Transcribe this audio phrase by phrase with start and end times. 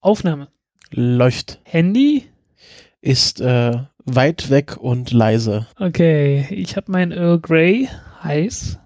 [0.00, 0.48] Aufnahme.
[0.90, 1.60] Läuft.
[1.64, 2.24] Handy?
[3.02, 5.66] Ist äh, weit weg und leise.
[5.78, 7.88] Okay, ich habe mein Earl Grey
[8.22, 8.78] heiß.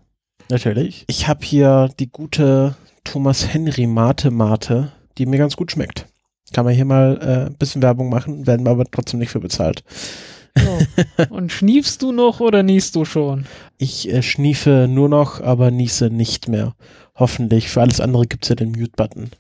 [0.50, 1.04] Natürlich.
[1.08, 6.06] Ich habe hier die gute Thomas Henry Mate Mate, die mir ganz gut schmeckt.
[6.53, 9.40] Kann man hier mal äh, ein bisschen Werbung machen, werden wir aber trotzdem nicht für
[9.40, 9.83] bezahlt.
[10.58, 10.78] Oh.
[11.31, 13.46] Und schniefst du noch oder niest du schon?
[13.78, 16.74] Ich äh, schniefe nur noch, aber niese nicht mehr.
[17.16, 17.69] Hoffentlich.
[17.69, 19.30] Für alles andere gibt es ja den Mute-Button.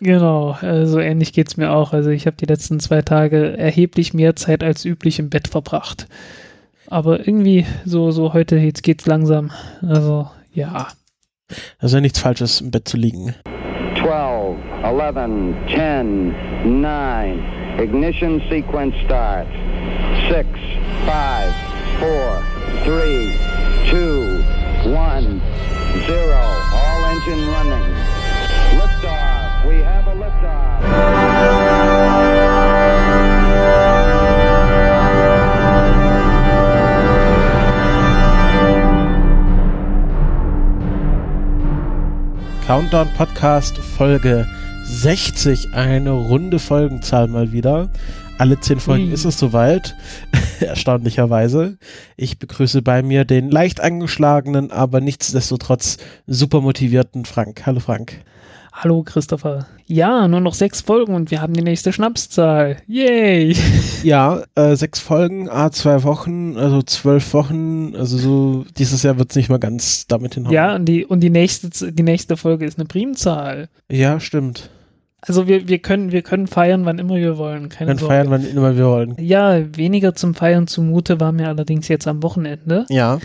[0.00, 1.92] Genau, äh, so ähnlich geht's mir auch.
[1.92, 6.06] Also ich habe die letzten zwei Tage erheblich mehr Zeit als üblich im Bett verbracht.
[6.86, 9.52] Aber irgendwie so, so heute, jetzt geht's langsam.
[9.86, 10.88] Also ja.
[11.78, 13.34] Also nichts Falsches im Bett zu liegen.
[14.00, 16.34] 12, 11, 10,
[16.80, 17.38] 9.
[17.78, 19.46] Ignition sequence start.
[20.30, 20.48] 6,
[21.04, 21.14] 5,
[22.00, 22.42] 4,
[22.86, 23.34] 3,
[24.84, 25.26] 2, 1,
[26.08, 26.32] 0.
[26.72, 27.94] All engine running.
[28.78, 29.40] Liftoff.
[29.66, 29.99] We have.
[42.70, 44.46] Countdown Podcast Folge
[44.84, 47.90] 60, eine runde Folgenzahl mal wieder.
[48.38, 49.12] Alle zehn Folgen Ui.
[49.12, 49.96] ist es soweit,
[50.60, 51.78] erstaunlicherweise.
[52.16, 57.66] Ich begrüße bei mir den leicht angeschlagenen, aber nichtsdestotrotz super motivierten Frank.
[57.66, 58.24] Hallo Frank.
[58.72, 59.66] Hallo Christopher.
[59.90, 62.76] Ja, nur noch sechs Folgen und wir haben die nächste Schnapszahl.
[62.86, 63.56] Yay!
[64.02, 69.28] Ja, äh, sechs Folgen, a zwei Wochen, also zwölf Wochen, also so dieses Jahr wird
[69.28, 70.54] es nicht mal ganz damit hinhauen.
[70.54, 73.68] Ja, und die, und die nächste, die nächste Folge ist eine Primzahl.
[73.90, 74.70] Ja, stimmt.
[75.20, 77.68] Also wir, wir können, wir können feiern, wann immer wir wollen.
[77.68, 78.14] Keine Dann Sorge.
[78.14, 79.16] feiern, wann immer wir wollen.
[79.18, 83.18] Ja, weniger zum Feiern zumute war mir allerdings jetzt am Wochenende, Ja,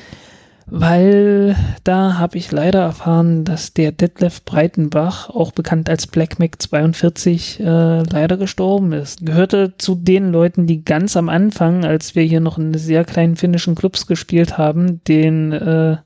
[0.67, 6.61] weil da habe ich leider erfahren, dass der Detlef Breitenbach, auch bekannt als Black Mac
[6.61, 9.25] 42, äh, leider gestorben ist.
[9.25, 13.35] Gehörte zu den Leuten, die ganz am Anfang, als wir hier noch in sehr kleinen
[13.35, 15.97] finnischen Clubs gespielt haben, den, äh,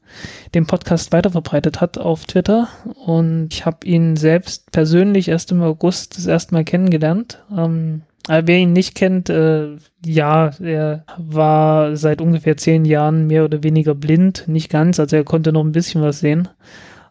[0.53, 2.67] den Podcast weiterverbreitet hat auf Twitter.
[3.05, 7.43] Und ich habe ihn selbst persönlich erst im August das erste Mal kennengelernt.
[7.55, 13.63] Ähm, wer ihn nicht kennt, äh, ja, er war seit ungefähr zehn Jahren mehr oder
[13.63, 16.47] weniger blind, nicht ganz, also er konnte noch ein bisschen was sehen,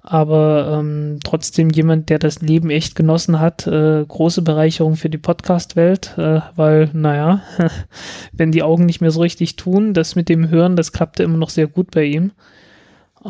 [0.03, 5.19] aber ähm, trotzdem jemand, der das Leben echt genossen hat, äh, große Bereicherung für die
[5.19, 7.43] Podcast-Welt, äh, weil, naja,
[8.33, 11.37] wenn die Augen nicht mehr so richtig tun, das mit dem Hören, das klappte immer
[11.37, 12.33] noch sehr gut bei ihm.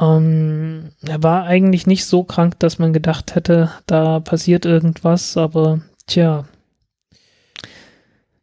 [0.01, 5.81] Ähm, er war eigentlich nicht so krank, dass man gedacht hätte, da passiert irgendwas, aber
[6.07, 6.45] tja,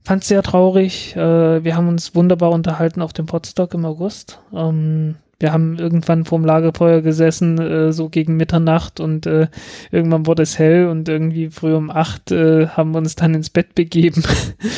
[0.05, 1.15] fand es sehr traurig.
[1.15, 4.39] Äh, wir haben uns wunderbar unterhalten auf dem Podstock im August.
[4.53, 9.47] Ähm, wir haben irgendwann vorm Lagerfeuer gesessen, äh, so gegen Mitternacht und äh,
[9.91, 13.49] irgendwann wurde es hell und irgendwie früh um acht äh, haben wir uns dann ins
[13.49, 14.23] Bett begeben.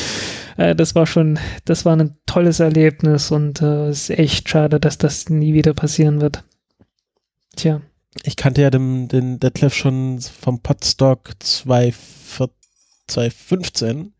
[0.56, 4.80] äh, das war schon, das war ein tolles Erlebnis und äh, es ist echt schade,
[4.80, 6.42] dass das nie wieder passieren wird.
[7.54, 7.80] Tja.
[8.24, 12.58] ich kannte ja den, den Detlef schon vom Podstock 2014
[13.08, 14.12] 2015,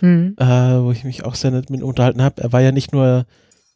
[0.00, 0.36] Hm.
[0.38, 2.42] äh, wo ich mich auch sehr nett mit unterhalten habe.
[2.42, 3.26] Er war ja nicht nur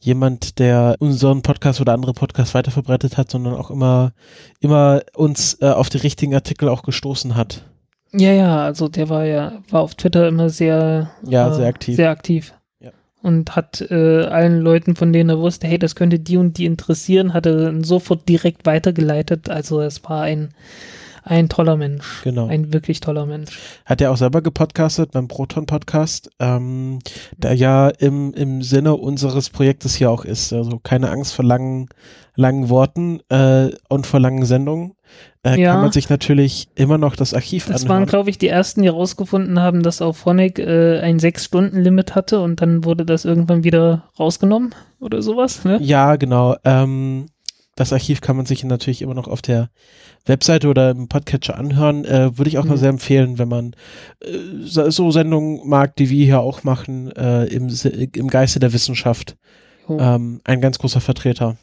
[0.03, 4.13] jemand, der unseren Podcast oder andere Podcasts weiterverbreitet hat, sondern auch immer,
[4.61, 7.65] immer uns äh, auf die richtigen Artikel auch gestoßen hat.
[8.13, 11.97] Ja, ja, also der war ja, war auf Twitter immer sehr, Ja, äh, sehr aktiv.
[11.97, 12.53] Sehr aktiv.
[12.81, 12.91] Ja.
[13.23, 16.67] Und hat äh, allen Leuten, von denen er wusste, hey, das könnte die und die
[16.67, 19.49] interessieren, hat er sofort direkt weitergeleitet.
[19.49, 20.51] Also es war ein,
[21.23, 22.23] ein toller Mensch.
[22.25, 22.47] Genau.
[22.47, 23.59] Ein wirklich toller Mensch.
[23.85, 26.99] Hat er auch selber gepodcastet beim Proton-Podcast, ähm,
[27.37, 30.53] der ja im, im Sinne unseres Projektes hier auch ist.
[30.53, 31.89] Also keine Angst vor langen,
[32.35, 34.95] langen Worten äh, und vor langen Sendungen.
[35.45, 35.73] Äh, Ja.
[35.73, 38.09] Kann man sich natürlich immer noch das Archiv Das waren, anhören.
[38.09, 42.61] glaube ich, die ersten, die herausgefunden haben, dass auch Phonic äh, ein Sechs-Stunden-Limit hatte und
[42.63, 45.65] dann wurde das irgendwann wieder rausgenommen oder sowas.
[45.65, 45.79] Ne?
[45.83, 46.57] Ja, genau.
[46.65, 47.27] Ähm,
[47.75, 49.71] das Archiv kann man sich natürlich immer noch auf der
[50.27, 52.05] Webseite oder im Podcatcher anhören.
[52.05, 52.81] Äh, Würde ich auch mal Mhm.
[52.81, 53.75] sehr empfehlen, wenn man
[54.21, 54.29] äh,
[54.65, 57.69] so Sendungen mag, die wir hier auch machen, äh, im,
[58.15, 59.37] im Geiste der Wissenschaft.
[59.89, 59.99] Jo.
[59.99, 61.57] Ähm, ein ganz großer Vertreter.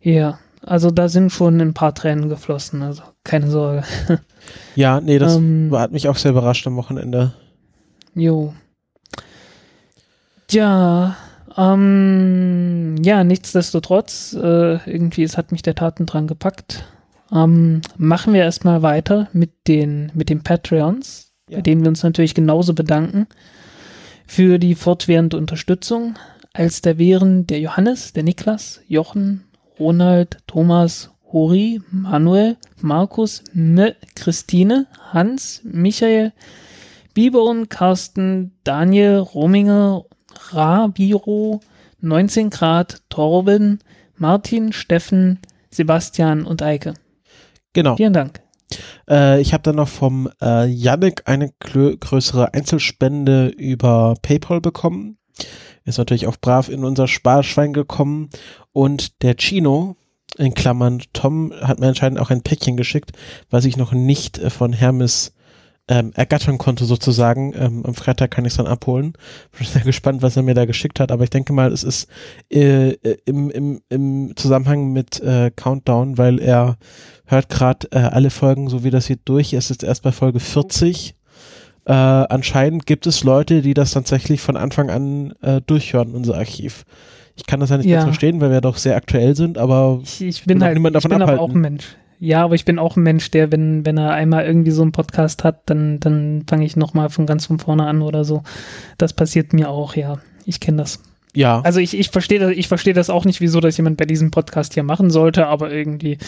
[0.00, 3.84] Ja, also da sind schon ein paar Tränen geflossen, also keine Sorge.
[4.74, 7.32] Ja, nee, das Ähm, hat mich auch sehr überrascht am Wochenende.
[8.14, 8.52] Jo.
[10.50, 11.16] Ja,
[11.56, 16.84] ähm, ja, nichtsdestotrotz, äh, irgendwie, es hat mich der Tatendrang gepackt.
[17.32, 21.58] Ähm, machen wir erstmal weiter mit den, mit den Patreons, Ja.
[21.58, 23.26] bei denen wir uns natürlich genauso bedanken
[24.26, 26.14] für die fortwährende Unterstützung,
[26.52, 29.44] als da wären der Johannes, der Niklas, Jochen,
[29.78, 36.32] Ronald, Thomas, Hori, Manuel, Markus, M, Christine, Hans, Michael,
[37.12, 40.04] Bibon, Carsten, Daniel, Rominger,
[40.54, 41.60] Rabiro,
[42.00, 43.80] 19 Grad, Torben,
[44.16, 45.40] Martin, Steffen,
[45.70, 46.94] Sebastian und Eike.
[47.72, 47.96] Genau.
[47.96, 48.40] Vielen Dank.
[49.08, 55.18] Äh, ich habe dann noch vom äh, Yannick eine größere Einzelspende über PayPal bekommen.
[55.84, 58.30] Ist natürlich auch brav in unser Sparschwein gekommen.
[58.72, 59.96] Und der Chino,
[60.38, 63.12] in Klammern Tom, hat mir anscheinend auch ein Päckchen geschickt,
[63.50, 65.34] was ich noch nicht äh, von Hermes
[65.88, 67.52] ähm, ergattern konnte sozusagen.
[67.56, 69.12] Ähm, am Freitag kann ich es dann abholen.
[69.58, 72.08] Bin sehr gespannt, was er mir da geschickt hat, aber ich denke mal, es ist
[72.50, 76.76] äh, äh im, im, im Zusammenhang mit äh, Countdown, weil er
[77.26, 80.40] hört gerade äh, alle Folgen, so wie das hier durch ist, jetzt erst bei Folge
[80.40, 81.14] 40.
[81.86, 86.84] Äh, anscheinend gibt es Leute, die das tatsächlich von Anfang an äh, durchhören, unser Archiv.
[87.36, 87.96] Ich kann das ja nicht Ja.
[87.96, 91.02] ganz verstehen, weil wir doch sehr aktuell sind, aber Ich, ich bin halt niemand ich
[91.02, 91.50] davon bin aber abhalten.
[91.52, 91.96] auch ein Mensch.
[92.18, 94.92] Ja, aber ich bin auch ein Mensch, der, wenn, wenn er einmal irgendwie so einen
[94.92, 98.42] Podcast hat, dann, dann fange ich nochmal von ganz von vorne an oder so.
[98.98, 100.18] Das passiert mir auch, ja.
[100.46, 101.00] Ich kenne das.
[101.34, 101.60] ja.
[101.62, 104.30] Also ich, ich verstehe das, ich verstehe das auch nicht, wieso das jemand bei diesem
[104.30, 106.18] Podcast hier machen sollte, aber irgendwie,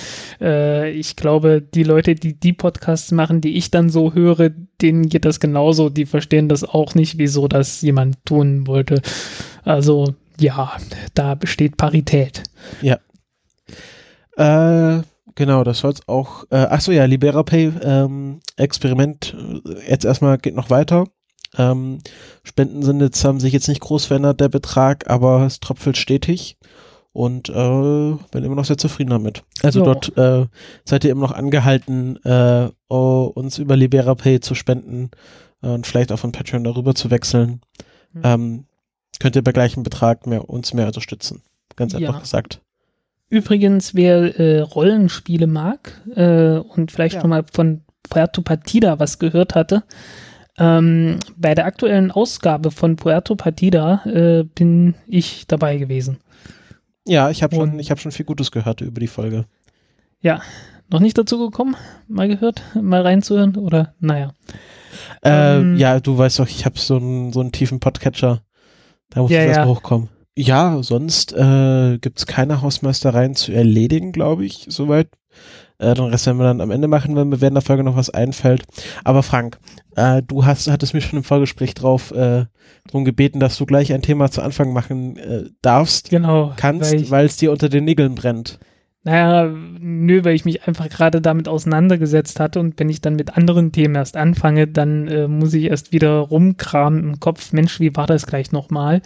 [0.41, 4.50] äh, ich glaube, die Leute, die die Podcasts machen, die ich dann so höre,
[4.83, 5.88] denen geht das genauso.
[5.91, 9.00] Die verstehen das auch nicht, wieso das jemand tun wollte.
[9.65, 10.73] Also ja,
[11.15, 12.43] da besteht Parität.
[14.37, 15.03] Äh,
[15.37, 16.44] genau, das soll's auch.
[16.50, 21.05] Äh, achso, ja, LiberaPay ähm, Experiment äh, jetzt erstmal geht noch weiter.
[21.56, 21.99] Ähm,
[22.43, 26.59] Spenden sind jetzt, haben sich jetzt nicht groß verändert, der Betrag, aber es tröpfelt stetig.
[27.12, 27.53] Und äh,
[28.31, 29.43] bin immer noch sehr zufrieden damit.
[29.62, 29.85] Also Ja.
[29.87, 30.47] dort äh,
[30.85, 35.11] seid ihr immer noch angehalten, äh, oh, uns über LiberaPay zu spenden
[35.62, 37.62] äh, und vielleicht auch von Patreon darüber zu wechseln.
[38.12, 38.21] Mhm.
[38.23, 38.65] Ähm,
[39.19, 41.41] könnt ihr bei gleichem Betrag mehr, uns mehr unterstützen.
[41.75, 42.00] Ganz Ja.
[42.00, 42.61] einfach gesagt.
[43.28, 47.20] Übrigens, wer äh, Rollenspiele mag äh, und vielleicht Ja.
[47.23, 49.82] schon mal von Puerto Partida was gehört hatte,
[50.58, 56.19] ähm, bei der aktuellen Ausgabe von Puerto Partida äh, bin ich dabei gewesen.
[57.06, 59.46] Ja, ich habe schon, ich habe schon viel Gutes gehört über die Folge.
[60.88, 61.75] Noch nicht dazu gekommen,
[62.06, 64.32] mal gehört, mal reinzuhören oder naja.
[65.23, 65.76] Äh, Ähm.
[65.76, 68.43] ja, du weißt doch, ich habe so einen so einen tiefen Podcatcher.
[69.11, 69.75] Da muss Ja, ich erstmal ja.
[69.75, 70.08] hochkommen.
[70.38, 75.09] Ja, sonst äh, gibt's keine Hausmeistereien zu erledigen, glaube ich, soweit.
[75.79, 77.97] Äh, den Rest werden wir dann am Ende machen, wenn mir während der Folge noch
[77.97, 78.65] was einfällt.
[79.05, 79.59] Aber Frank,
[79.94, 82.44] äh, du hast, hattest mich schon im Vorgespräch drauf äh,
[82.91, 86.53] drum gebeten, dass du gleich ein Thema zu Anfang machen äh, darfst, Genau.
[86.56, 88.59] kannst, weil es dir unter den Nägeln brennt.
[89.05, 89.49] Naja,
[89.79, 93.71] nö, weil ich mich einfach gerade damit auseinandergesetzt hatte und wenn ich dann mit anderen
[93.71, 98.06] Themen erst anfange, dann äh, muss ich erst wieder rumkramen im Kopf, Mensch, wie war
[98.06, 99.03] das gleich nochmal?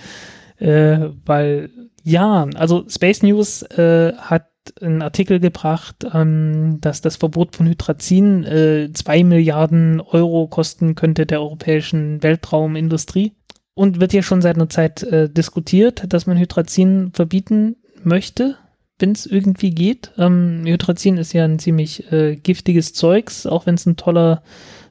[0.60, 1.70] Äh, weil,
[2.02, 4.46] ja, also Space News äh, hat
[4.80, 11.26] einen Artikel gebracht, ähm, dass das Verbot von Hydrazin äh, zwei Milliarden Euro kosten könnte
[11.26, 13.32] der europäischen Weltraumindustrie.
[13.74, 18.56] Und wird ja schon seit einer Zeit äh, diskutiert, dass man Hydrazin verbieten möchte
[19.00, 20.12] wenn es irgendwie geht.
[20.18, 24.42] Ähm, Hydrazin ist ja ein ziemlich äh, giftiges Zeugs, auch wenn es ein toller,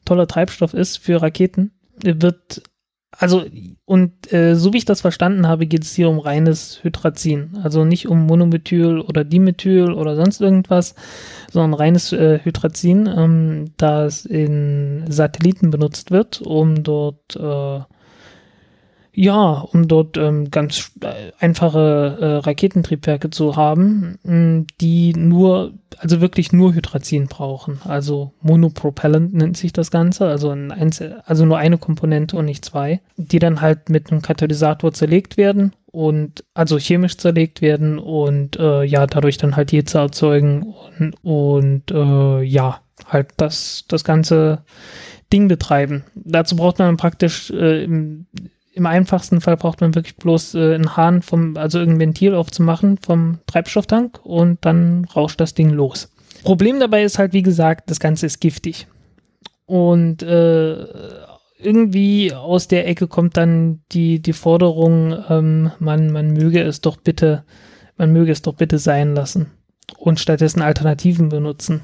[0.05, 1.71] toller Treibstoff ist für Raketen.
[2.03, 2.63] Wird,
[3.11, 3.45] also,
[3.89, 7.57] und äh, so wie ich das verstanden habe, geht es hier um reines Hydrazin.
[7.63, 10.93] Also nicht um Monomethyl oder Dimethyl oder sonst irgendwas,
[11.51, 17.79] sondern reines äh, Hydrazin, ähm, das in Satelliten benutzt wird, um dort äh,
[19.21, 26.21] ja, um dort ähm, ganz äh, einfache äh, Raketentriebwerke zu haben, mh, die nur, also
[26.21, 27.81] wirklich nur Hydrazin brauchen.
[27.83, 32.63] Also Monopropellant nennt sich das Ganze, also, ein Einzel also nur eine Komponente und nicht
[32.63, 38.57] zwei, die dann halt mit einem Katalysator zerlegt werden und also chemisch zerlegt werden und
[38.57, 44.63] äh, ja, dadurch dann halt Hitze erzeugen und, und äh, ja, halt das, das ganze
[45.33, 46.05] Ding betreiben.
[46.15, 48.27] Dazu braucht man praktisch äh, im,
[48.79, 52.97] im einfachsten Fall braucht man wirklich bloß äh, einen Hahn vom, also irgendein Ventil aufzumachen
[52.97, 56.11] vom Treibstofftank und dann rauscht das Ding los.
[56.43, 58.87] Problem dabei ist halt, wie gesagt, das Ganze ist giftig.
[59.65, 60.85] Und äh,
[61.59, 66.97] irgendwie aus der Ecke kommt dann die, die Forderung, ähm, man, man möge es doch
[66.97, 67.43] bitte,
[67.97, 69.51] man möge es doch bitte sein lassen
[69.97, 71.81] und stattdessen Alternativen benutzen.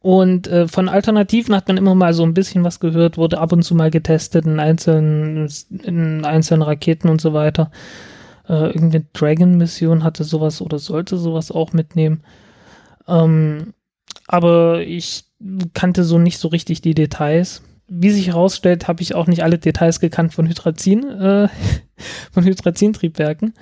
[0.00, 3.52] Und äh, von Alternativen hat man immer mal so ein bisschen was gehört, wurde ab
[3.52, 5.50] und zu mal getestet in einzelnen,
[5.82, 7.70] in einzelnen Raketen und so weiter.
[8.48, 12.22] Äh, irgendeine Dragon-Mission hatte sowas oder sollte sowas auch mitnehmen.
[13.08, 13.74] Ähm,
[14.26, 15.24] aber ich
[15.74, 17.62] kannte so nicht so richtig die Details.
[17.88, 21.48] Wie sich herausstellt, habe ich auch nicht alle Details gekannt von Hydrazin, äh,
[22.32, 23.54] von Hydrazintriebwerken.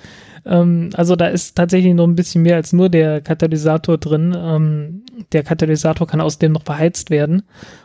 [0.45, 4.35] Ähm, also da ist tatsächlich noch ein bisschen mehr als nur der Katalysator drin.
[4.37, 7.43] Ähm, der Katalysator kann außerdem noch beheizt werden.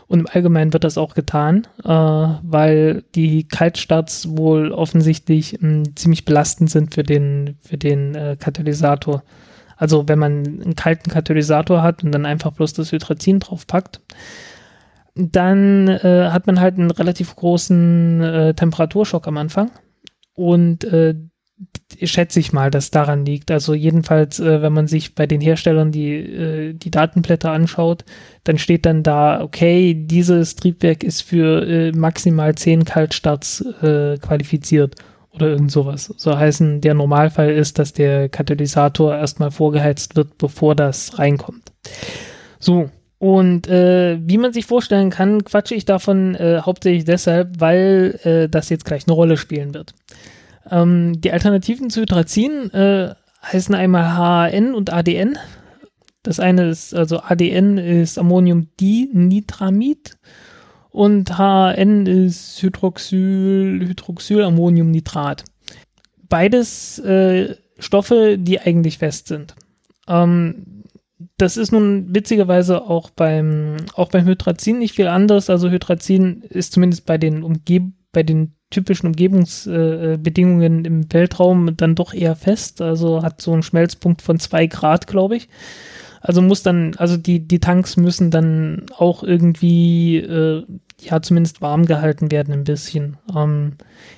[0.08, 5.96] Und im Allgemeinen wird das auch getan, äh, weil die Kaltstarts wohl offensichtlich mh, ähm,
[5.96, 9.22] ziemlich belastend sind für den, für den äh, Katalysator.
[9.76, 14.00] Also wenn man einen kalten Katalysator hat und dann einfach bloß das Hydrazin draufpackt,
[15.14, 19.70] dann äh, hat man halt einen relativ großen äh, Temperaturschock am Anfang.
[20.34, 21.14] Und äh,
[22.02, 23.50] schätze ich mal, dass daran liegt.
[23.50, 28.04] Also jedenfalls, äh, wenn man sich bei den Herstellern die, äh, die Datenblätter anschaut,
[28.44, 34.96] dann steht dann da, okay, dieses Triebwerk ist für äh, maximal 10 Kaltstarts äh, qualifiziert
[35.30, 36.12] oder irgend sowas.
[36.16, 41.72] So heißen, der Normalfall ist, dass der Katalysator erstmal vorgeheizt wird, bevor das reinkommt.
[42.58, 42.90] So,
[43.22, 48.48] und äh, wie man sich vorstellen kann, quatsche ich davon äh, hauptsächlich deshalb, weil äh,
[48.48, 49.94] das jetzt gleich eine Rolle spielen wird.
[50.68, 53.14] Ähm, die Alternativen zu Hydrazin äh,
[53.44, 55.38] heißen einmal HAN und ADN.
[56.24, 60.18] Das eine ist, also ADN ist Ammoniumdinitramid
[60.90, 65.44] und HAN ist Hydroxyl, Hydroxylammoniumnitrat.
[66.28, 69.54] Beides äh, Stoffe, die eigentlich fest sind.
[70.08, 70.81] Ähm,
[71.36, 75.50] das ist nun witzigerweise auch beim, auch beim Hydrazin nicht viel anders.
[75.50, 81.94] Also Hydrazin ist zumindest bei den Umgeb bei den typischen Umgebungsbedingungen äh, im Weltraum dann
[81.94, 82.80] doch eher fest.
[82.80, 85.48] Also hat so einen Schmelzpunkt von zwei Grad, glaube ich.
[86.20, 90.64] Also muss dann, also die, die Tanks müssen dann auch irgendwie, äh,
[91.00, 93.16] ja, zumindest warm gehalten werden ein bisschen.
[93.36, 93.72] Ähm,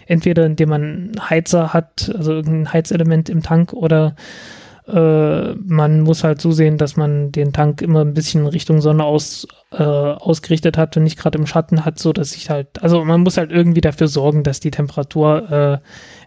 [0.06, 4.16] entweder indem man Heizer hat, also irgendein Heizelement im Tank oder
[4.86, 9.46] äh, man muss halt zusehen, dass man den Tank immer ein bisschen Richtung Sonne aus,
[9.72, 13.22] äh, ausgerichtet hat und nicht gerade im Schatten hat, so dass ich halt, also man
[13.22, 15.78] muss halt irgendwie dafür sorgen, dass die Temperatur äh,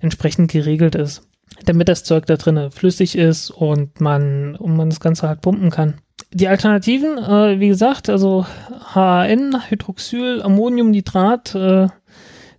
[0.02, 1.22] entsprechend geregelt ist,
[1.66, 5.70] damit das Zeug da drinnen flüssig ist und man, und man das Ganze halt pumpen
[5.70, 5.96] kann.
[6.34, 8.46] Die Alternativen, äh, wie gesagt, also
[8.94, 11.88] HAN, Hydroxyl, Ammoniumnitrat, äh,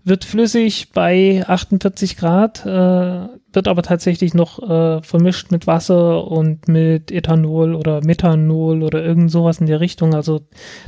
[0.04, 3.28] wird flüssig bei 48 Grad, äh,
[3.58, 9.32] wird aber tatsächlich noch äh, vermischt mit Wasser und mit Ethanol oder Methanol oder irgend
[9.32, 10.14] sowas in der Richtung.
[10.14, 10.42] Also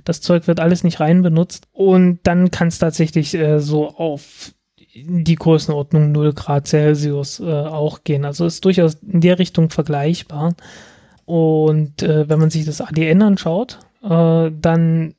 [0.05, 1.67] das Zeug wird alles nicht rein benutzt.
[1.73, 4.53] Und dann kann es tatsächlich äh, so auf
[4.95, 8.25] die Größenordnung 0 Grad Celsius äh, auch gehen.
[8.25, 10.55] Also ist durchaus in der Richtung vergleichbar.
[11.25, 15.15] Und äh, wenn man sich das ADN anschaut, äh, dann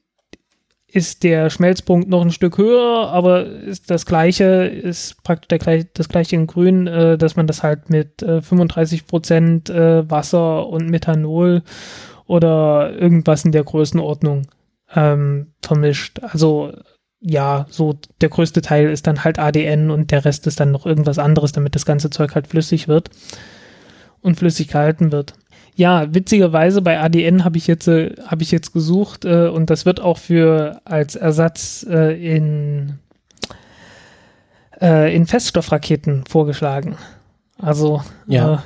[0.94, 6.10] ist der Schmelzpunkt noch ein Stück höher, aber ist das gleiche, ist praktisch der, das
[6.10, 10.90] gleiche in Grün, äh, dass man das halt mit äh, 35 Prozent äh, Wasser und
[10.90, 11.64] Methanol
[12.28, 14.48] oder irgendwas in der Größenordnung
[14.94, 16.20] ähm, vermischt.
[16.22, 16.74] Also
[17.22, 20.86] ja, so der größte Teil ist dann halt ADN und der Rest ist dann noch
[20.86, 23.12] irgendwas anderes, damit das ganze Zeug halt flüssig wird
[24.22, 25.36] und flüssig gehalten wird.
[25.76, 29.86] Ja, witzigerweise bei ADN habe ich jetzt äh, habe ich jetzt gesucht äh, und das
[29.86, 33.00] wird auch für als Ersatz äh, in
[34.82, 36.98] äh, in Feststoffraketen vorgeschlagen.
[37.58, 38.64] Also ja.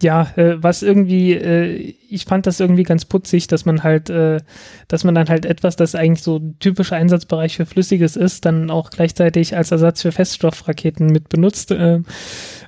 [0.00, 4.38] Ja, äh, was irgendwie, äh, ich fand das irgendwie ganz putzig, dass man halt, äh,
[4.86, 8.70] dass man dann halt etwas, das eigentlich so ein typischer Einsatzbereich für Flüssiges ist, dann
[8.70, 12.00] auch gleichzeitig als Ersatz für Feststoffraketen mit benutzt, äh,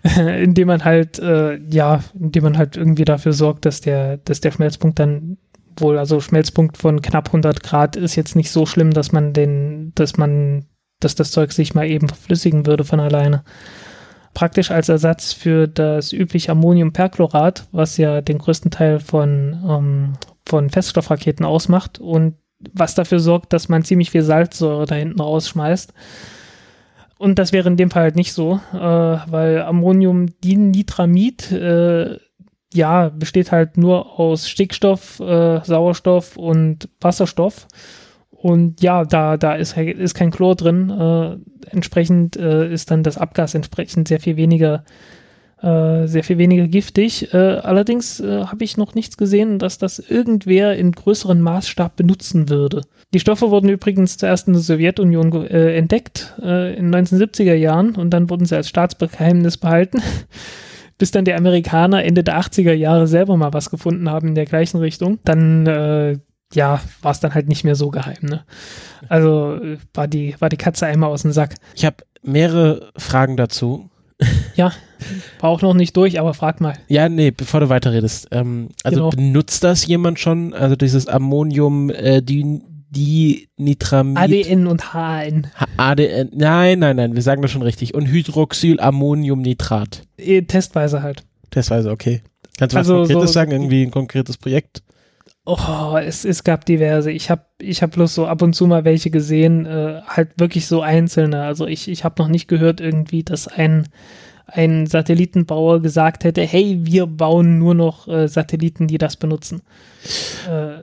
[0.42, 4.50] indem man halt, äh, ja, indem man halt irgendwie dafür sorgt, dass der, dass der
[4.50, 5.36] Schmelzpunkt dann
[5.76, 9.92] wohl, also Schmelzpunkt von knapp 100 Grad ist jetzt nicht so schlimm, dass man den,
[9.94, 10.66] dass man,
[10.98, 13.44] dass das Zeug sich mal eben verflüssigen würde von alleine
[14.34, 20.12] praktisch als Ersatz für das übliche Ammoniumperchlorat, was ja den größten Teil von, ähm,
[20.46, 22.34] von Feststoffraketen ausmacht und
[22.72, 25.92] was dafür sorgt, dass man ziemlich viel Salzsäure da hinten rausschmeißt.
[27.18, 32.18] Und das wäre in dem Fall halt nicht so, äh, weil Ammoniumdinitramid äh,
[32.72, 37.66] ja besteht halt nur aus Stickstoff, äh, Sauerstoff und Wasserstoff.
[38.42, 40.88] Und ja, da, da ist, ist kein Chlor drin.
[40.88, 41.36] Äh,
[41.70, 44.82] entsprechend äh, ist dann das Abgas entsprechend sehr viel weniger,
[45.60, 47.34] äh, sehr viel weniger giftig.
[47.34, 52.48] Äh, allerdings äh, habe ich noch nichts gesehen, dass das irgendwer in größerem Maßstab benutzen
[52.48, 52.80] würde.
[53.12, 58.08] Die Stoffe wurden übrigens zuerst in der Sowjetunion äh, entdeckt, in den 1970er Jahren, und
[58.08, 60.00] dann wurden sie als Staatsgeheimnis behalten.
[60.96, 64.44] bis dann die Amerikaner Ende der 80er Jahre selber mal was gefunden haben in der
[64.44, 65.18] gleichen Richtung.
[65.24, 66.20] Dann
[66.52, 68.18] ja, war es dann halt nicht mehr so geheim.
[68.22, 68.44] Ne?
[69.08, 69.58] Also
[69.94, 71.54] war die, war die Katze einmal aus dem Sack.
[71.74, 73.88] Ich habe mehrere Fragen dazu.
[74.54, 74.72] Ja,
[75.40, 76.74] war auch noch nicht durch, aber frag mal.
[76.88, 78.28] Ja, nee, bevor du weiterredest.
[78.32, 79.10] Ähm, also genau.
[79.10, 80.52] benutzt das jemand schon?
[80.52, 84.18] Also dieses Ammonium äh, Dinitramid.
[84.18, 85.46] ADN und HAN.
[85.56, 86.28] H- ADN.
[86.34, 87.94] Nein, nein, nein, wir sagen das schon richtig.
[87.94, 90.02] Und Hydroxylammoniumnitrat.
[90.18, 91.24] Eh, Testweise halt.
[91.50, 92.20] Testweise, okay.
[92.58, 93.52] Kannst du Also was Konkretes so- sagen?
[93.52, 94.82] Irgendwie ein konkretes Projekt?
[95.58, 97.10] Oh, es, es gab diverse.
[97.10, 100.66] Ich habe ich hab bloß so ab und zu mal welche gesehen, äh, halt wirklich
[100.66, 101.42] so einzelne.
[101.42, 103.88] Also ich, ich habe noch nicht gehört irgendwie, dass ein,
[104.46, 109.62] ein Satellitenbauer gesagt hätte, hey, wir bauen nur noch äh, Satelliten, die das benutzen.
[110.48, 110.82] Äh,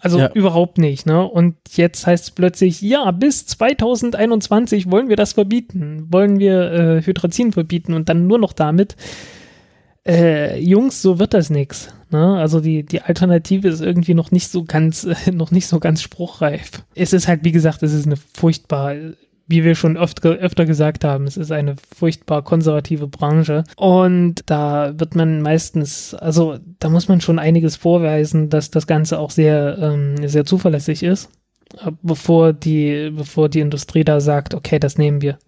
[0.00, 0.30] also Ja.
[0.32, 1.22] überhaupt nicht, ne?
[1.24, 7.02] Und jetzt heißt es plötzlich, ja, bis 2021 wollen wir das verbieten, wollen wir äh,
[7.02, 8.96] Hydrazin verbieten und dann nur noch damit.
[10.06, 11.88] Äh, Jungs, so wird das nix.
[12.10, 12.36] Ne?
[12.38, 16.70] Also die, die Alternative ist irgendwie noch nicht so ganz, noch nicht so ganz spruchreif.
[16.94, 18.94] Es ist halt, wie gesagt, es ist eine furchtbar,
[19.48, 23.64] wie wir schon ge- öfter gesagt haben, es ist eine furchtbar konservative Branche.
[23.76, 29.18] Und da wird man meistens, also da muss man schon einiges vorweisen, dass das Ganze
[29.18, 31.30] auch sehr, ähm, sehr zuverlässig ist,
[31.84, 35.38] äh, bevor die, bevor die Industrie da sagt, okay, das nehmen wir.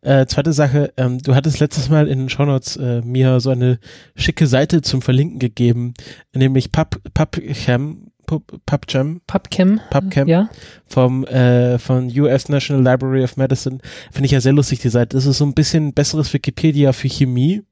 [0.00, 3.78] Äh, zweite Sache, ähm, du hattest letztes Mal in den Shownotes äh, mir so eine
[4.14, 5.94] schicke Seite zum Verlinken gegeben,
[6.34, 10.50] nämlich Pub, PubChem, Pub, PubChem, PubChem, PubChem ja?
[10.86, 13.78] vom äh, von US National Library of Medicine.
[14.12, 15.16] Finde ich ja sehr lustig, die Seite.
[15.16, 17.62] Das ist so ein bisschen besseres Wikipedia für Chemie.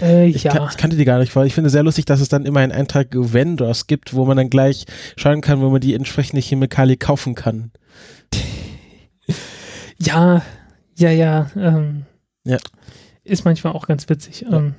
[0.00, 0.52] Äh, Ich, ja.
[0.52, 2.60] kan ich kannte die gar nicht, weil ich finde sehr lustig, dass es dann immer
[2.60, 4.84] einen Eintrag Vendors gibt, wo man dann gleich
[5.16, 7.72] schauen kann, wo man die entsprechende Chemikalie kaufen kann.
[10.00, 10.42] Ja,
[10.96, 11.50] ja, ja.
[11.56, 12.04] Ähm,
[12.44, 12.58] Ja.
[13.24, 14.46] Ist manchmal auch ganz witzig.
[14.50, 14.74] Ähm,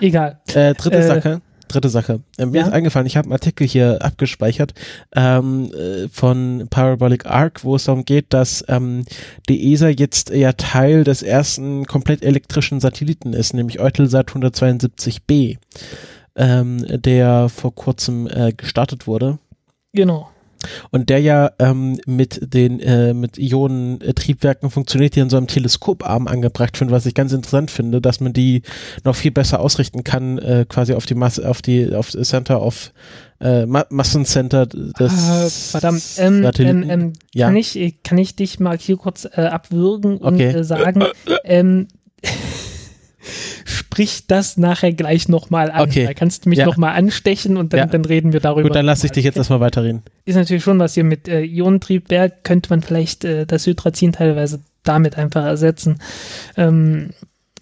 [0.00, 0.40] egal.
[0.52, 1.40] Äh, dritte Äh, Sache.
[1.68, 2.20] Dritte Sache.
[2.36, 2.66] Äh, mir ja?
[2.66, 4.74] ist eingefallen, ich habe einen Artikel hier abgespeichert
[5.16, 9.06] ähm, äh, von Parabolic Arc, wo es darum geht, dass ähm,
[9.48, 15.56] die ESA jetzt ja Teil des ersten komplett elektrischen Satelliten ist, nämlich Eutelsat 172b,
[16.36, 19.38] ähm, der vor kurzem äh, gestartet wurde.
[19.94, 20.28] Genau.
[20.90, 26.26] Und der ja ähm, mit den äh, mit Ionentriebwerken funktioniert, die an so einem Teleskoparm
[26.26, 28.62] angebracht sind, was ich ganz interessant finde, dass man die
[29.04, 32.92] noch viel besser ausrichten kann, äh, quasi auf die Masse, auf die auf Center of
[33.40, 36.02] äh, Ma Massencenter des Äh, verdammt.
[36.18, 37.46] Ähm, ähm, ähm, Ja.
[37.48, 40.56] kann, ich, kann ich dich mal hier kurz äh, abwürgen und Okay.
[40.58, 41.04] äh, sagen,
[41.44, 41.88] ähm,
[43.64, 45.82] sprich das nachher gleich nochmal an.
[45.88, 46.04] Okay.
[46.06, 46.66] Da kannst du mich Ja.
[46.66, 47.86] nochmal anstechen und dann, Ja.
[47.86, 48.68] dann reden wir darüber.
[48.68, 50.02] Gut, dann lasse ich dich jetzt erstmal weiterreden.
[50.24, 54.60] ist natürlich schon was hier mit äh, Ionentriebwerk, könnte man vielleicht äh, das Hydrazin teilweise
[54.82, 55.98] damit einfach ersetzen.
[56.56, 57.10] Ähm,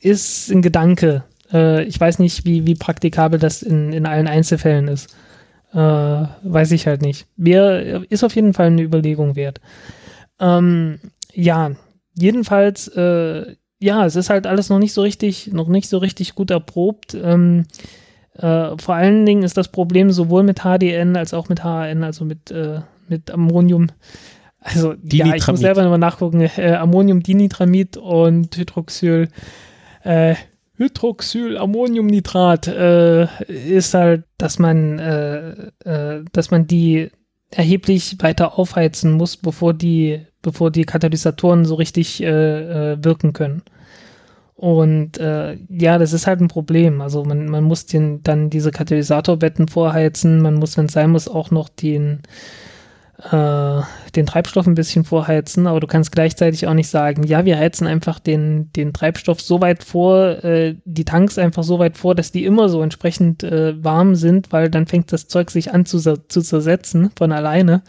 [0.00, 1.22] ist ein Gedanke.
[1.52, 5.14] Äh, ich weiß nicht, wie, wie praktikabel das in, in allen Einzelfällen ist.
[5.72, 7.26] Äh, weiß ich halt nicht.
[7.36, 9.60] Wär, ist auf jeden Fall eine Überlegung wert.
[10.40, 10.98] Ähm,
[11.32, 11.70] ja,
[12.14, 16.34] jedenfalls, äh, ja, es ist halt alles noch nicht so richtig, noch nicht so richtig
[16.34, 17.14] gut erprobt.
[17.20, 17.64] Ähm,
[18.34, 22.24] äh, vor allen Dingen ist das Problem sowohl mit HDN als auch mit HAN, also
[22.24, 23.88] mit, äh, mit Ammonium.
[24.60, 25.48] Also, ja, ich Dinitramid.
[25.48, 26.42] muss selber nochmal nachgucken.
[26.42, 29.28] Äh, Ammoniumdinitramid und Hydroxyl,
[30.04, 30.36] äh,
[30.76, 35.50] Hydroxylammoniumnitrat äh, ist halt, dass man, äh,
[35.84, 37.10] äh, dass man die
[37.52, 43.62] erheblich weiter aufheizen muss, bevor die, bevor die Katalysatoren so richtig äh, äh, wirken können.
[44.54, 47.00] Und äh, ja, das ist halt ein Problem.
[47.00, 51.28] Also man, man muss den, dann diese Katalysatorbetten vorheizen, man muss, wenn es sein muss,
[51.28, 52.20] auch noch den,
[53.30, 53.82] äh,
[54.16, 57.86] den Treibstoff ein bisschen vorheizen, aber du kannst gleichzeitig auch nicht sagen, ja, wir heizen
[57.86, 62.32] einfach den, den Treibstoff so weit vor, äh, die Tanks einfach so weit vor, dass
[62.32, 65.98] die immer so entsprechend äh, warm sind, weil dann fängt das Zeug sich an zu,
[65.98, 67.82] zu zersetzen von alleine.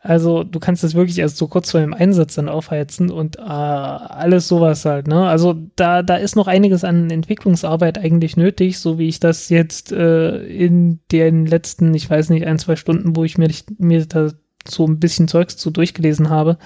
[0.00, 3.42] Also du kannst das wirklich erst so kurz vor dem Einsatz dann aufheizen und äh,
[3.42, 5.26] alles sowas halt, ne?
[5.26, 9.92] Also da, da ist noch einiges an Entwicklungsarbeit eigentlich nötig, so wie ich das jetzt
[9.92, 14.28] äh, in den letzten, ich weiß nicht, ein, zwei Stunden, wo ich mir, mir da
[14.68, 16.58] so ein bisschen Zeugs zu durchgelesen habe,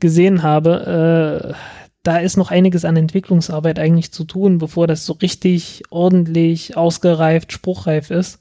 [0.00, 1.54] gesehen habe, äh,
[2.02, 7.52] da ist noch einiges an Entwicklungsarbeit eigentlich zu tun, bevor das so richtig ordentlich ausgereift,
[7.52, 8.40] spruchreif ist.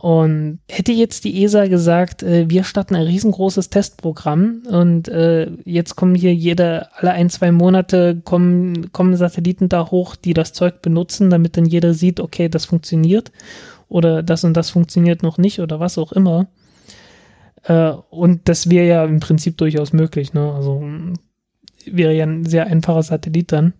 [0.00, 5.94] Und hätte jetzt die ESA gesagt, äh, wir starten ein riesengroßes Testprogramm und äh, jetzt
[5.94, 10.80] kommen hier jede, alle ein, zwei Monate kommen, kommen Satelliten da hoch, die das Zeug
[10.80, 13.30] benutzen, damit dann jeder sieht, okay, das funktioniert
[13.90, 16.46] oder das und das funktioniert noch nicht oder was auch immer.
[17.64, 20.52] Äh, und das wäre ja im Prinzip durchaus möglich, ne?
[20.52, 20.84] Also
[21.86, 23.74] wäre ja ein sehr einfacher Satellit dann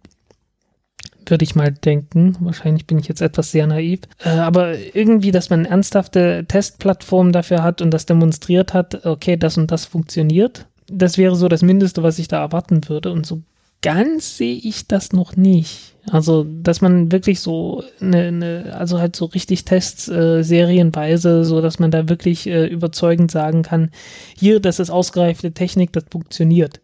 [1.31, 2.37] würde ich mal denken.
[2.40, 4.01] Wahrscheinlich bin ich jetzt etwas sehr naiv.
[4.23, 9.57] Äh, aber irgendwie, dass man ernsthafte Testplattform dafür hat und das demonstriert hat, okay, das
[9.57, 10.66] und das funktioniert.
[10.88, 13.12] Das wäre so das Mindeste, was ich da erwarten würde.
[13.12, 13.43] Und so
[13.83, 15.95] ganz sehe ich das noch nicht.
[16.11, 21.61] Also, dass man wirklich so eine, eine also halt so richtig Tests äh, serienweise, so
[21.61, 23.90] dass man da wirklich äh, überzeugend sagen kann,
[24.37, 26.81] hier, das ist ausgereifte Technik, das funktioniert.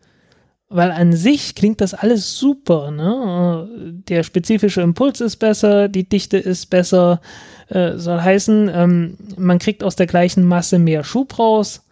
[0.68, 3.68] Weil an sich klingt das alles super, ne?
[4.08, 7.20] Der spezifische Impuls ist besser, die Dichte ist besser,
[7.68, 11.85] äh, soll heißen, ähm, man kriegt aus der gleichen Masse mehr Schub raus.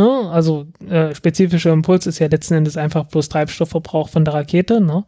[0.00, 0.30] Ne?
[0.30, 4.80] Also äh, spezifischer Impuls ist ja letzten Endes einfach bloß Treibstoffverbrauch von der Rakete.
[4.80, 5.04] Ne?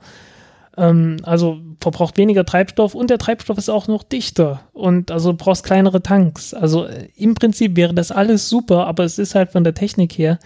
[0.76, 5.64] Ähm, also verbraucht weniger Treibstoff und der Treibstoff ist auch noch dichter und also brauchst
[5.64, 6.52] kleinere Tanks.
[6.52, 10.12] Also äh, im Prinzip wäre das alles super, aber es ist halt von der Technik
[10.18, 10.38] her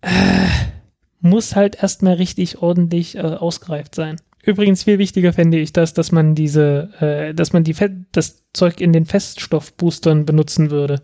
[0.00, 0.10] äh,
[1.20, 4.16] muss halt erstmal richtig ordentlich äh, ausgereift sein.
[4.44, 8.42] Übrigens viel wichtiger fände ich das, dass man diese, äh, dass man die Fe das
[8.52, 11.00] Zeug in den Feststoffboostern benutzen würde.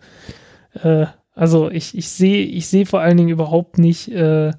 [0.73, 1.05] Äh,
[1.39, 4.51] also ich, ich sehe, ich sehe vor allen Dingen überhaupt nicht, äh,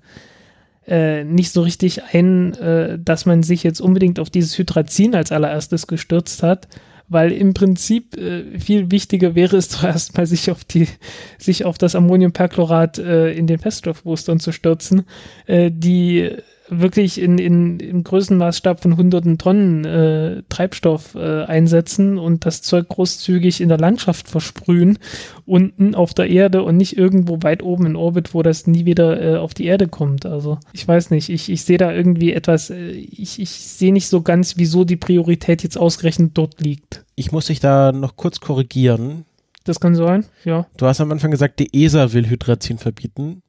[0.86, 5.30] äh, nicht so richtig ein, äh, dass man sich jetzt unbedingt auf dieses Hydrazin als
[5.30, 6.68] allererstes gestürzt hat,
[7.06, 10.88] weil im Prinzip äh, viel wichtiger wäre es doch erstmal, sich auf die,
[11.36, 15.02] sich auf das Ammoniumperchlorat äh, in den Feststoffboostern zu stürzen,
[15.44, 16.30] äh, die
[16.70, 22.88] wirklich in, in, im Größenmaßstab von hunderten Tonnen äh, Treibstoff äh, einsetzen und das Zeug
[22.88, 24.98] großzügig in der Landschaft versprühen,
[25.46, 29.20] unten auf der Erde und nicht irgendwo weit oben in Orbit, wo das nie wieder
[29.20, 30.26] äh, auf die Erde kommt.
[30.26, 34.08] Also ich weiß nicht, ich, ich sehe da irgendwie etwas, äh, ich, ich sehe nicht
[34.08, 37.04] so ganz, wieso die Priorität jetzt ausgerechnet dort liegt.
[37.16, 39.24] Ich muss dich da noch kurz korrigieren.
[39.64, 40.66] Das kann sein, ja.
[40.76, 43.42] Du hast am Anfang gesagt, die ESA will Hydrazin verbieten.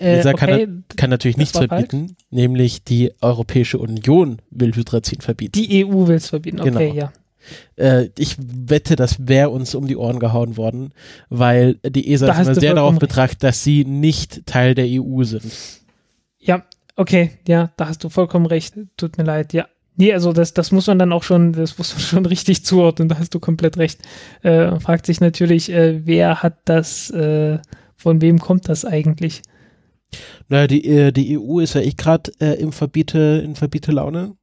[0.00, 5.20] Die Äh, ESA okay, kann, kann natürlich nichts verbieten, nämlich die Europäische Union will Hydrazin
[5.20, 5.52] verbieten.
[5.52, 6.94] Die EU will es verbieten, okay, Genau.
[6.94, 7.12] ja.
[7.76, 10.92] Äh, ich wette, das wäre uns um die Ohren gehauen worden,
[11.30, 15.24] weil die ESA Da ist immer sehr darauf betrachtet, dass sie nicht Teil der EU
[15.24, 15.52] sind.
[16.38, 16.64] Ja,
[16.96, 18.74] okay, ja, da hast du vollkommen recht.
[18.96, 19.66] Tut mir leid, ja.
[19.96, 23.08] Nee, also das, das muss man dann auch schon, das muss man schon richtig zuordnen,
[23.08, 24.00] da hast du komplett recht.
[24.42, 27.58] Äh, fragt sich natürlich, äh, wer hat das, äh,
[27.96, 29.42] von wem kommt das eigentlich?
[30.48, 34.36] Naja, die, äh, die EU ist ja eh gerade äh, im Verbiete, in Verbiete-Laune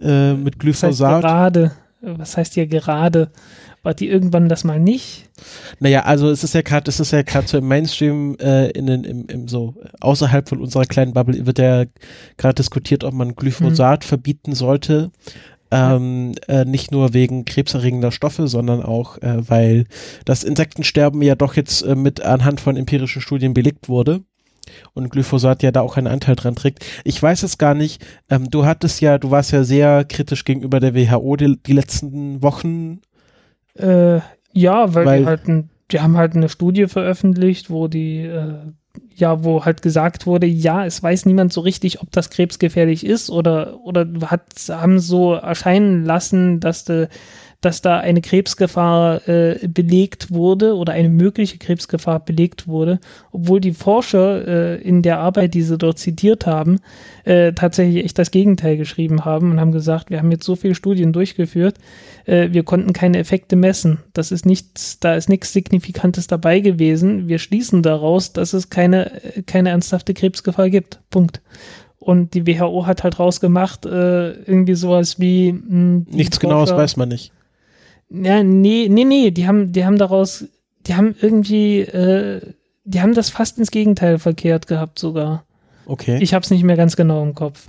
[0.00, 1.22] äh, mit Das heißt Glyphosat.
[1.22, 3.30] gerade, was heißt hier gerade?
[3.82, 5.30] War die irgendwann das mal nicht?
[5.78, 8.86] Naja, also es ist ja gerade, es ist ja gerade so im Mainstream, äh, in
[8.86, 11.84] den, im, im so außerhalb von unserer kleinen Bubble wird ja
[12.36, 15.10] gerade diskutiert, ob man Glyphosat verbieten sollte.
[15.70, 19.84] Ähm, äh, nicht nur wegen krebserregender Stoffe, sondern auch, äh, weil
[20.24, 24.22] das Insektensterben ja doch jetzt äh, mit anhand von empirischen Studien belegt wurde
[24.94, 26.84] und Glyphosat ja da auch einen Anteil dran trägt.
[27.04, 28.04] Ich weiß es gar nicht.
[28.28, 32.42] Ähm, du hattest ja, du warst ja sehr kritisch gegenüber der WHO die, die letzten
[32.42, 33.00] Wochen.
[33.74, 34.20] Äh,
[34.52, 38.54] ja, weil, Weil- die halt ein, die haben halt eine Studie veröffentlicht, wo die, äh,
[39.14, 43.30] ja, wo halt gesagt wurde, ja, es weiß niemand so richtig, ob das krebsgefährlich ist
[43.30, 47.08] oder, oder hat, haben so erscheinen lassen, dass de,
[47.60, 53.00] dass da eine Krebsgefahr äh, belegt wurde oder eine mögliche Krebsgefahr belegt wurde,
[53.32, 56.78] obwohl die Forscher äh, in der Arbeit, die sie dort zitiert haben,
[57.24, 60.76] äh, tatsächlich echt das Gegenteil geschrieben haben und haben gesagt, wir haben jetzt so viele
[60.76, 61.78] Studien durchgeführt,
[62.26, 63.98] äh, wir konnten keine Effekte messen.
[64.12, 67.26] Das ist nichts, da ist nichts Signifikantes dabei gewesen.
[67.26, 71.00] Wir schließen daraus, dass es keine, äh, keine ernsthafte Krebsgefahr gibt.
[71.10, 71.42] Punkt.
[71.98, 76.80] Und die WHO hat halt rausgemacht, äh, irgendwie sowas wie mh, die Nichts Genaues Forscher-
[76.82, 77.32] weiß man nicht.
[78.10, 80.46] Ja, nee, nee, nee, die haben, die haben daraus,
[80.86, 82.40] die haben irgendwie, äh,
[82.84, 85.44] die haben das fast ins Gegenteil verkehrt gehabt sogar.
[85.86, 86.18] Okay.
[86.20, 87.68] Ich hab's nicht mehr ganz genau im Kopf.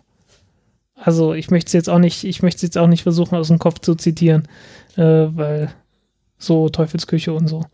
[0.95, 3.60] Also ich möchte es jetzt auch nicht, ich möchte jetzt auch nicht versuchen aus dem
[3.60, 4.47] Kopf zu zitieren,
[4.95, 5.69] äh, weil
[6.38, 7.65] so Teufelsküche und so.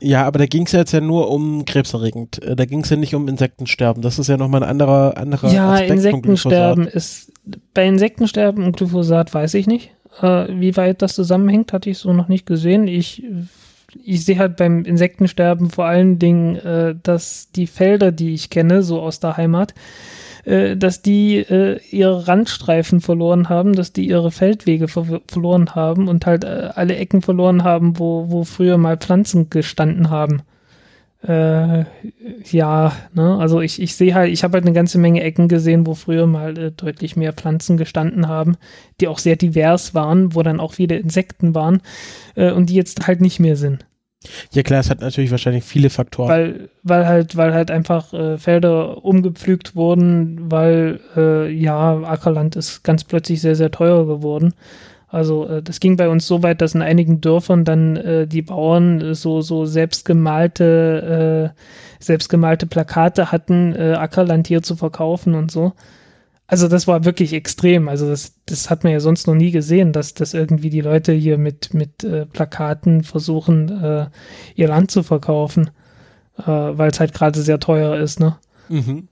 [0.00, 2.42] Ja, aber da ging es ja jetzt ja nur um krebserregend.
[2.42, 4.02] Äh, Da ging es ja nicht um Insektensterben.
[4.02, 7.32] Das ist ja nochmal ein anderer, anderer Ja, Aspekt Insektensterben ist,
[7.74, 9.90] bei Insektensterben und Glyphosat weiß ich nicht.
[10.20, 12.88] Äh, wie weit das zusammenhängt, hatte ich so noch nicht gesehen.
[12.88, 13.22] Ich,
[14.04, 18.82] ich sehe halt beim Insektensterben vor allen Dingen, äh, dass die Felder, die ich kenne,
[18.82, 19.74] so aus der Heimat,
[20.44, 26.08] äh, dass die äh, ihre Randstreifen verloren haben, dass die ihre Feldwege ver verloren haben
[26.08, 30.42] und halt äh, alle Ecken verloren haben, wo, wo früher mal Pflanzen gestanden haben.
[31.20, 31.84] Äh,
[32.44, 35.84] ja, ne, also ich, ich sehe halt, ich habe halt eine ganze Menge Ecken gesehen,
[35.84, 38.56] wo früher mal äh, deutlich mehr Pflanzen gestanden haben,
[39.00, 41.82] die auch sehr divers waren, wo dann auch viele Insekten waren
[42.36, 43.84] äh, und die jetzt halt nicht mehr sind.
[44.52, 46.28] Ja klar, es hat natürlich wahrscheinlich viele Faktoren.
[46.28, 52.82] Weil, weil halt, weil halt einfach äh, Felder umgepflügt wurden, weil äh, ja, Ackerland ist
[52.82, 54.54] ganz plötzlich sehr, sehr teuer geworden.
[55.08, 58.42] Also äh, das ging bei uns so weit, dass in einigen Dörfern dann äh, die
[58.42, 65.72] Bauern so, so selbstgemalte, äh, selbstgemalte Plakate hatten, äh, Ackerland hier zu verkaufen und so.
[66.46, 67.88] also das war wirklich extrem.
[67.88, 71.12] Also das, das hat man ja sonst noch nie gesehen, dass, dass irgendwie die Leute
[71.12, 74.06] hier mit, mit äh, Plakaten versuchen, äh,
[74.54, 75.70] ihr Land zu verkaufen,
[76.38, 78.36] äh, weil es halt gerade sehr teuer ist, ne?
[78.70, 79.08] Mhm.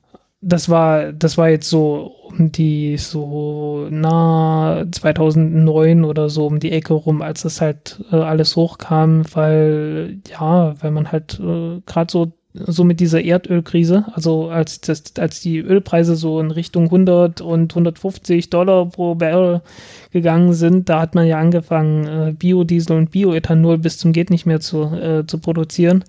[0.49, 6.71] Das war, das war jetzt so um die so na 2009 oder so um die
[6.71, 12.13] Ecke rum, als das halt äh, alles hochkam, weil ja, weil man halt äh, gerade
[12.13, 12.33] so
[12.67, 17.73] so mit dieser Erdölkrise, also als, das, als die Ölpreise so in Richtung 100 und
[17.73, 19.63] 150 Dollar pro Barrel
[20.11, 24.47] gegangen sind, da hat man ja angefangen, äh, Biodiesel und Bioethanol bis zum geht nicht
[24.47, 26.05] mehr zu, äh, zu produzieren.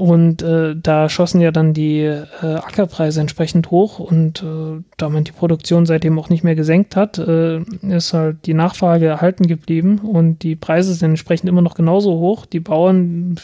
[0.00, 5.24] Und äh, da schossen ja dann die äh, Ackerpreise entsprechend hoch und äh, da man
[5.24, 9.98] die Produktion seitdem auch nicht mehr gesenkt hat, äh, ist halt die Nachfrage erhalten geblieben
[9.98, 12.46] und die Preise sind entsprechend immer noch genauso hoch.
[12.46, 13.38] Die Bauern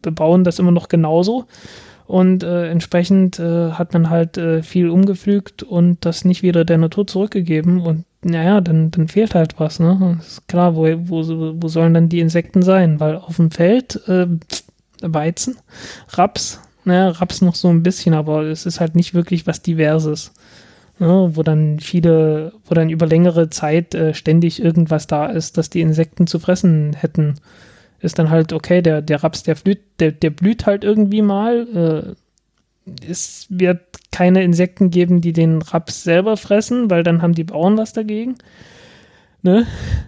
[0.00, 1.44] bebauen das immer noch genauso.
[2.06, 6.78] Und äh, entsprechend äh, hat man halt äh, viel umgepflügt und das nicht wieder der
[6.78, 7.82] Natur zurückgegeben.
[7.82, 9.78] Und naja, dann, dann fehlt halt was.
[9.78, 10.16] Ne?
[10.20, 11.22] Ist klar, wo, wo,
[11.60, 12.98] wo sollen dann die Insekten sein?
[12.98, 14.26] Weil auf dem Feld äh,
[15.02, 15.58] Weizen,
[16.10, 20.32] Raps, naja, Raps noch so ein bisschen, aber es ist halt nicht wirklich was Diverses.
[20.98, 21.30] Ne?
[21.34, 25.80] Wo dann viele, wo dann über längere Zeit äh, ständig irgendwas da ist, das die
[25.80, 27.36] Insekten zu fressen hätten
[28.00, 32.16] ist dann halt, okay, der, der Raps, der blüht, der, der blüht halt irgendwie mal.
[32.86, 33.80] Äh, es wird
[34.10, 38.36] keine Insekten geben, die den Raps selber fressen, weil dann haben die Bauern was dagegen.
[39.42, 39.66] Ne?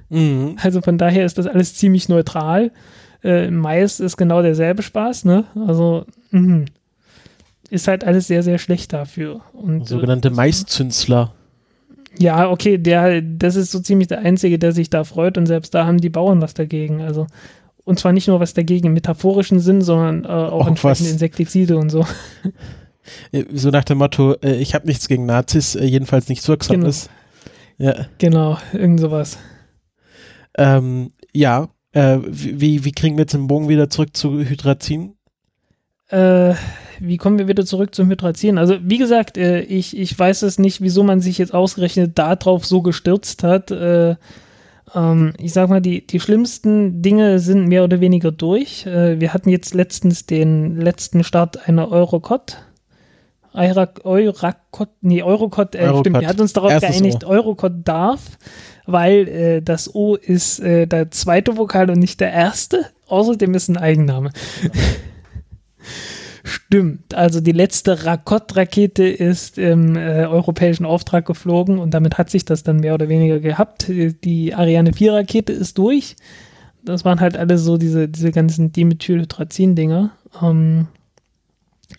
[0.09, 0.57] Mhm.
[0.61, 2.73] Also von daher ist das alles ziemlich neutral.
[3.23, 5.45] Äh, Mais ist genau derselbe Spaß, ne?
[5.67, 6.67] Also mh.
[7.71, 9.41] ist halt alles sehr, sehr schlecht dafür.
[9.53, 11.33] Und, Sogenannte äh, Maiszünsler.
[12.19, 15.75] Ja, okay, der, das ist so ziemlich der Einzige, der sich da freut und selbst
[15.75, 17.03] da haben die Bauern was dagegen.
[17.03, 17.27] Also
[17.85, 21.13] und zwar nicht nur was dagegen im metaphorischen Sinn, sondern äh, auch, auch entsprechende was.
[21.13, 22.07] Insektizide und so.
[23.33, 27.09] Äh, so nach dem Motto, äh, ich habe nichts gegen Nazis, äh, jedenfalls nichts Wirksames.
[27.79, 27.91] Genau.
[27.91, 28.07] Ja.
[28.19, 29.39] Genau, irgend sowas.
[30.57, 35.15] Ähm, ja, äh, wie, wie kriegen wir jetzt den Bogen wieder zurück zu Hydrazin?
[36.09, 36.55] Äh,
[36.99, 38.59] wie kommen wir wieder zurück zum Hydrazin?
[38.59, 42.67] Also, wie gesagt, äh, ich, ich weiß es nicht, wieso man sich jetzt ausgerechnet darauf
[42.67, 43.71] so gestürzt hat.
[43.71, 44.17] Äh,
[44.95, 48.87] ähm, ich sag mal, die, die schlimmsten Dinge sind mehr oder weniger durch.
[48.87, 52.59] Äh, wir hatten jetzt letztens den letzten Start einer Eurocod.
[53.53, 56.01] Euracod, nee, Eurocod, äh, Eurocod.
[56.01, 57.25] stimmt, wir hatten uns darauf Erstes geeinigt.
[57.25, 58.39] Eurocod darf,
[58.93, 62.87] weil äh, das O ist äh, der zweite Vokal und nicht der erste.
[63.09, 64.31] Außerdem ist ein Eigenname.
[66.43, 67.15] Stimmt.
[67.15, 72.63] Also die letzte Rakott-Rakete ist im äh, europäischen Auftrag geflogen und damit hat sich das
[72.63, 73.87] dann mehr oder weniger gehabt.
[73.89, 76.17] Die Ariane 4-Rakete ist durch.
[76.85, 80.13] Das waren halt alle so diese, diese ganzen Dimethylhydrazin-Dinger.
[80.43, 80.89] Ähm,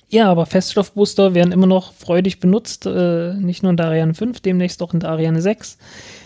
[0.09, 4.39] ja, aber Feststoffbooster werden immer noch freudig benutzt, äh, nicht nur in der Ariane 5,
[4.41, 5.77] demnächst auch in der Ariane 6.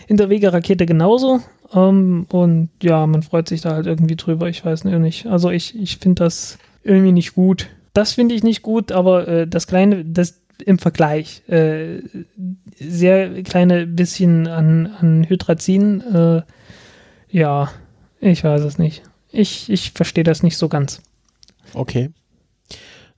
[0.06, 1.40] In der Vega-Rakete genauso.
[1.72, 5.26] Ähm, und ja, man freut sich da halt irgendwie drüber, ich weiß nicht.
[5.26, 9.48] Also ich, ich finde das irgendwie nicht gut das finde ich nicht gut, aber äh,
[9.48, 12.00] das kleine, das im Vergleich, äh,
[12.78, 16.42] sehr kleine bisschen an, an Hydrazin, äh,
[17.30, 17.70] ja,
[18.20, 19.02] ich weiß es nicht.
[19.32, 21.00] Ich, ich verstehe das nicht so ganz.
[21.72, 22.10] Okay.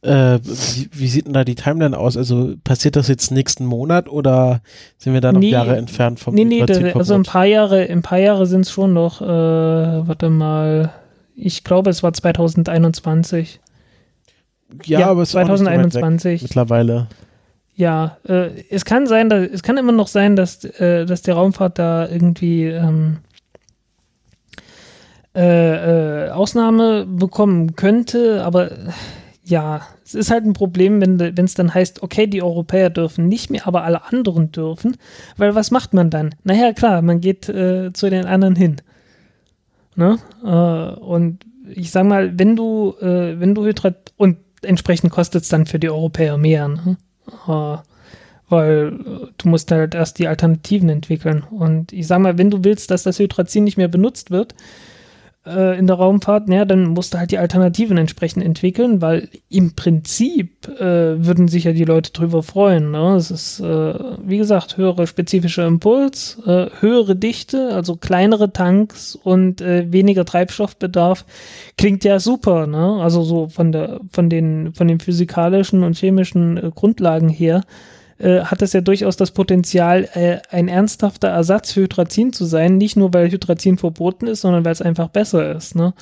[0.01, 2.17] Äh, wie, wie, sieht denn da die Timeline aus?
[2.17, 4.61] Also passiert das jetzt nächsten Monat oder
[4.97, 7.89] sind wir da noch nee, Jahre entfernt vom Nee, nee, da, also ein paar Jahre,
[7.89, 10.93] ein paar Jahre sind es schon noch, äh, warte mal,
[11.35, 13.61] ich glaube, es war 2021.
[14.85, 17.09] Ja, ja aber es 2021 mittlerweile.
[17.75, 21.31] Ja, äh, es kann sein, dass, es kann immer noch sein, dass, äh, dass die
[21.33, 23.19] Raumfahrt da irgendwie ähm,
[25.35, 28.71] äh, äh Ausnahme bekommen könnte, aber
[29.49, 33.51] ja, es ist halt ein Problem, wenn es dann heißt, okay, die Europäer dürfen nicht
[33.51, 34.97] mehr, aber alle anderen dürfen,
[35.37, 36.35] weil was macht man dann?
[36.45, 38.77] Naja, klar, man geht äh, zu den anderen hin.
[39.97, 40.19] Ne?
[40.45, 45.67] Äh, und ich sag mal, wenn du, wenn du Hydrat und entsprechend kostet es dann
[45.67, 46.69] für die Europäer mehr.
[46.69, 46.97] Ne?
[47.47, 47.79] Äh,
[48.49, 51.45] weil äh, du musst halt erst die Alternativen entwickeln.
[51.51, 54.55] Und ich sag mal, wenn du willst, dass das Hydrazin nicht mehr benutzt wird,
[55.49, 59.75] äh, in der Raumfahrt, naja, dann musst du halt die Alternativen entsprechend entwickeln, weil im
[59.75, 62.91] Prinzip äh, würden sich ja die Leute drüber freuen.
[62.91, 63.17] Ne?
[63.17, 69.61] Es ist, äh, wie gesagt, höhere spezifischer Impuls, äh, höhere Dichte, also kleinere Tanks und
[69.61, 71.25] äh, weniger Treibstoffbedarf.
[71.77, 73.01] Klingt ja super, ne?
[73.03, 77.63] Also so von der, von den, von den physikalischen und chemischen äh, Grundlagen her
[78.19, 82.77] äh, hat es ja durchaus das Potenzial, äh, ein ernsthafter Ersatz für Hydrazin zu sein.
[82.77, 85.75] Nicht nur, weil Hydrazin verboten ist, sondern weil es einfach besser ist.
[85.75, 85.95] Ne?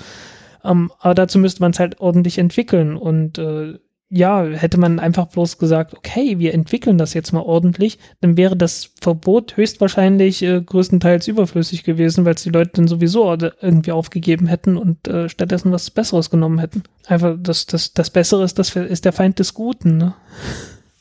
[0.64, 2.96] Ähm, aber dazu müsste man es halt ordentlich entwickeln.
[2.96, 3.74] Und äh,
[4.08, 8.56] ja, hätte man einfach bloß gesagt, okay, wir entwickeln das jetzt mal ordentlich, dann wäre
[8.56, 14.46] das Verbot höchstwahrscheinlich äh, größtenteils überflüssig gewesen, weil es die Leute dann sowieso irgendwie aufgegeben
[14.46, 16.84] hätten und äh, stattdessen was Besseres genommen hätten.
[17.06, 19.96] Einfach das, das, das Bessere ist, das ist der Feind des Guten.
[19.98, 20.14] Ne?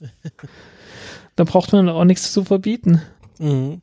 [1.35, 3.01] da braucht man auch nichts zu verbieten.
[3.39, 3.81] Mhm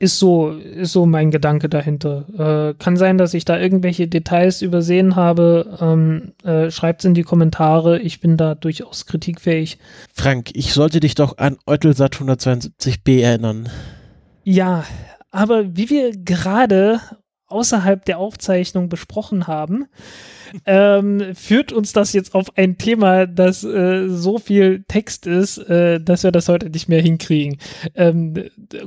[0.00, 2.70] ist so, ist so mein Gedanke dahinter.
[2.70, 5.76] Äh, kann sein, dass ich da irgendwelche Details übersehen habe.
[5.78, 8.00] Ähm, äh, Schreibt es in die Kommentare.
[8.00, 9.78] Ich bin da durchaus kritikfähig.
[10.14, 13.68] Frank, ich sollte dich doch an Eutelsat 172b erinnern.
[14.42, 14.84] Ja,
[15.30, 17.00] aber wie wir gerade
[17.48, 19.84] außerhalb der Aufzeichnung besprochen haben,
[20.66, 26.00] ähm, führt uns das jetzt auf ein Thema, das äh, so viel Text ist, äh,
[26.00, 27.58] dass wir das heute nicht mehr hinkriegen.
[27.94, 28.34] Ähm,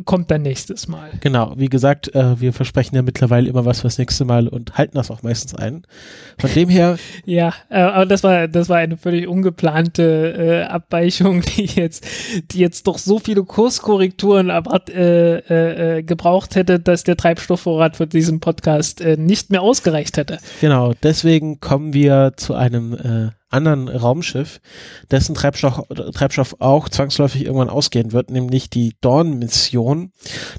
[0.06, 1.12] kommt dann nächstes Mal.
[1.21, 4.95] Genau, wie gesagt, äh, wir versprechen ja mittlerweile immer was fürs nächste Mal und halten
[4.95, 5.84] das auch meistens ein.
[6.39, 6.97] Von dem her.
[7.26, 12.06] ja, äh, aber das war, das war eine völlig ungeplante äh, Abweichung, die jetzt,
[12.52, 18.39] die jetzt doch so viele Kurskorrekturen erwart, äh, gebraucht hätte, dass der Treibstoffvorrat für diesen
[18.39, 20.39] Podcast nicht mehr ausgereicht hätte.
[20.62, 24.62] Genau, deswegen kommen wir zu einem äh, anderen Raumschiff,
[25.12, 25.82] dessen Treibstoff,
[26.13, 30.12] Treibstoff auch zwangsläufig irgendwann ausgehen wird, nämlich die Dawn-Mission,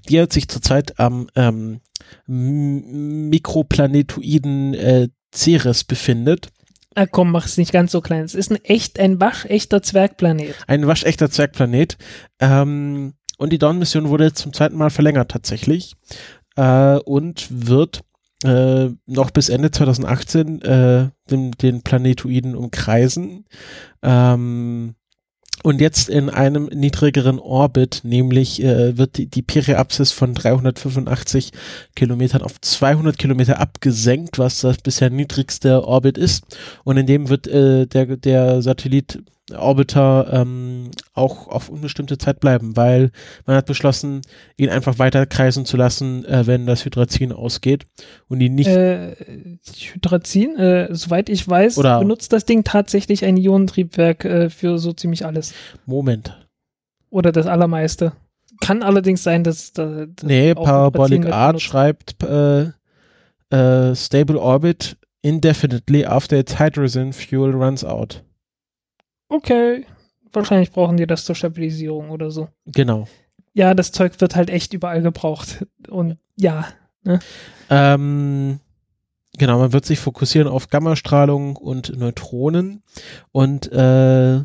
[0.08, 1.80] die hat sich zurzeit am ähm,
[2.26, 6.48] Mikroplanetoiden äh, Ceres befindet.
[6.94, 8.24] Ah, komm, mach es nicht ganz so klein.
[8.24, 10.54] Es ist ein echt, ein waschechter Zwergplanet.
[10.68, 11.98] Ein waschechter Zwergplanet.
[12.38, 15.96] Ähm, und die Dawn-Mission wurde zum zweiten Mal verlängert tatsächlich
[16.56, 18.04] äh, und wird
[18.44, 23.46] äh, noch bis Ende 2018 äh, den, den Planetoiden umkreisen.
[24.02, 24.94] Ähm,
[25.62, 31.52] und jetzt in einem niedrigeren Orbit, nämlich äh, wird die, die Periapsis von 385
[31.96, 36.58] Kilometern auf 200 Kilometer abgesenkt, was das bisher niedrigste Orbit ist.
[36.84, 42.76] Und in dem wird äh, der, der Satellit Orbiter ähm, auch auf unbestimmte Zeit bleiben,
[42.76, 43.10] weil
[43.44, 44.22] man hat beschlossen,
[44.56, 47.86] ihn einfach weiter kreisen zu lassen, äh, wenn das Hydrazin ausgeht
[48.28, 48.68] und ihn nicht.
[48.68, 49.14] Äh,
[49.92, 54.92] Hydrazin, äh, soweit ich weiß, Oder benutzt das Ding tatsächlich ein Ionentriebwerk äh, für so
[54.92, 55.52] ziemlich alles.
[55.84, 56.38] Moment.
[57.10, 58.12] Oder das Allermeiste.
[58.60, 59.72] Kann allerdings sein, dass.
[59.72, 62.70] dass nee, Parabolic Art schreibt äh,
[63.50, 68.22] äh, Stable Orbit indefinitely after its hydrogen fuel runs out
[69.28, 69.86] okay,
[70.32, 72.48] wahrscheinlich brauchen die das zur Stabilisierung oder so.
[72.66, 73.06] Genau.
[73.52, 75.66] Ja, das Zeug wird halt echt überall gebraucht.
[75.88, 76.66] Und ja.
[77.04, 77.20] Ne?
[77.70, 78.58] Ähm,
[79.38, 82.82] genau, man wird sich fokussieren auf Gammastrahlung und Neutronen
[83.30, 84.42] und äh,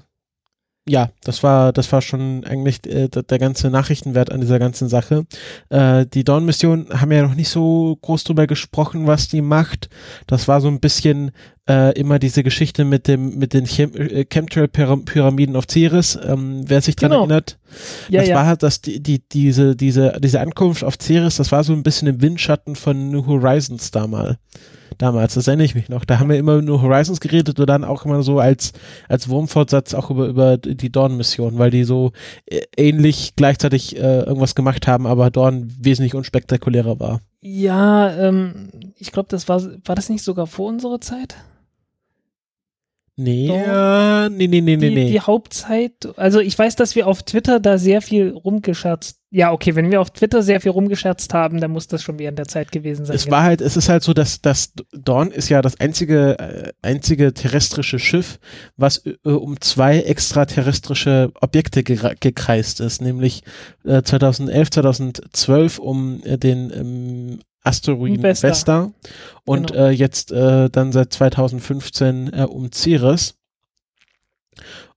[0.87, 5.25] ja, das war, das war schon eigentlich äh, der ganze Nachrichtenwert an dieser ganzen Sache.
[5.69, 9.89] Äh, die Dawn-Mission haben ja noch nicht so groß drüber gesprochen, was die macht.
[10.25, 11.31] Das war so ein bisschen
[11.69, 16.17] äh, immer diese Geschichte mit dem, mit den Chem äh, Chemtrail-Pyramiden auf Ceres.
[16.23, 17.21] Ähm, wer sich daran genau.
[17.21, 17.59] erinnert,
[18.09, 18.35] ja, das ja.
[18.35, 21.83] war halt, dass die, die, diese, diese, diese Ankunft auf Ceres, das war so ein
[21.83, 24.37] bisschen im Windschatten von New Horizons damals
[24.99, 26.05] damals, das erinnere ich mich noch.
[26.05, 28.73] Da haben wir immer nur Horizons geredet und dann auch immer so als,
[29.07, 32.11] als Wurmfortsatz auch über, über die Dawn-Mission, weil die so
[32.45, 37.21] äh, ähnlich gleichzeitig äh, irgendwas gemacht haben, aber Dawn wesentlich unspektakulärer war.
[37.41, 41.35] Ja, ähm, ich glaube, das war, war das nicht sogar vor unserer Zeit?
[43.15, 45.11] Nee, äh, nee, nee, nee, die, nee.
[45.11, 49.18] Die Hauptzeit, also ich weiß, dass wir auf Twitter da sehr viel rumgescherzt.
[49.31, 52.39] Ja, okay, wenn wir auf Twitter sehr viel rumgescherzt haben, dann muss das schon während
[52.39, 53.15] der Zeit gewesen sein.
[53.15, 53.31] Es ja.
[53.31, 57.31] war halt, es ist halt so, dass das Dawn ist ja das einzige, äh, einzige
[57.31, 58.39] terrestrische Schiff,
[58.75, 63.43] was äh, um zwei extraterrestrische Objekte gekreist ist, nämlich
[63.85, 68.91] äh, 2011, 2012 um äh, den ähm, Asteroiden Vesta, Vesta
[69.45, 69.85] und genau.
[69.85, 73.35] äh, jetzt äh, dann seit 2015 äh, um Ceres.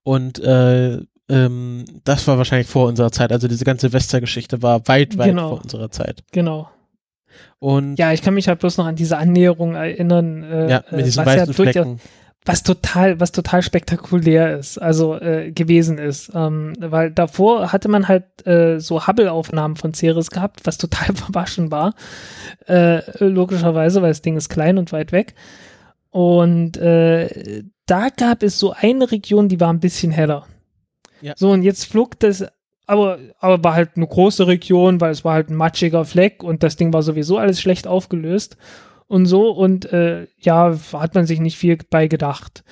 [0.01, 3.31] Und äh, ähm, das war wahrscheinlich vor unserer Zeit.
[3.31, 5.49] Also diese ganze Vesta-Geschichte war weit, weit genau.
[5.49, 6.23] vor unserer Zeit.
[6.31, 6.69] Genau.
[7.59, 10.43] Und ja, ich kann mich halt bloß noch an diese Annäherung erinnern.
[10.43, 11.99] Äh, ja, mit diesen weißen ja Flecken
[12.45, 16.31] was total, was total spektakulär ist, also äh, gewesen ist.
[16.33, 21.71] Ähm, weil davor hatte man halt äh, so Hubble-Aufnahmen von Ceres gehabt, was total verwaschen
[21.71, 21.93] war.
[22.67, 25.35] Äh, logischerweise, weil das Ding ist klein und weit weg.
[26.09, 30.45] Und äh, da gab es so eine Region, die war ein bisschen heller.
[31.23, 31.33] Ja.
[31.37, 32.45] So, und jetzt flog das,
[32.85, 36.63] aber, aber war halt eine große Region, weil es war halt ein matschiger Fleck und
[36.63, 38.57] das Ding war sowieso alles schlecht aufgelöst
[39.07, 42.63] und so und äh, ja, hat man sich nicht viel bei gedacht.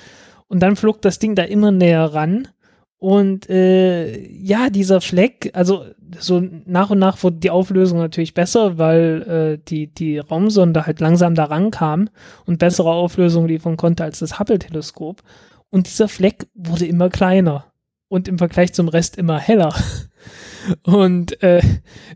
[0.48, 2.50] Und dann flog das Ding da immer näher ran
[2.98, 5.86] und äh, ja, dieser Fleck, also
[6.20, 11.00] so nach und nach wurde die Auflösung natürlich besser, weil äh, die, die Raumsonde halt
[11.00, 12.10] langsam da rankam
[12.46, 15.24] und bessere Auflösung liefern konnte als das Hubble-Teleskop.
[15.72, 17.71] Und dieser Fleck wurde immer kleiner
[18.12, 19.74] und im Vergleich zum Rest immer heller.
[20.84, 21.60] Und äh,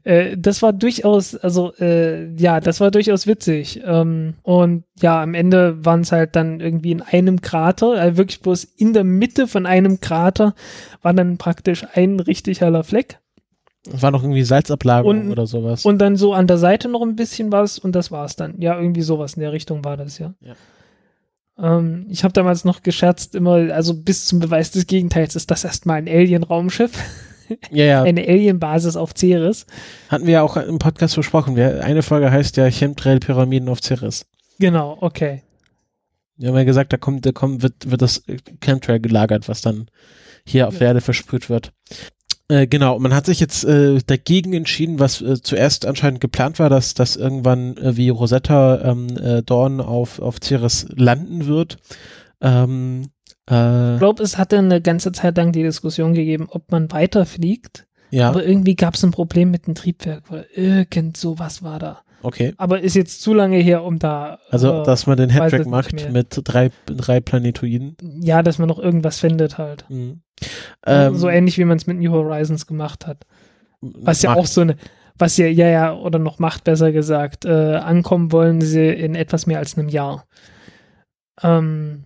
[0.04, 3.82] äh, das war durchaus, also äh, ja, das war durchaus witzig.
[3.84, 8.42] Ähm, und ja, am Ende waren es halt dann irgendwie in einem Krater, also wirklich
[8.42, 10.54] bloß in der Mitte von einem Krater
[11.02, 13.18] war dann praktisch ein richtig heller Fleck.
[13.92, 15.84] Es war noch irgendwie Salzablagerung Und- oder sowas.
[15.84, 18.62] Und dann so an der Seite noch ein bisschen was und das war's dann.
[18.62, 20.36] Ja, irgendwie sowas in der Richtung war das, ja.
[20.42, 20.54] Ja.
[21.58, 25.64] Ähm, ich habe damals noch gescherzt, immer, also bis zum Beweis des Gegenteils ist das
[25.64, 26.92] erstmal ein Alien-Raumschiff,
[27.72, 29.66] ja, ja, eine Alien-Basis auf Ceres.
[30.10, 31.58] hatten wir ja auch im Podcast besprochen.
[31.60, 34.26] Eine Folge heißt ja Chemtrail-Pyramiden auf Ceres.
[34.60, 35.44] Genau, okay.
[36.38, 38.24] Wir haben ja gesagt, da kommt, da kommt, wird, wird das
[38.62, 39.88] Chemtrail gelagert, was dann
[40.46, 40.80] hier auf Ja.
[40.80, 41.72] der Erde versprüht wird.
[42.48, 46.70] Äh, genau, man hat sich jetzt äh, dagegen entschieden, was äh, zuerst anscheinend geplant war,
[46.70, 51.78] dass, dass irgendwann äh, wie Rosetta ähm, äh, Dawn auf, auf Ceres landen wird.
[52.42, 53.10] Ähm,
[53.50, 57.88] äh, Ich glaube, es hatte eine ganze Zeit lang die Diskussion gegeben, ob man weiterfliegt.
[58.12, 62.02] ja, Aber irgendwie gab es ein Problem mit dem Triebwerk oder irgend sowas war da.
[62.26, 62.54] Okay.
[62.58, 64.40] Aber ist jetzt zu lange her, um da.
[64.50, 67.96] Also, äh, dass man den Hattrick macht mit drei, drei Planetoiden.
[68.22, 69.86] ja, dass man noch irgendwas findet halt.
[69.90, 70.22] Mhm.
[70.86, 73.26] Ähm, so ähnlich wie man es mit New Horizons gemacht hat.
[73.82, 74.76] Was ja macht- auch so eine,
[75.18, 79.48] was ja, ja, ja, oder noch macht, besser gesagt, äh, ankommen wollen sie in etwas
[79.48, 80.26] mehr als einem Jahr.
[81.44, 82.04] Ähm,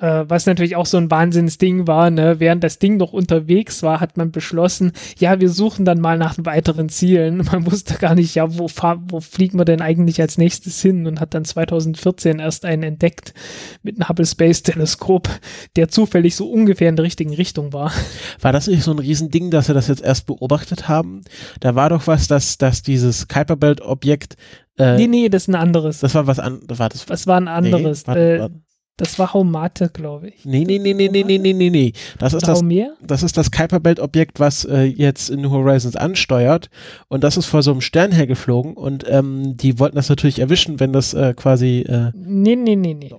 [0.00, 2.40] äh, was natürlich auch so ein Wahnsinnsding war, ne?
[2.40, 6.36] Während das Ding noch unterwegs war, hat man beschlossen, ja, wir suchen dann mal nach
[6.38, 7.38] weiteren Zielen.
[7.50, 8.68] Man wusste gar nicht, ja, wo,
[9.08, 13.34] wo fliegen wir denn eigentlich als nächstes hin und hat dann 2014 erst einen entdeckt
[13.82, 15.28] mit einem Hubble Space Teleskop,
[15.76, 17.92] der zufällig so ungefähr in der richtigen Richtung war.
[18.40, 21.22] War das nicht so ein Riesending, dass sie das jetzt erst beobachtet haben?
[21.60, 24.36] Da war doch was, dass, dass dieses Kuiperbelt-Objekt,
[24.78, 26.00] äh, nee, nee, das ist ein anderes.
[26.00, 26.78] das war was anderes.
[26.78, 28.06] War das Das war ein anderes.
[28.06, 28.60] Nee, warte, äh, warte.
[29.00, 30.44] Das war Haumate, glaube ich.
[30.44, 31.92] nee, nee, nee, nee, nee, nee, nee, nee, nee.
[32.18, 32.62] Das ist das,
[33.00, 36.68] das ist das Kuiperbelt-Objekt, was äh, jetzt in New Horizons ansteuert.
[37.08, 38.74] Und das ist vor so einem Stern hergeflogen.
[38.74, 42.92] Und ähm, die wollten das natürlich erwischen, wenn das äh, quasi, äh, Nee, nee, nee,
[42.92, 43.10] nee.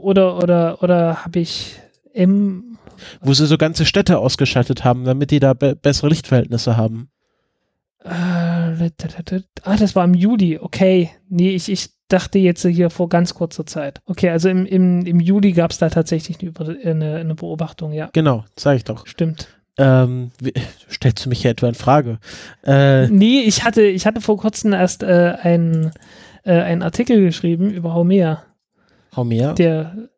[0.00, 1.74] Oder, oder, oder habe ich
[2.14, 2.78] im.
[3.20, 7.10] wo sie so ganze Städte ausgeschaltet haben, damit die da be bessere Lichtverhältnisse haben.
[8.02, 10.58] Äh, ah, das war im Juli.
[10.58, 11.10] Okay.
[11.28, 14.00] Nee, ich, ich dachte jetzt hier vor ganz kurzer Zeit.
[14.06, 17.92] Okay, also im, im, im Juli gab es da tatsächlich eine, Über- eine, eine Beobachtung,
[17.92, 18.08] ja.
[18.12, 19.06] Genau, sag ich doch.
[19.06, 19.48] Stimmt.
[19.78, 20.54] Ähm, wie,
[20.90, 22.18] stellst du mich hier etwa in Frage?
[22.64, 25.90] Äh, Nee, ich hatte, ich hatte vor kurzem erst äh, einen,
[26.44, 28.42] äh, einen Artikel geschrieben über Haumea.
[29.14, 29.52] hau mehr.
[29.52, 30.08] Der,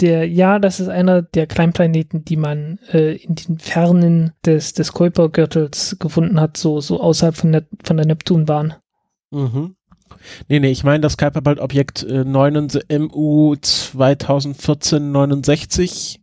[0.00, 4.92] der, ja, das ist einer der Kleinplaneten, die man äh, in den Fernen des, des
[4.92, 8.74] Kuipergürtels gefunden hat, so, so außerhalb von der, von der Neptunbahn.
[9.30, 9.76] Mhm.
[10.48, 16.18] Nee, nee, ich meine das Kuiperbelt-Objekt äh, 9 MU 2014-69,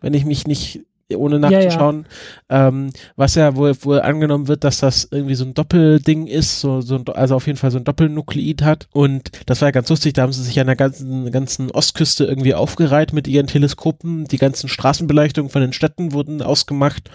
[0.00, 0.80] wenn ich mich nicht
[1.16, 1.60] ohne Ja, ja.
[1.60, 2.06] nachzuschauen,
[2.50, 6.80] Ähm, was ja wohl, wohl angenommen wird, dass das irgendwie so ein Doppelding ist, so,
[6.80, 8.88] so ein, also auf jeden Fall so ein Doppelnukleid hat.
[8.92, 12.24] Und das war ja ganz lustig, da haben sie sich an der ganzen, ganzen Ostküste
[12.24, 14.24] irgendwie aufgereiht mit ihren Teleskopen.
[14.24, 17.10] Die ganzen Straßenbeleuchtungen von den Städten wurden ausgemacht.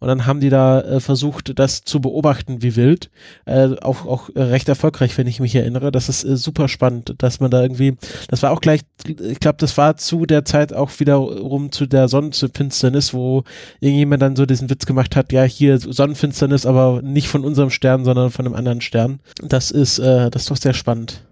[0.00, 3.10] Und dann haben die da äh, versucht, das zu beobachten, wie wild.
[3.44, 5.92] Äh, auch auch äh, recht erfolgreich, wenn ich mich erinnere.
[5.92, 7.96] Das ist äh, super spannend, dass man da irgendwie,
[8.28, 12.08] das war auch gleich, ich glaube, das war zu der Zeit auch wiederum zu der
[12.08, 13.44] Sonnenfinsternis, wo
[13.80, 18.04] irgendjemand dann so diesen Witz gemacht hat, ja, hier Sonnenfinsternis, aber nicht von unserem Stern,
[18.04, 19.20] sondern von einem anderen Stern.
[19.42, 21.22] Das ist, äh, das ist doch sehr spannend.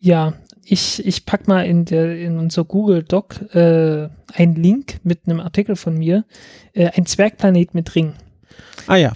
[0.00, 0.34] Ja,
[0.70, 5.40] ich, ich pack mal in der in unser Google Doc äh, einen Link mit einem
[5.40, 6.24] Artikel von mir,
[6.74, 8.14] äh, ein Zwergplanet mit Ring.
[8.86, 9.12] Ah ja,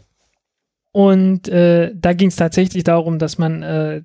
[0.92, 4.02] Und äh, da ging es tatsächlich darum, dass man äh,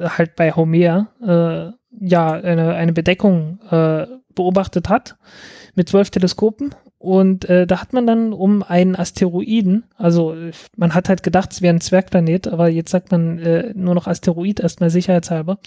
[0.00, 5.16] halt bei Homer äh, ja eine, eine Bedeckung äh, beobachtet hat
[5.74, 6.74] mit zwölf Teleskopen.
[6.98, 10.34] Und äh, da hat man dann um einen Asteroiden, also
[10.76, 14.08] man hat halt gedacht, es wäre ein Zwergplanet, aber jetzt sagt man äh, nur noch
[14.08, 15.58] Asteroid, erstmal sicherheitshalber,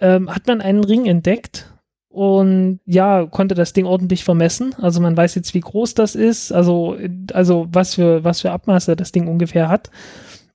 [0.00, 1.72] ähm, hat man einen Ring entdeckt
[2.08, 4.74] und ja, konnte das Ding ordentlich vermessen.
[4.78, 6.96] Also man weiß jetzt, wie groß das ist, also,
[7.32, 9.90] also was für, was für Abmaße das Ding ungefähr hat.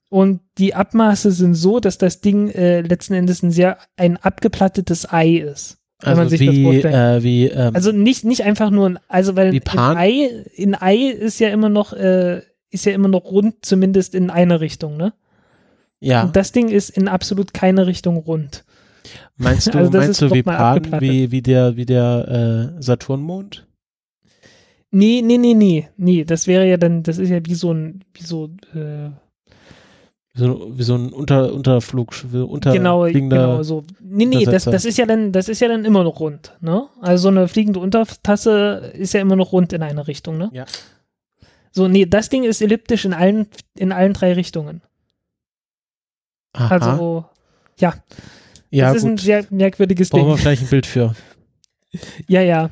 [0.10, 5.12] Und die Abmaße sind so, dass das Ding äh, letzten Endes ein sehr ein abgeplattetes
[5.12, 5.78] Ei ist.
[6.02, 6.94] Wenn also man sich das wie, vorstellt.
[6.94, 9.98] äh, wie, ähm, Also nicht, nicht einfach nur ein, also weil ein?
[9.98, 14.30] Ei, ein Ei ist ja immer noch, äh, ist ja immer noch rund, zumindest in
[14.30, 15.14] eine Richtung, ne?
[16.00, 18.66] ja, Und das Ding ist in absolut keine Richtung rund.
[19.38, 22.82] Meinst du, also das meinst ist du wie Pan, wie, wie der, wie der äh,
[22.82, 23.68] Saturnmond?
[24.92, 28.04] Nee, nee, nee, nee, nee, das wäre ja dann, das ist ja wie so ein,
[28.14, 29.10] wie so, äh,
[30.34, 33.84] Wie so, wie so ein Unter, Unterflug, unter genau, genau so.
[34.00, 36.88] Nee, nee, das, das ist ja dann, das ist ja dann immer noch rund, ne?
[37.02, 40.50] Also so eine fliegende Untertasse ist ja immer noch rund in eine Richtung, ne?
[40.54, 40.66] Ja.
[41.72, 44.82] So, nee, das Ding ist elliptisch in allen, in allen drei Richtungen.
[46.54, 46.70] Aha.
[46.70, 47.26] Also,
[47.80, 47.96] ja.
[48.76, 49.12] Ja, das ist gut.
[49.12, 50.42] ein sehr merkwürdiges Brauchen wir Ding.
[50.42, 51.16] vielleicht ein Bild für.
[52.28, 52.72] Ja, ja.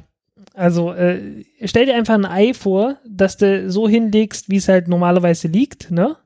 [0.53, 4.87] Also, äh, stell dir einfach ein Ei vor, dass du so hinlegst, wie es halt
[4.89, 6.17] normalerweise liegt, ne?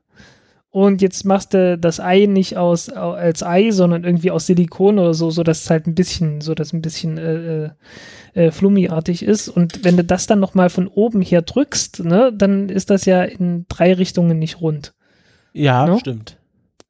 [0.70, 4.98] Und jetzt machst du das Ei nicht aus au- als Ei, sondern irgendwie aus Silikon
[4.98, 7.70] oder so, so dass es halt ein bisschen, so dass ein bisschen äh, äh,
[8.34, 9.48] äh, flummiartig ist.
[9.48, 13.06] Und wenn du das dann noch mal von oben her drückst, ne, dann ist das
[13.06, 14.92] ja in drei Richtungen nicht rund.
[15.54, 15.98] Ja, No?
[15.98, 16.37] stimmt.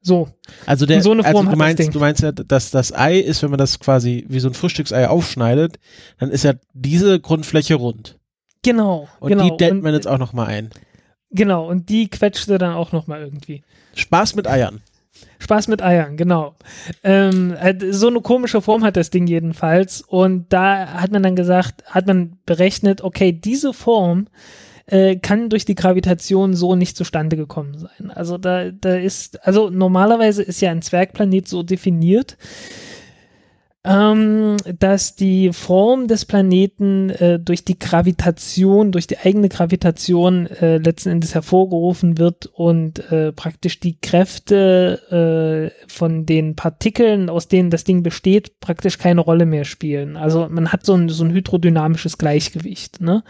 [0.01, 0.29] So,
[0.65, 3.43] Also, der, so eine Form also du meinst, du meinst ja, dass das Ei ist,
[3.43, 5.77] wenn man das quasi wie so ein Frühstücksei aufschneidet,
[6.19, 8.17] dann ist ja diese Grundfläche rund.
[8.63, 9.43] genau, Und genau.
[9.43, 10.69] die dämmt man jetzt auch noch mal ein.
[11.31, 13.63] genau, und die quetscht du dann auch noch mal irgendwie.
[13.95, 14.81] Spaß mit Eiern.
[15.39, 16.55] Spaß mit Eiern, genau.
[17.03, 20.01] Ähm, halt so eine komische Form hat das Ding jedenfalls.
[20.01, 24.27] Und da hat man dann gesagt, hat man berechnet, okay, diese Form
[24.89, 28.11] äh, kann durch die Gravitation so nicht zustande gekommen sein.
[28.11, 32.37] Also da, da ist, also normalerweise ist ja ein Zwergplanet so definiert,
[33.85, 40.77] ähm, dass die Form des Planeten äh, durch die Gravitation, durch die eigene Gravitation äh,
[40.77, 47.69] letzten Endes hervorgerufen wird und äh, praktisch die Kräfte äh, von den Partikeln, aus denen
[47.69, 50.17] das Ding besteht, praktisch keine Rolle mehr spielen.
[50.17, 52.99] Also man hat so ein, so ein hydrodynamisches Gleichgewicht.
[52.99, 53.23] Ne?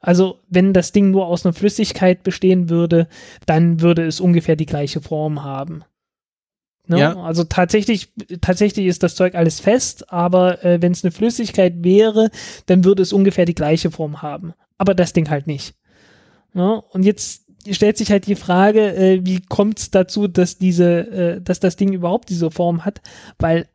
[0.00, 3.06] Also wenn das Ding nur aus einer Flüssigkeit bestehen würde,
[3.46, 5.84] dann würde es ungefähr die gleiche Form haben.
[6.90, 6.98] Ne?
[6.98, 7.16] Ja.
[7.22, 12.30] Also tatsächlich, tatsächlich ist das Zeug alles fest, aber äh, wenn es eine Flüssigkeit wäre,
[12.66, 14.54] dann würde es ungefähr die gleiche Form haben.
[14.76, 15.74] Aber das Ding halt nicht.
[16.52, 16.82] Ne?
[16.90, 21.40] Und jetzt stellt sich halt die Frage, äh, wie kommt es dazu, dass diese, äh,
[21.40, 23.02] dass das Ding überhaupt diese Form hat?
[23.38, 23.68] Weil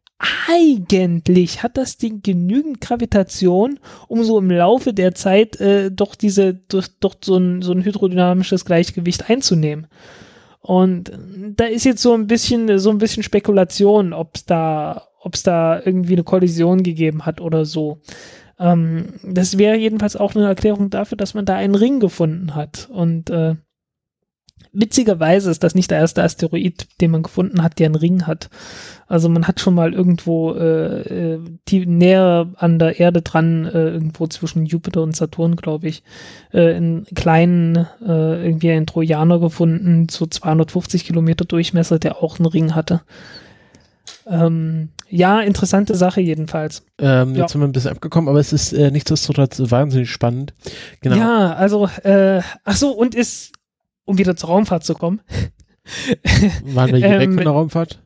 [0.48, 6.54] eigentlich hat das Ding genügend Gravitation, um so im Laufe der Zeit äh, doch diese,
[6.54, 9.88] doch, doch so ein, so ein hydrodynamisches Gleichgewicht einzunehmen.
[10.62, 11.12] Und
[11.56, 15.44] da ist jetzt so ein bisschen, so ein bisschen Spekulation, ob es da, ob es
[15.44, 18.02] da irgendwie eine Kollision gegeben hat oder so.
[18.58, 22.90] Ähm, das wäre jedenfalls auch eine Erklärung dafür, dass man da einen Ring gefunden hat.
[22.92, 23.56] Und äh,
[24.76, 28.50] witzigerweise ist das nicht der erste Asteroid, den man gefunden hat, der einen Ring hat.
[29.08, 33.90] Also man hat schon mal irgendwo äh, äh, die, näher an der Erde dran, äh,
[33.90, 36.04] irgendwo zwischen Jupiter und Saturn, glaube ich,
[36.52, 42.48] äh, einen kleinen, äh, irgendwie einen Trojaner gefunden, so 250 Kilometer Durchmesser, der auch einen
[42.48, 43.02] Ring hatte.
[44.28, 46.84] Ähm, ja, interessante Sache jedenfalls.
[47.00, 47.42] Ähm, Ja.
[47.42, 50.54] Jetzt sind wir ein bisschen abgekommen, aber es ist äh, nichtsdestotrotz wahnsinnig spannend.
[51.02, 51.16] Genau.
[51.16, 53.52] Ja, also, äh, ach so, und ist,
[54.06, 55.22] um wieder zur Raumfahrt zu kommen,
[56.66, 58.02] Waren wir hier weg Ähm, von der Raumfahrt?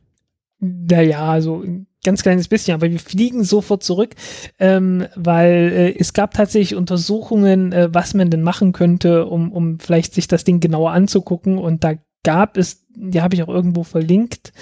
[0.60, 4.14] Naja, so ein ganz kleines bisschen, aber wir fliegen sofort zurück,
[4.58, 9.78] ähm, weil äh, es gab tatsächlich Untersuchungen, äh, was man denn machen könnte, um, um
[9.80, 11.58] vielleicht sich das Ding genauer anzugucken.
[11.58, 14.52] Und da gab es, die habe ich auch irgendwo verlinkt,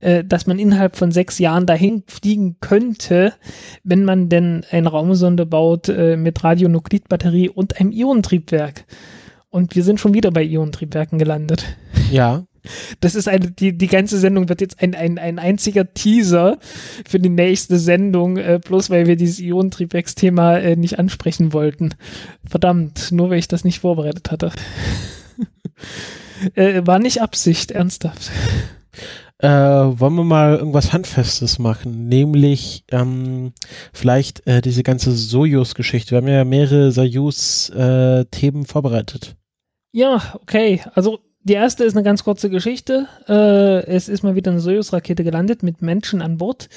[0.00, 3.32] äh, dass man innerhalb von sechs Jahren dahin fliegen könnte,
[3.82, 8.84] wenn man denn eine Raumsonde baut äh, mit Radionuklidbatterie und einem Ionentriebwerk.
[9.56, 11.64] Und wir sind schon wieder bei Ionentriebwerken gelandet.
[12.12, 12.44] Ja.
[13.00, 16.58] Das ist eine, die, die ganze Sendung wird jetzt ein, ein, ein einziger Teaser
[17.08, 21.94] für die nächste Sendung, äh, bloß weil wir dieses Ionentriebwerksthema äh, nicht ansprechen wollten.
[22.46, 24.52] Verdammt, nur weil ich das nicht vorbereitet hatte.
[26.54, 28.30] äh, war nicht Absicht, ernsthaft.
[29.38, 33.54] Äh, wollen wir mal irgendwas Handfestes machen, nämlich ähm,
[33.94, 36.10] vielleicht äh, diese ganze Sojus-Geschichte.
[36.10, 39.34] Wir haben ja mehrere Soyuz-Themen vorbereitet.
[39.96, 40.82] Ja, okay.
[40.94, 43.06] Also die erste ist eine ganz kurze Geschichte.
[43.26, 46.68] Äh, es ist mal wieder eine Soyuz-Rakete gelandet mit Menschen an Bord.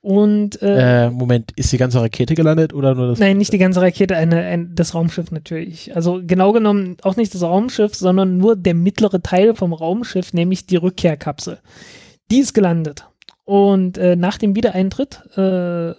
[0.00, 3.18] Und äh, Äh, Moment, ist die ganze Rakete gelandet oder nur das?
[3.18, 5.94] Nein, nicht die ganze Rakete, eine, ein, das Raumschiff natürlich.
[5.94, 10.64] Also genau genommen auch nicht das Raumschiff, sondern nur der mittlere Teil vom Raumschiff, nämlich
[10.64, 11.58] die Rückkehrkapsel.
[12.30, 13.06] Die ist gelandet.
[13.52, 15.92] Und äh, nach dem Wiedereintritt, äh,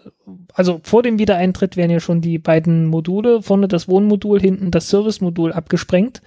[0.55, 4.89] also vor dem Wiedereintritt werden ja schon die beiden Module, vorne das Wohnmodul, hinten das
[4.89, 6.23] Servicemodul abgesprengt.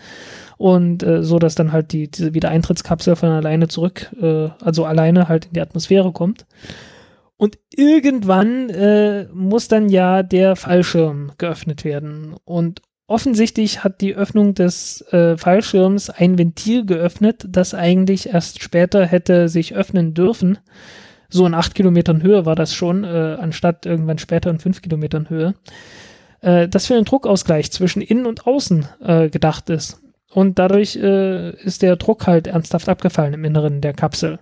[0.56, 5.28] Und äh, so, dass dann halt die, diese Wiedereintrittskapsel von alleine zurück, äh, also alleine
[5.28, 6.46] halt in die Atmosphäre kommt.
[7.36, 12.36] Und irgendwann äh, muss dann ja der Fallschirm geöffnet werden.
[12.44, 19.04] Und offensichtlich hat die Öffnung des äh, Fallschirms ein Ventil geöffnet, das eigentlich erst später
[19.04, 20.58] hätte sich öffnen dürfen.
[21.28, 25.28] So in acht Kilometern Höhe war das schon, äh, anstatt irgendwann später in fünf Kilometern
[25.28, 25.54] Höhe.
[26.40, 30.00] Äh, das für einen Druckausgleich zwischen innen und außen äh, gedacht ist.
[30.32, 34.38] und dadurch äh, ist der Druck halt ernsthaft abgefallen im Inneren der Kapsel.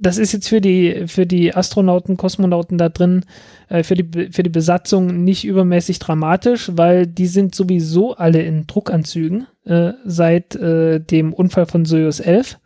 [0.00, 3.24] Das ist jetzt für die, für die Astronauten, Kosmonauten da drin,
[3.68, 8.66] äh, für, die, für die Besatzung nicht übermäßig dramatisch, weil die sind sowieso alle in
[8.66, 12.58] Druckanzügen äh, seit dem Unfall von Soyuz 11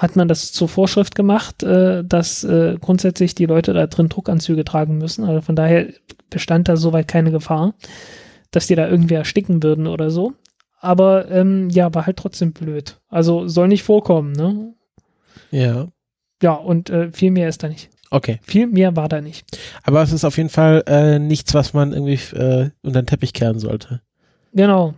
[0.00, 4.64] hat man das zur Vorschrift gemacht, äh, dass äh, grundsätzlich die Leute da drin Druckanzüge
[4.64, 5.24] tragen müssen.
[5.24, 5.88] Also von daher
[6.30, 7.74] bestand da soweit keine Gefahr,
[8.50, 10.32] dass die da irgendwie ersticken würden oder so.
[10.80, 12.98] Aber ähm, ja, war halt trotzdem blöd.
[13.10, 14.72] Also soll nicht vorkommen, ne?
[15.50, 15.88] Ja.
[16.42, 17.90] Ja, und äh, viel mehr ist da nicht.
[18.10, 18.40] Okay.
[18.40, 19.44] Viel mehr war da nicht.
[19.82, 23.34] Aber es ist auf jeden Fall äh, nichts, was man irgendwie äh, unter den Teppich
[23.34, 24.00] kehren sollte.
[24.54, 24.94] Genau.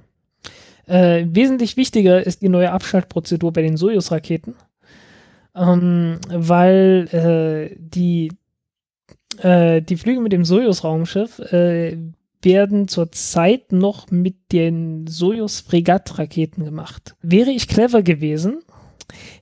[0.87, 4.55] Äh, wesentlich wichtiger ist die neue Abschaltprozedur bei den Soyuz-Raketen
[5.55, 8.33] ähm, weil äh, die,
[9.39, 11.99] äh, die Flüge mit dem Soyuz-Raumschiff äh,
[12.43, 17.15] werden zurzeit noch mit den Soyuz-Fregatt-Raketen gemacht.
[17.23, 18.61] Wäre ich clever gewesen,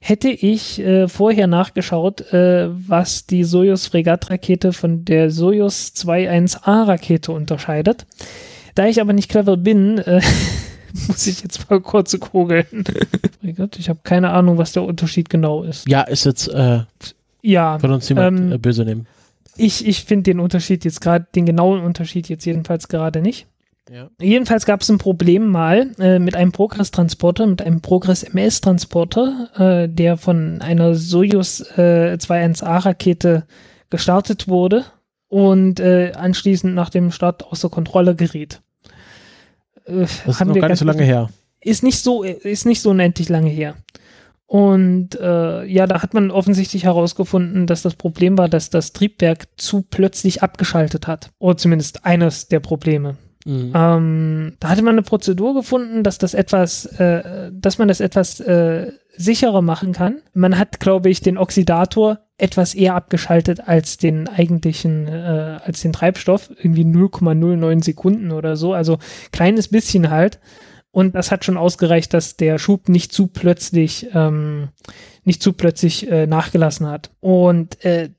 [0.01, 8.07] hätte ich äh, vorher nachgeschaut, äh, was die Soyuz-Fregatt-Rakete von der Soyuz 21A-Rakete unterscheidet.
[8.75, 10.21] Da ich aber nicht clever bin, äh,
[11.09, 12.66] muss ich jetzt mal kurz googeln.
[13.43, 15.88] mein Gott, ich habe keine Ahnung, was der Unterschied genau ist.
[15.88, 16.80] Ja, ist jetzt äh,
[17.43, 19.07] Ja, von uns jemand ähm, äh, böse nehmen.
[19.57, 23.47] ich, ich finde den Unterschied jetzt gerade, den genauen Unterschied jetzt jedenfalls gerade nicht.
[23.91, 24.09] Ja.
[24.20, 30.16] Jedenfalls gab es ein Problem mal äh, mit einem Progress-Transporter, mit einem Progress-MS-Transporter, äh, der
[30.16, 33.47] von einer Soyuz äh, 21A-Rakete
[33.91, 34.84] gestartet wurde
[35.28, 38.62] und äh, anschließend nach dem Start außer Kontrolle geriet.
[39.91, 41.28] Äh, Das ist noch gar nicht so lange her.
[41.61, 43.74] ist nicht so, ist nicht so unendlich lange her.
[44.47, 49.47] Und äh, ja, da hat man offensichtlich herausgefunden, dass das Problem war, dass das Triebwerk
[49.57, 51.30] zu plötzlich abgeschaltet hat.
[51.38, 53.16] Oder zumindest eines der Probleme.
[53.45, 53.72] Mhm.
[53.74, 58.41] Ähm, da hatte man eine Prozedur gefunden, dass das etwas, äh, dass man das etwas
[58.41, 60.20] äh, sicherer machen kann.
[60.34, 65.93] Man hat, glaube ich, den Oxidator etwas eher abgeschaltet als den eigentlichen, äh, als den
[65.93, 68.99] Treibstoff, irgendwie 0,09 Sekunden oder so, also
[69.32, 70.41] kleines bisschen halt.
[70.93, 74.70] Und das hat schon ausgereicht, dass der Schub nicht zu plötzlich, ähm,
[75.24, 77.11] nicht zu plötzlich äh, nachgelassen hat.
[77.20, 78.11] Und äh,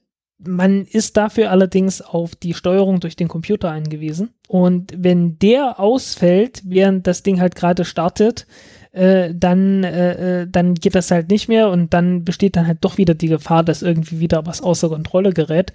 [0.43, 4.33] man ist dafür allerdings auf die Steuerung durch den Computer angewiesen.
[4.47, 8.47] Und wenn der ausfällt, während das Ding halt gerade startet,
[8.91, 12.79] äh, dann, äh, äh, dann geht das halt nicht mehr und dann besteht dann halt
[12.81, 15.73] doch wieder die Gefahr, dass irgendwie wieder was außer Kontrolle gerät.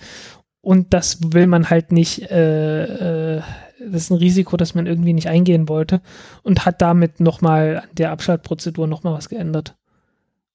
[0.60, 3.42] Und das will man halt nicht, äh, äh,
[3.78, 6.00] das ist ein Risiko, das man irgendwie nicht eingehen wollte
[6.42, 9.76] und hat damit nochmal an der Abschaltprozedur nochmal was geändert.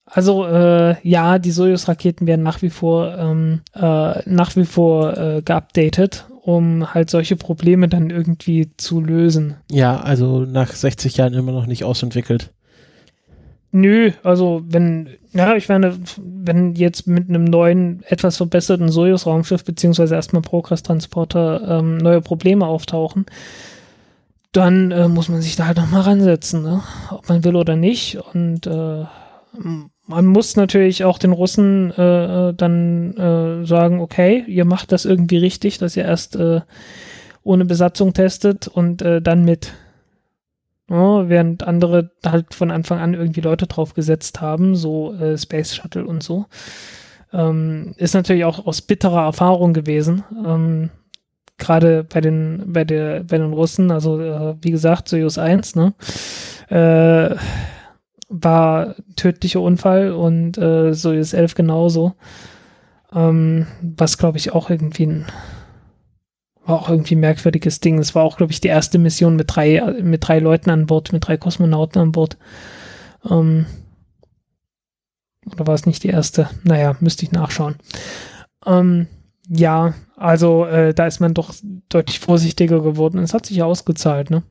[0.04, 5.42] Also äh, ja, die Soyuz-Raketen werden nach wie vor ähm, äh, nach wie vor äh,
[5.42, 9.56] geupdatet, um halt solche Probleme dann irgendwie zu lösen.
[9.70, 12.52] Ja, also nach 60 Jahren immer noch nicht ausentwickelt.
[13.70, 20.14] Nö, also wenn, ja, ich meine, wenn jetzt mit einem neuen, etwas verbesserten Soyuz-Raumschiff beziehungsweise
[20.14, 23.24] erstmal Progress-Transporter ähm, neue Probleme auftauchen,
[24.50, 26.82] dann äh, muss man sich da halt nochmal ransetzen, ne?
[27.10, 28.18] ob man will oder nicht.
[28.34, 29.04] Und äh,
[30.06, 35.04] man muss natürlich auch den Russen äh, äh, dann äh, sagen, okay, ihr macht das
[35.04, 36.60] irgendwie richtig, dass ihr erst äh,
[37.44, 39.72] ohne Besatzung testet und äh, dann mit.
[40.90, 45.74] Ja, während andere halt von Anfang an irgendwie Leute drauf gesetzt haben, so äh, Space
[45.74, 46.46] Shuttle und so.
[47.32, 50.24] Ähm, ist natürlich auch aus bitterer Erfahrung gewesen.
[50.44, 50.90] Ähm,
[51.56, 55.94] Gerade bei den, bei der, bei den Russen, also äh, wie gesagt, Soyuz 1, ne?
[58.34, 62.14] War tödlicher Unfall und äh, Soyuz 11 genauso.
[63.12, 65.26] Ähm, was glaube ich auch irgendwie ein
[66.64, 67.98] war auch irgendwie ein merkwürdiges Ding.
[67.98, 71.12] Es war auch, glaube ich, die erste Mission mit drei, mit drei Leuten an Bord,
[71.12, 72.36] mit drei Kosmonauten an Bord.
[73.28, 73.66] Ähm,
[75.50, 76.48] oder war es nicht die erste?
[76.62, 77.76] Naja, müsste ich nachschauen.
[78.64, 79.08] Ähm,
[79.48, 81.52] ja, also äh, da ist man doch
[81.88, 83.18] deutlich vorsichtiger geworden.
[83.18, 84.44] Es hat sich ausgezahlt, ne?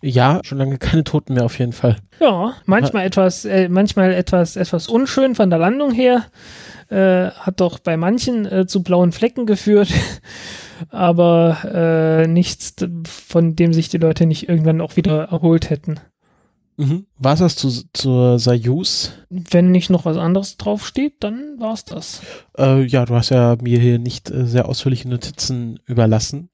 [0.00, 1.96] Ja, schon lange keine Toten mehr auf jeden Fall.
[2.20, 6.24] Ja, manchmal etwas, äh, manchmal etwas, etwas unschön von der Landung her.
[6.90, 9.90] Äh, hat doch bei manchen äh, zu blauen Flecken geführt,
[10.90, 16.00] aber äh, nichts, von dem sich die Leute nicht irgendwann auch wieder erholt hätten.
[16.78, 17.06] Mhm.
[17.18, 19.12] War es das zu, zur Soyuz?
[19.28, 22.22] Wenn nicht noch was anderes draufsteht, dann war's das.
[22.56, 26.50] Äh, ja, du hast ja mir hier nicht äh, sehr ausführliche Notizen überlassen.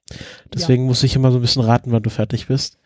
[0.53, 2.79] Deswegen muss ich immer so ein bisschen raten, wann du fertig bist.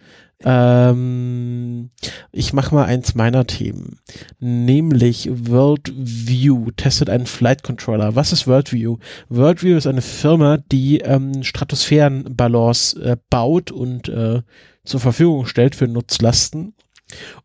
[0.44, 1.90] Ähm,
[2.30, 3.98] ich mache mal eins meiner Themen,
[4.38, 8.14] nämlich Worldview testet einen Flight Controller.
[8.14, 8.98] Was ist Worldview?
[9.28, 14.42] Worldview ist eine Firma, die ähm, Stratosphärenbalance äh, baut und äh,
[14.84, 16.74] zur Verfügung stellt für Nutzlasten.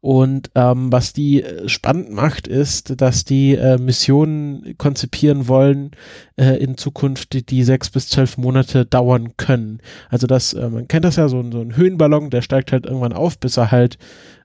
[0.01, 5.91] Und ähm, was die äh, spannend macht, ist, dass die äh, Missionen konzipieren wollen
[6.35, 9.79] äh, in Zukunft, die, die sechs bis zwölf Monate dauern können.
[10.09, 13.13] Also das, äh, man kennt das ja, so, so ein Höhenballon, der steigt halt irgendwann
[13.13, 13.97] auf, bis er halt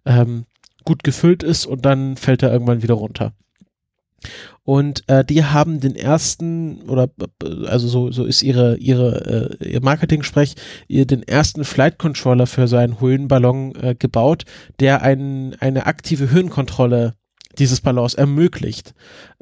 [0.07, 0.45] ähm,
[0.85, 3.33] gut gefüllt ist und dann fällt er irgendwann wieder runter.
[4.69, 7.09] Und äh, die haben den ersten, oder
[7.69, 10.57] also so, so ist ihre, ihre, äh, ihr Marketing-Sprech,
[10.89, 14.45] ihr den ersten Flight Controller für seinen Höhenballon äh, gebaut,
[14.79, 17.15] der ein, eine aktive Höhenkontrolle
[17.59, 18.95] dieses Ballons ermöglicht.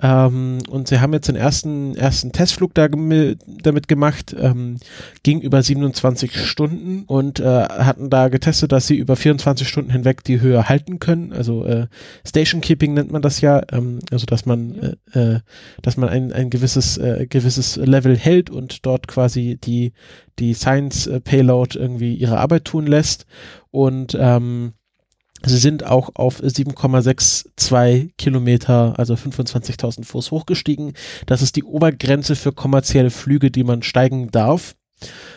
[0.02, 4.78] Ähm, und sie haben jetzt den ersten, ersten Testflug da damit gemacht, ähm,
[5.22, 10.24] ging über 27 Stunden und äh, hatten da getestet, dass sie über 24 Stunden hinweg
[10.24, 11.32] die Höhe halten können.
[11.32, 11.86] Also äh,
[12.26, 15.40] Station Keeping nennt man das ja, ähm, also dass man, äh, äh,
[15.82, 19.92] dass man ein, ein gewisses, äh, gewisses Level hält und dort quasi die,
[20.38, 23.26] die Science Payload irgendwie ihre Arbeit tun lässt.
[23.70, 24.72] Und ähm,
[25.46, 30.92] Sie sind auch auf 7,62 Kilometer, also 25.000 Fuß hochgestiegen.
[31.26, 34.74] Das ist die Obergrenze für kommerzielle Flüge, die man steigen darf.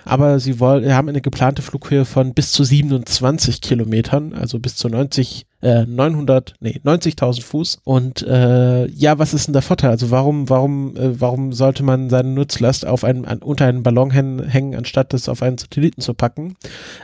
[0.05, 4.89] Aber sie wollen, haben eine geplante Flughöhe von bis zu 27 Kilometern, also bis zu
[4.89, 7.79] 90 äh, 900, nee, 90.000 Fuß.
[7.83, 9.91] Und äh, ja, was ist denn der Vorteil?
[9.91, 14.11] Also warum, warum, äh, warum sollte man seine Nutzlast auf einen, an, unter einen Ballon
[14.11, 16.55] hängen, anstatt das auf einen Satelliten zu packen?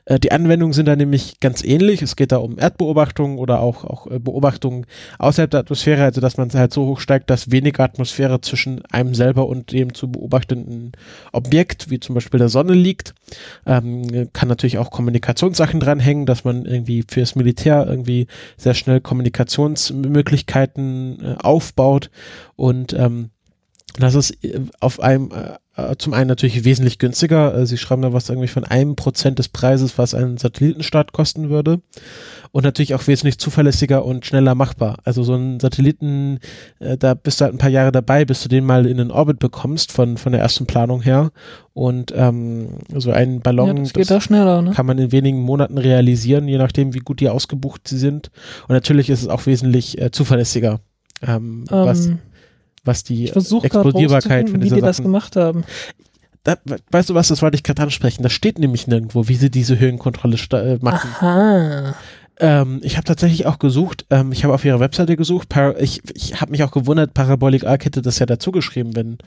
[0.05, 2.01] Äh, die Anwendungen sind da nämlich ganz ähnlich.
[2.01, 4.85] Es geht da um Erdbeobachtungen oder auch, auch äh, Beobachtungen
[5.19, 9.15] außerhalb der Atmosphäre, also dass man halt so hoch steigt, dass weniger Atmosphäre zwischen einem
[9.15, 10.93] selber und dem zu beobachtenden
[11.31, 13.13] Objekt, wie zum Beispiel der Sonne liegt.
[13.65, 18.27] Ähm, kann natürlich auch Kommunikationssachen dranhängen, dass man irgendwie fürs Militär irgendwie
[18.57, 22.09] sehr schnell Kommunikationsmöglichkeiten äh, aufbaut.
[22.55, 23.29] Und ähm,
[23.97, 25.53] das ist äh, auf einem äh,
[25.97, 27.53] zum einen natürlich wesentlich günstiger.
[27.53, 31.49] Äh, sie schreiben da was irgendwie von einem Prozent des Preises, was ein Satellitenstart kosten
[31.49, 31.81] würde.
[32.51, 34.99] Und natürlich auch wesentlich zuverlässiger und schneller machbar.
[35.03, 36.39] Also so ein Satelliten,
[36.79, 39.11] äh, da bist du halt ein paar Jahre dabei, bis du den mal in den
[39.11, 41.31] Orbit bekommst von, von der ersten Planung her.
[41.73, 44.71] Und ähm, so ein Ballon, ja, das geht das schneller, ne?
[44.71, 48.31] kann man in wenigen Monaten realisieren, je nachdem, wie gut die ausgebucht sie sind.
[48.69, 50.79] Und natürlich ist es auch wesentlich äh, zuverlässiger.
[51.21, 51.85] Ähm, um.
[51.85, 52.19] was ähm,
[52.85, 55.63] was die Explodierbarkeit von dieser wie die Sachen, das gemacht haben.
[56.43, 56.57] Da,
[56.91, 58.21] weißt du was, das wollte ich gerade ansprechen.
[58.21, 61.09] Das steht nämlich nirgendwo, wie sie diese Höhenkontrolle äh, machen.
[61.19, 61.95] Aha.
[62.37, 66.01] Ähm, ich habe tatsächlich auch gesucht, ähm, ich habe auf ihrer Webseite gesucht, Par ich,
[66.13, 69.17] ich habe mich auch gewundert, Parabolic Arc hätte das ja dazu geschrieben, wenn,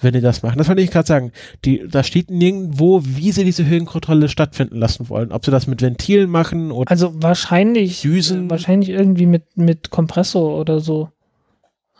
[0.00, 0.58] wenn die das machen.
[0.58, 1.32] Das wollte ich gerade sagen.
[1.64, 5.32] Die, da steht nirgendwo, wie sie diese Höhenkontrolle stattfinden lassen wollen.
[5.32, 8.50] Ob sie das mit Ventilen machen oder Also wahrscheinlich, Düsen.
[8.50, 11.08] wahrscheinlich irgendwie mit, mit Kompressor oder so.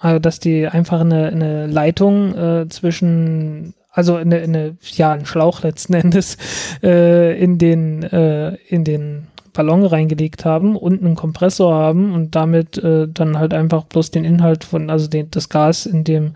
[0.01, 5.63] Also, dass die einfach eine, eine Leitung äh, zwischen, also eine, eine, ja, ein Schlauch
[5.63, 6.39] letzten Endes
[6.83, 12.79] äh, in den, äh, in den Ballon reingelegt haben und einen Kompressor haben und damit
[12.79, 16.35] äh, dann halt einfach bloß den Inhalt von, also den, das Gas in dem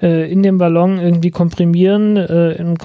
[0.00, 2.76] äh, in dem Ballon irgendwie komprimieren, äh, in,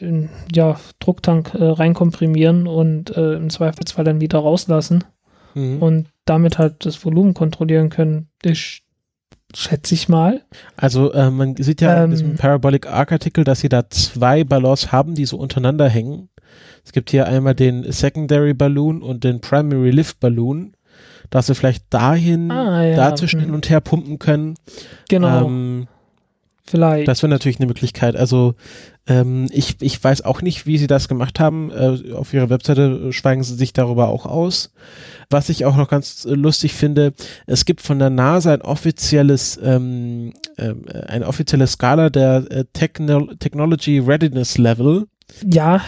[0.00, 5.04] in ja, Drucktank äh, reinkomprimieren und äh, im Zweifelsfall dann wieder rauslassen
[5.54, 5.82] mhm.
[5.82, 8.28] und damit halt das Volumen kontrollieren können.
[8.42, 8.83] Ich
[9.54, 10.42] schätze ich mal.
[10.76, 14.44] Also äh, man sieht ja ähm, in diesem Parabolic Arc Artikel, dass sie da zwei
[14.44, 16.28] Ballons haben, die so untereinander hängen.
[16.84, 20.74] Es gibt hier einmal den Secondary Balloon und den Primary Lift Balloon,
[21.30, 22.96] dass sie vielleicht dahin, ah, ja.
[22.96, 23.46] dazwischen hm.
[23.46, 24.54] hin und her pumpen können.
[25.08, 25.46] Genau.
[25.46, 25.88] Ähm,
[26.64, 27.08] vielleicht.
[27.08, 28.16] Das wäre natürlich eine Möglichkeit.
[28.16, 28.54] Also
[29.06, 31.70] ähm, ich, ich weiß auch nicht, wie sie das gemacht haben.
[31.70, 34.72] Äh, auf ihrer Webseite schweigen sie sich darüber auch aus.
[35.30, 37.12] Was ich auch noch ganz äh, lustig finde,
[37.46, 40.74] es gibt von der NASA ein offizielles, ähm, äh,
[41.06, 45.06] eine offizielle Skala der äh, Techno Technology Readiness Level.
[45.44, 45.82] Ja,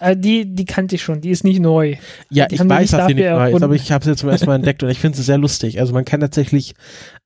[0.00, 1.96] äh, die, die kannte ich schon, die ist nicht neu.
[2.30, 4.46] Ja, die ich weiß, dass sie nicht neu ist, aber ich habe sie zum ersten
[4.46, 5.78] Mal entdeckt und ich finde sie sehr lustig.
[5.78, 6.74] Also man kann tatsächlich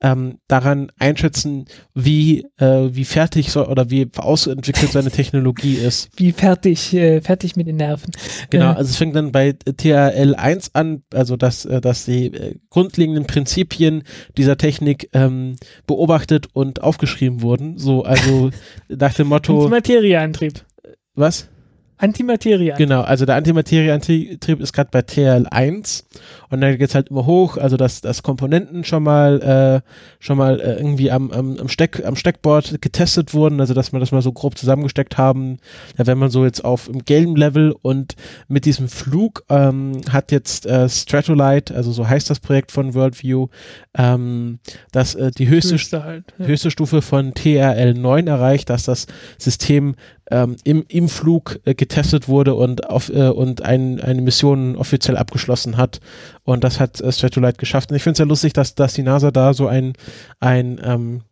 [0.01, 6.11] ähm, daran einschätzen, wie, äh, wie fertig so, oder wie ausentwickelt seine Technologie ist.
[6.17, 8.11] Wie fertig, äh, fertig mit den Nerven.
[8.51, 12.57] Genau, also es fängt dann bei TRL 1 an, also dass, äh, dass die äh,
[12.71, 14.03] grundlegenden Prinzipien
[14.37, 15.57] dieser Technik ähm,
[15.87, 17.79] beobachtet und aufgeschrieben wurden.
[17.79, 18.51] So, also
[18.89, 19.69] nach dem Motto.
[19.69, 20.65] Materieantrieb.
[21.15, 21.49] Was?
[22.05, 22.75] Antimaterie.
[22.77, 26.05] Genau, also der Antimaterieantrieb ist gerade bei TL1
[26.51, 29.91] und dann geht's halt immer hoch, also dass, dass Komponenten schon mal äh,
[30.21, 34.01] schon mal äh, irgendwie am, am, am, Steck, am Steckboard getestet wurden, also dass wir
[34.01, 35.59] das mal so grob zusammengesteckt haben.
[35.97, 38.15] Da wäre man so jetzt auf im gelben Level und
[38.49, 43.49] mit diesem Flug ähm, hat jetzt äh, Stratolite, also so heißt das Projekt von Worldview,
[43.97, 44.59] ähm,
[44.93, 46.47] dass äh, die höchste, höchste, halt, ja.
[46.47, 49.07] höchste Stufe von TRL 9 erreicht, dass das
[49.39, 49.95] System
[50.31, 55.17] ähm, im, im Flug äh, getestet wurde und auf äh, und ein, eine Mission offiziell
[55.17, 56.01] abgeschlossen hat.
[56.45, 57.91] Und das hat äh, Stratolite geschafft.
[57.91, 59.95] Und ich finde es ja lustig, dass, dass die NASA da so ein,
[60.41, 61.23] ein ähm,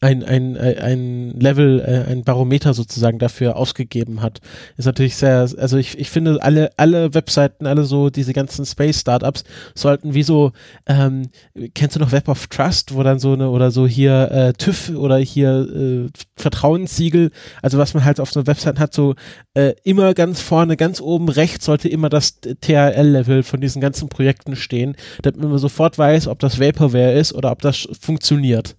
[0.00, 4.40] ein, ein, ein Level, äh, ein Barometer sozusagen dafür ausgegeben hat.
[4.76, 9.44] Ist natürlich sehr, also ich, ich finde, alle, alle Webseiten, alle so diese ganzen Space-Startups
[9.74, 10.52] sollten wie so,
[10.86, 11.28] ähm,
[11.74, 14.90] kennst du noch Web of Trust, wo dann so eine, oder so hier äh, TÜV
[14.90, 17.30] oder hier äh, Vertrauenssiegel,
[17.62, 19.14] also was man halt auf so einer Website hat, so
[19.54, 24.56] äh, immer ganz vorne, ganz oben rechts sollte immer das THL-Level von diesen ganzen Projekten
[24.56, 28.76] stehen, damit man sofort weiß, ob das Vaporware ist oder ob das funktioniert.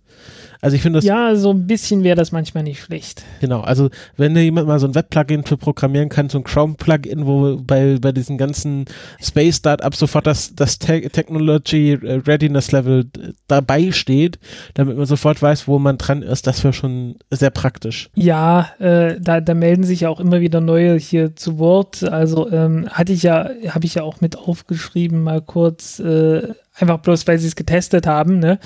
[0.61, 1.05] Also ich finde das.
[1.05, 3.23] Ja, so ein bisschen wäre das manchmal nicht schlecht.
[3.41, 7.25] Genau, also wenn da jemand mal so ein Web-Plugin für programmieren kann, so ein Chrome-Plugin,
[7.25, 8.85] wo bei, bei diesen ganzen
[9.21, 13.05] Space-Startups sofort das, das Te Technology Readiness Level
[13.47, 14.39] dabei steht,
[14.73, 18.09] damit man sofort weiß, wo man dran ist, das wäre schon sehr praktisch.
[18.15, 22.03] Ja, äh, da, da melden sich ja auch immer wieder neue hier zu Wort.
[22.03, 25.99] Also ähm, hatte ich ja, habe ich ja auch mit aufgeschrieben, mal kurz.
[25.99, 28.59] Äh, einfach bloß, weil sie es getestet haben, ne?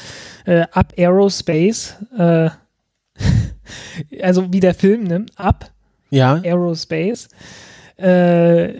[0.45, 2.49] Äh, Up Aerospace, äh,
[4.21, 5.25] also wie der Film, ne?
[5.35, 5.71] Up
[6.09, 6.35] ja.
[6.43, 7.29] Aerospace,
[7.97, 8.79] äh,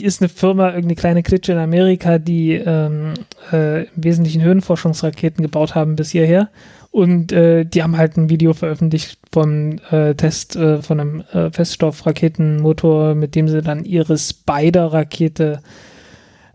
[0.00, 3.14] ist eine Firma, irgendeine kleine Klitsche in Amerika, die ähm,
[3.52, 6.48] äh, im Wesentlichen Höhenforschungsraketen gebaut haben bis hierher.
[6.90, 11.52] Und äh, die haben halt ein Video veröffentlicht vom äh, Test äh, von einem äh,
[11.52, 15.89] Feststoffraketenmotor, mit dem sie dann ihre Spider-Rakete äh,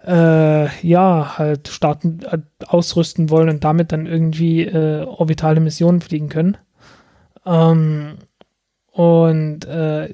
[0.08, 6.58] ja, halt starten, äh, ausrüsten wollen und damit dann irgendwie äh, orbitale Missionen fliegen können.
[7.46, 8.18] Ähm,
[8.92, 10.14] und äh,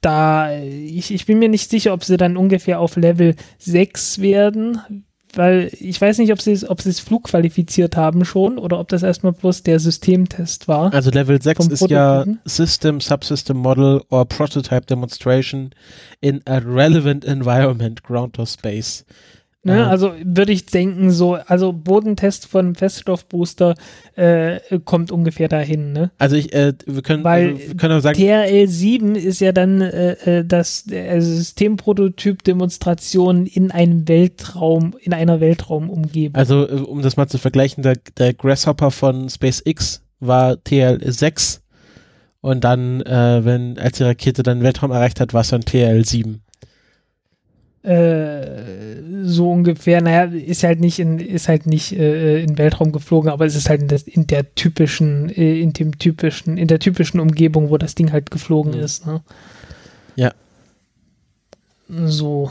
[0.00, 5.04] da, ich, ich bin mir nicht sicher, ob sie dann ungefähr auf Level 6 werden,
[5.36, 8.88] weil ich weiß nicht, ob sie es, ob sie es flugqualifiziert haben schon oder ob
[8.88, 10.92] das erstmal bloß der Systemtest war.
[10.92, 15.70] Also Level 6 ist ja System, Subsystem Model or Prototype Demonstration
[16.20, 19.04] in a relevant environment, ground or space.
[19.66, 19.88] Ne, ja.
[19.88, 23.74] Also würde ich denken, so, also Bodentest von Feststoffbooster
[24.14, 26.12] äh, kommt ungefähr dahin, ne?
[26.18, 28.16] Also ich, äh, wir können, Weil also wir können auch sagen.
[28.16, 36.36] TRL7 ist ja dann äh, äh das äh, Systemprototyp-Demonstration in einem Weltraum, in einer Weltraumumgebung.
[36.36, 41.58] Also, äh, um das mal zu vergleichen, der, der Grasshopper von SpaceX war TL6
[42.40, 45.62] und dann, äh, wenn, als die Rakete dann den Weltraum erreicht hat, war es dann
[45.62, 46.38] TL7.
[47.86, 53.30] Äh, so ungefähr, naja, ist halt nicht in, ist halt nicht äh, in Weltraum geflogen,
[53.30, 56.80] aber es ist halt in, das, in der typischen, äh, in dem typischen, in der
[56.80, 58.80] typischen Umgebung, wo das Ding halt geflogen mhm.
[58.80, 59.06] ist.
[59.06, 59.20] Ne?
[60.16, 60.32] Ja.
[61.88, 62.50] So.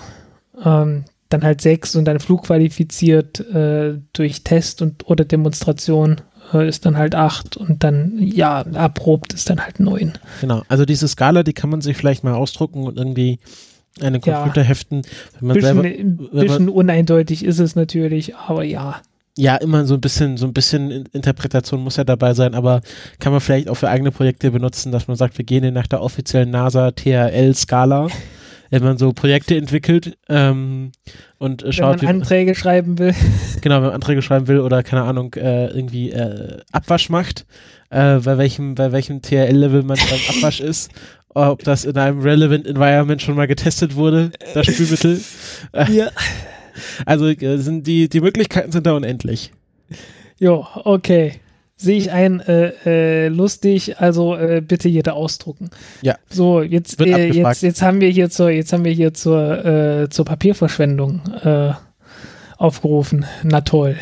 [0.64, 6.22] Ähm, dann halt sechs und dann flugqualifiziert äh, durch Test und oder Demonstration
[6.54, 10.14] äh, ist dann halt acht und dann, ja, erprobt ist dann halt neun.
[10.40, 13.40] Genau, also diese Skala, die kann man sich vielleicht mal ausdrucken und irgendwie
[14.02, 14.68] eine Computer ja.
[14.68, 15.02] heften.
[15.40, 19.02] Wenn man bisschen, selber, ein bisschen uneindeutig ist es natürlich, aber ja.
[19.38, 22.82] Ja, immer so ein bisschen, so ein bisschen Interpretation muss ja dabei sein, aber
[23.20, 26.02] kann man vielleicht auch für eigene Projekte benutzen, dass man sagt, wir gehen nach der
[26.02, 28.08] offiziellen NASA THL-Skala.
[28.70, 30.92] wenn man so Projekte entwickelt ähm,
[31.38, 32.02] und äh, schaut.
[32.02, 33.14] Wenn man Anträge schreiben will.
[33.62, 37.46] Genau, wenn man Anträge schreiben will oder keine Ahnung, äh, irgendwie äh, Abwasch macht,
[37.90, 40.92] äh, bei welchem, bei welchem THL-Level man beim Abwasch ist
[41.36, 45.22] ob das in einem relevant environment schon mal getestet wurde, das Spülmittel.
[45.92, 46.10] ja.
[47.06, 49.52] Also äh, sind die, die Möglichkeiten sind da unendlich.
[50.40, 51.34] Jo, okay.
[51.78, 55.70] Sehe ich ein, äh, äh, lustig, also äh, bitte jeder ausdrucken.
[56.02, 56.16] Ja.
[56.30, 60.10] So, jetzt, äh, jetzt, jetzt haben wir hier zur, jetzt haben wir hier zur, äh,
[60.10, 61.22] zur Papierverschwendung
[62.58, 63.26] aufgerufen.
[63.44, 63.98] Na toll.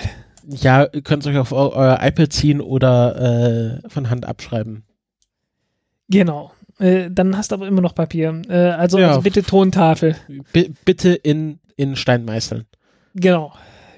[0.47, 4.83] Ja, ihr könnt es euch auf euer iPad ziehen oder von Hand abschreiben.
[6.09, 6.51] Genau.
[6.83, 8.41] Äh, dann hast du aber immer noch Papier.
[8.49, 9.09] Äh, also, ja.
[9.09, 10.17] also, bitte Tontafel.
[10.51, 12.65] B bitte in, in Stein meißeln.
[13.15, 13.53] Genau.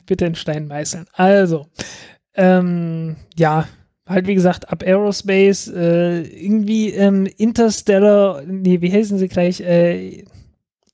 [0.05, 1.07] Bitte in Stein meißeln.
[1.13, 1.65] Also,
[2.35, 3.67] ähm, ja,
[4.07, 9.61] halt wie gesagt, ab Aerospace, äh, irgendwie ähm, Interstellar, nee, wie heißen sie gleich?
[9.61, 10.23] Äh,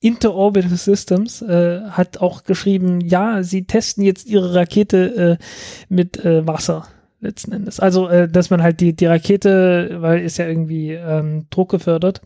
[0.00, 5.44] Interorbital Systems äh, hat auch geschrieben, ja, sie testen jetzt ihre Rakete äh,
[5.90, 6.86] mit äh, Wasser
[7.22, 7.80] letzten Endes.
[7.80, 12.20] Also, äh, dass man halt die, die Rakete, weil ist ja irgendwie ähm, Druck gefördert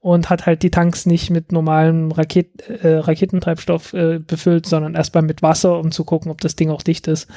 [0.00, 5.22] und hat halt die Tanks nicht mit normalem Raket, äh, Raketentreibstoff äh, befüllt, sondern erstmal
[5.22, 7.28] mit Wasser, um zu gucken, ob das Ding auch dicht ist.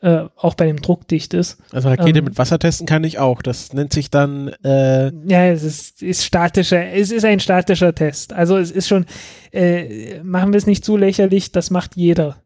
[0.00, 1.58] Äh, auch bei dem Druck dicht ist.
[1.70, 3.40] Also Rakete ähm, mit Wasser testen kann ich auch.
[3.40, 8.32] Das nennt sich dann äh Ja, es ist, ist statischer, es ist ein statischer Test.
[8.32, 9.06] Also es ist schon,
[9.52, 12.41] äh, machen wir es nicht zu lächerlich, das macht jeder.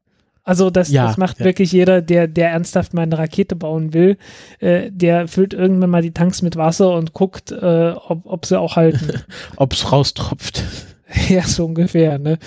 [0.47, 1.44] Also das, Ja, das macht ja.
[1.44, 4.16] wirklich jeder, der, der ernsthaft mal eine Rakete bauen will.
[4.61, 8.59] Äh, der füllt irgendwann mal die Tanks mit Wasser und guckt, äh, ob, ob sie
[8.59, 9.24] auch halten.
[9.57, 10.62] Ob's raustropft.
[11.28, 12.38] ja, so ungefähr, ne?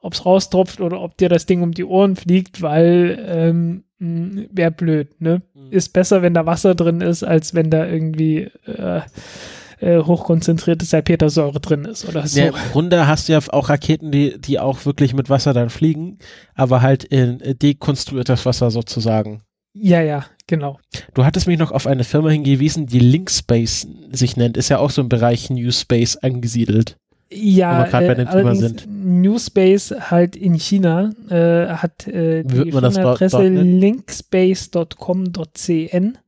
[0.00, 4.70] Ob es raustropft oder ob dir das Ding um die Ohren fliegt, weil ähm, wäre
[4.70, 5.42] blöd, ne?
[5.54, 5.70] Mhm.
[5.70, 9.02] Ist besser, wenn da Wasser drin ist, als wenn da irgendwie äh,
[9.82, 12.40] äh, hochkonzentrierte Salpetersäure drin ist oder so.
[12.40, 15.70] Ja, Im Grunde hast du ja auch Raketen, die, die auch wirklich mit Wasser dann
[15.70, 16.18] fliegen,
[16.54, 19.42] aber halt in äh, dekonstruiertes Wasser sozusagen.
[19.74, 20.78] Ja, ja, genau.
[21.14, 24.56] Du hattest mich noch auf eine Firma hingewiesen, die Linkspace sich nennt.
[24.56, 26.96] Ist ja auch so im Bereich New Space angesiedelt.
[27.34, 28.74] Ja, äh.
[28.86, 32.98] New Space halt in China äh, hat äh, die Wird man das
[33.32, 33.80] nennen?
[33.80, 36.18] linkspace.com.cn.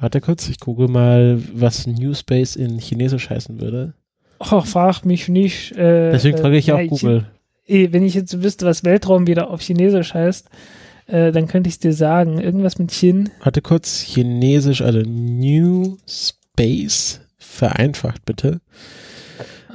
[0.00, 3.92] Warte kurz, ich google mal, was New Space in Chinesisch heißen würde.
[4.50, 5.72] Oh, frag mich nicht.
[5.72, 7.26] Äh, Deswegen frage ich äh, auch Google.
[7.66, 10.48] eh, wenn ich jetzt wüsste, was Weltraum wieder auf Chinesisch heißt,
[11.06, 12.40] äh, dann könnte ich es dir sagen.
[12.40, 13.28] Irgendwas mit Chin.
[13.42, 18.60] Warte kurz, Chinesisch, also New Space, vereinfacht bitte.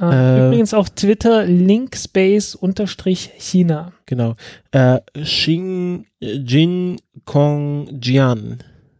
[0.00, 0.46] Äh.
[0.48, 3.92] Übrigens auf Twitter linkspace-china.
[4.06, 4.34] Genau.
[4.72, 8.58] Äh, Xing Jin Kong Jian.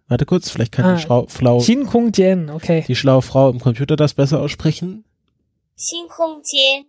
[0.09, 2.85] Warte kurz, vielleicht kann ah, die Schlau Flau Xin Kung Jian, okay.
[2.87, 5.05] Die schlaue Frau im Computer das besser aussprechen.
[5.77, 6.85] Xin Kung Jian.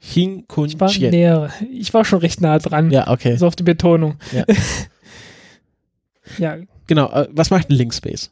[0.00, 0.88] Xin Kung Jian.
[0.90, 1.52] Ich war, näher.
[1.72, 2.90] ich war schon recht nah dran.
[2.90, 3.36] Ja, okay.
[3.36, 4.16] So auf die Betonung.
[4.32, 4.44] Ja.
[6.38, 6.58] ja.
[6.86, 8.30] Genau, äh, was macht ein Linkspace?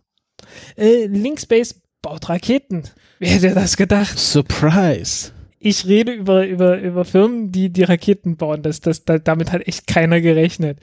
[0.76, 2.84] Äh, Linkspace baut Raketen.
[3.18, 4.18] Wer hätte das gedacht?
[4.18, 5.32] Surprise.
[5.59, 8.62] Ich rede über, über, über Firmen, die die Raketen bauen.
[8.62, 10.78] Das, das, da, damit hat echt keiner gerechnet.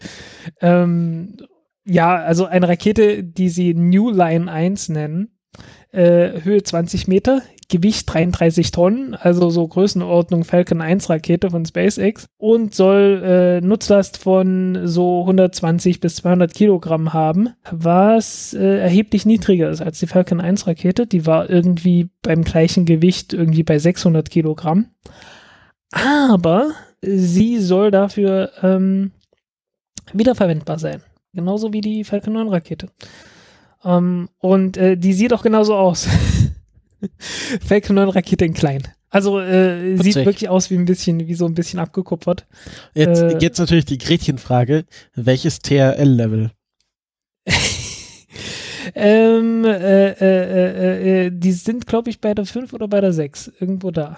[0.61, 1.37] Ähm,
[1.85, 5.29] ja, also eine Rakete, die sie New Line 1 nennen,
[5.91, 12.27] äh, Höhe 20 Meter, Gewicht 33 Tonnen, also so Größenordnung Falcon 1 Rakete von SpaceX
[12.37, 19.69] und soll äh, Nutzlast von so 120 bis 200 Kilogramm haben, was äh, erheblich niedriger
[19.69, 21.07] ist als die Falcon 1 Rakete.
[21.07, 24.87] Die war irgendwie beim gleichen Gewicht irgendwie bei 600 Kilogramm.
[25.91, 26.71] Aber
[27.01, 29.11] sie soll dafür ähm,
[30.13, 31.01] wiederverwendbar sein.
[31.33, 32.89] Genauso wie die Falcon 9 Rakete.
[33.83, 36.07] Ähm, und äh, die sieht auch genauso aus.
[37.65, 38.83] Falcon 9 Rakete in klein.
[39.09, 42.47] Also äh, sieht wirklich aus wie ein bisschen, wie so ein bisschen abgekupfert.
[42.95, 43.37] Jetzt, Äh.
[43.39, 44.85] jetzt natürlich die Gretchenfrage.
[45.13, 46.49] Welches TRL-Level?
[48.95, 53.13] ähm, äh, äh, äh, äh, die sind, glaube ich, bei der 5 oder bei der
[53.13, 53.51] 6.
[53.59, 54.17] Irgendwo da.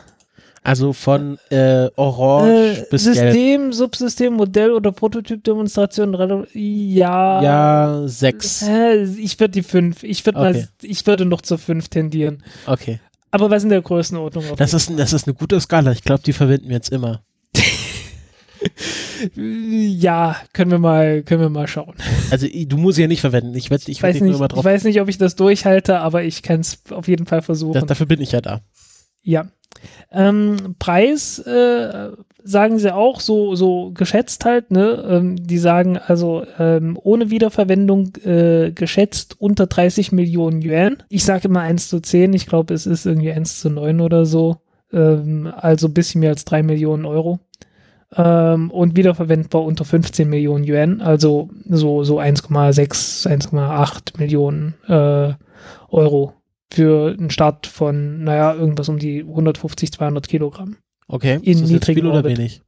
[0.65, 3.15] Also von äh, Orange Äh, bis Gelb.
[3.33, 6.13] System, Subsystem, Modell oder Prototyp-Demonstration.
[6.53, 7.43] Ja.
[7.43, 8.63] Ja, sechs.
[8.63, 10.01] Äh, ich würde die 5.
[10.03, 10.53] Ich würde Okay.
[10.53, 12.43] mal, ich würde noch zur 5 tendieren.
[12.65, 12.99] Okay.
[13.29, 14.43] Aber was in der Größenordnung?
[14.57, 15.91] Das ist, das ist eine gute Skala.
[15.91, 17.21] Ich glaube, die verwenden wir jetzt immer.
[19.35, 21.93] Ja, können wir mal, können wir mal schauen.
[22.31, 23.53] Also du musst sie ja nicht verwenden.
[23.55, 26.23] Ich werde ich Ich werd weiß, nicht, ich weiß nicht, ob ich das durchhalte, aber
[26.23, 27.73] ich kann es auf jeden Fall versuchen.
[27.73, 28.61] Das, dafür bin ich ja da.
[29.23, 29.45] ja.
[30.11, 32.11] Ähm, Preis äh,
[32.43, 35.03] sagen sie auch so, so geschätzt halt, ne?
[35.09, 40.97] Ähm, die sagen also ähm, ohne Wiederverwendung äh, geschätzt unter 30 Millionen Yuan.
[41.09, 44.25] Ich sage immer 1 zu 10, ich glaube, es ist irgendwie 1 zu 9 oder
[44.25, 44.57] so.
[44.93, 47.39] Ähm, also ein bisschen mehr als 3 Millionen Euro.
[48.15, 55.33] Ähm, und wiederverwendbar unter 15 Millionen Yuan, also so, so 1,6, 1,8 Millionen äh,
[55.89, 56.33] Euro
[56.71, 60.77] für einen Start von, naja, irgendwas um die 150, 200 Kilogramm.
[61.07, 61.35] Okay.
[61.41, 62.37] In ist das niedrigen viel oder Orbit.
[62.37, 62.61] wenig?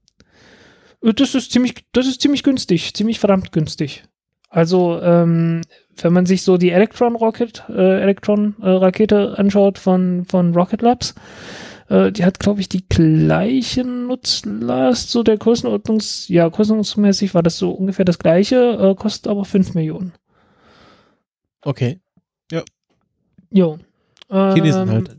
[1.03, 4.03] Äh, Das ist ziemlich, das ist ziemlich günstig, ziemlich verdammt günstig.
[4.49, 5.61] Also, ähm,
[5.97, 10.81] wenn man sich so die Electron Rocket, äh, Electron äh, Rakete anschaut von, von Rocket
[10.81, 11.15] Labs,
[11.89, 17.57] äh, die hat, glaube ich, die gleiche Nutzlast, so der Größenordnungs, ja, größenordnungsmäßig war das
[17.57, 20.13] so ungefähr das gleiche, äh, kostet aber 5 Millionen.
[21.61, 21.99] Okay.
[23.49, 23.79] Jo.
[24.29, 25.17] Chinesen Ähm, halt.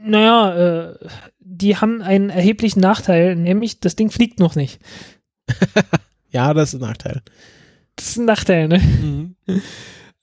[0.00, 0.94] Naja, äh,
[1.38, 4.80] die haben einen erheblichen Nachteil, nämlich das Ding fliegt noch nicht.
[6.30, 7.22] Ja, das ist ein Nachteil.
[7.94, 8.78] Das ist ein Nachteil, ne?
[8.80, 9.36] Mhm.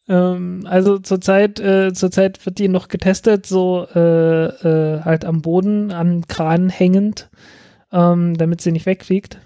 [0.09, 5.91] Ähm, also zurzeit, äh, zurzeit wird die noch getestet, so äh, äh, halt am Boden,
[5.91, 7.29] an Kran hängend,
[7.93, 9.39] ähm, damit sie nicht wegfliegt.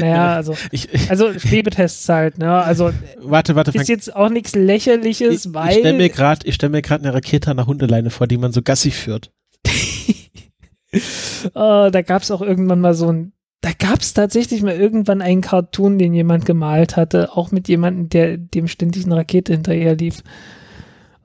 [0.00, 2.52] Naja, also, Ich, also Schwebetests halt, ne?
[2.52, 3.82] Also warte, warte, Frank.
[3.82, 7.04] ist jetzt auch nichts lächerliches, Ich, weil ich stelle mir gerade, ich stelle mir gerade
[7.04, 9.30] eine Rakete an der Hundeleine vor, die man so Gassi führt.
[10.92, 11.00] äh,
[11.54, 15.42] da gab es auch irgendwann mal so ein, da gab es tatsächlich mal irgendwann einen
[15.42, 20.22] Cartoon, den jemand gemalt hatte, auch mit jemandem, der dem ständig eine Rakete hinterher lief.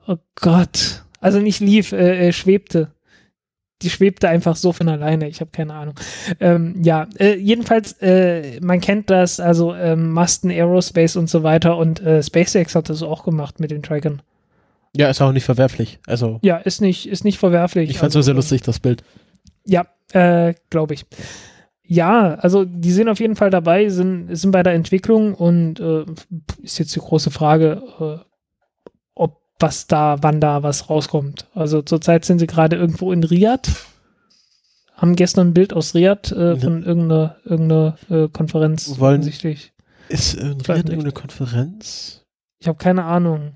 [0.06, 1.04] Oh Gott.
[1.20, 2.92] Also nicht lief, äh, äh, schwebte.
[3.84, 5.28] Die schwebte einfach so von alleine.
[5.28, 5.94] Ich habe keine Ahnung.
[6.40, 11.76] Ähm, ja, äh, jedenfalls, äh, man kennt das, also ähm, Masten Aerospace und so weiter
[11.76, 14.22] und äh, SpaceX hat das auch gemacht mit den Tricon.
[14.96, 15.98] Ja, ist auch nicht verwerflich.
[16.06, 17.90] Also, Ja, ist nicht, ist nicht verwerflich.
[17.90, 19.02] ich fand es also, sehr lustig, das Bild.
[19.64, 21.04] Ja, äh, glaube ich.
[21.86, 26.04] Ja, also die sind auf jeden Fall dabei, sind, sind bei der Entwicklung und äh,
[26.62, 28.33] ist jetzt die große Frage, äh,
[29.64, 31.46] was da, wann da was rauskommt.
[31.54, 33.68] Also zurzeit sind sie gerade irgendwo in Riyadh,
[34.94, 36.56] haben gestern ein Bild aus Riyadh äh, Ja.
[36.56, 39.72] von irgendeiner, irgendeiner äh, Konferenz Wollen- offensichtlich.
[40.08, 42.24] Ist in Riyadh irgendeine Konferenz?
[42.60, 43.52] Ich habe keine Ahnung.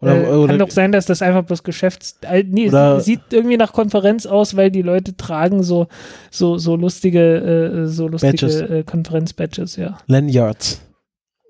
[0.00, 2.18] Oder, äh, oder, kann doch sein, dass das einfach bloß Geschäfts...
[2.22, 5.88] Äh, nee, Oder- es sieht irgendwie nach Konferenz aus, weil die Leute tragen so,
[6.30, 8.60] so, so lustige, äh, so lustige Badges.
[8.60, 9.98] äh, Konferenz-Badges, ja.
[10.06, 10.80] Lanyards.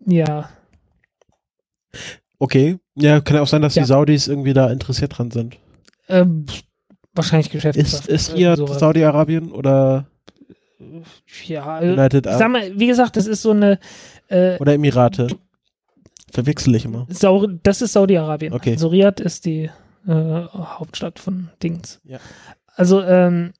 [0.06, 0.48] Ja,
[2.40, 2.78] Okay.
[3.00, 3.82] Ja, kann auch sein, dass Ja.
[3.82, 5.58] die Saudis irgendwie da interessiert dran sind.
[6.08, 6.46] ähm,
[7.14, 7.80] wahrscheinlich Geschäfte.
[7.80, 10.06] Ist, ist hier Saudi-Arabien oder
[11.46, 13.78] Ja, also, United ich sag mal, wie gesagt, das ist so eine,
[14.28, 15.26] äh, oder Emirate?
[16.30, 17.06] Verwechsel ich immer.
[17.10, 18.52] Sau das ist Saudi-Arabien.
[18.52, 18.72] Okay.
[18.72, 19.70] Also Riyadh ist die
[20.06, 22.00] äh, Hauptstadt von Dings.
[22.04, 22.18] Ja.
[22.76, 23.52] Also, ähm,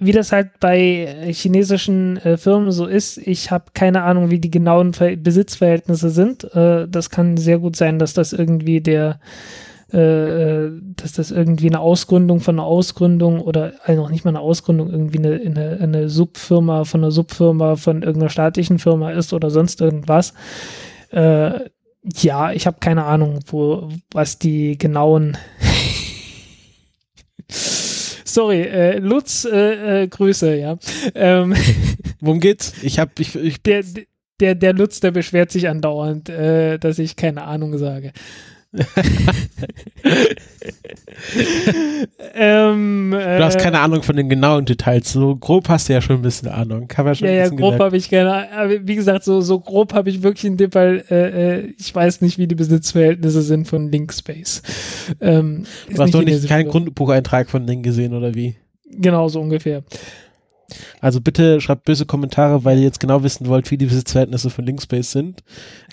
[0.00, 4.40] wie das halt bei äh, chinesischen äh, Firmen so ist, ich habe keine Ahnung, wie
[4.40, 6.44] die genauen Ver Besitzverhältnisse sind.
[6.54, 9.20] Äh, das kann sehr gut sein, dass das irgendwie der,
[9.92, 14.30] äh, äh, dass das irgendwie eine Ausgründung von einer Ausgründung oder äh, noch nicht mal
[14.30, 19.32] eine Ausgründung, irgendwie eine, eine, eine Subfirma von einer Subfirma von irgendeiner staatlichen Firma ist
[19.32, 20.32] oder sonst irgendwas.
[21.10, 21.70] Äh,
[22.02, 25.36] ja, ich habe keine Ahnung, wo, was die genauen.
[28.32, 30.78] Sorry, äh, Lutz, äh, äh, Grüße, ja.
[31.14, 31.54] Ähm,
[32.20, 32.74] Worum geht's?
[32.82, 33.82] Ich hab, ich, ich, der,
[34.40, 38.12] der, der Lutz, der beschwert sich andauernd, äh, dass ich keine Ahnung sage.
[42.34, 45.12] Ähm, äh, du hast keine Ahnung von den genauen Details.
[45.12, 46.86] So grob hast du ja schon ein bisschen Ahnung.
[46.86, 48.80] Kann man schon Ja, ja, grob habe ich keine Ahnung.
[48.84, 52.20] Wie gesagt, so, so grob habe ich wirklich einen Tipp, weil äh, äh, ich weiß
[52.20, 54.62] nicht, wie die Besitzverhältnisse sind von Linkspace.
[55.20, 56.68] Ähm, Du hast doch nicht keinen.
[56.68, 58.54] Grundbucheintrag von denen gesehen, oder wie?
[58.90, 59.82] Genau, so ungefähr.
[61.00, 64.64] Also bitte schreibt böse Kommentare, weil ihr jetzt genau wissen wollt, wie die Besitzverhältnisse von
[64.64, 65.42] Linkspace sind.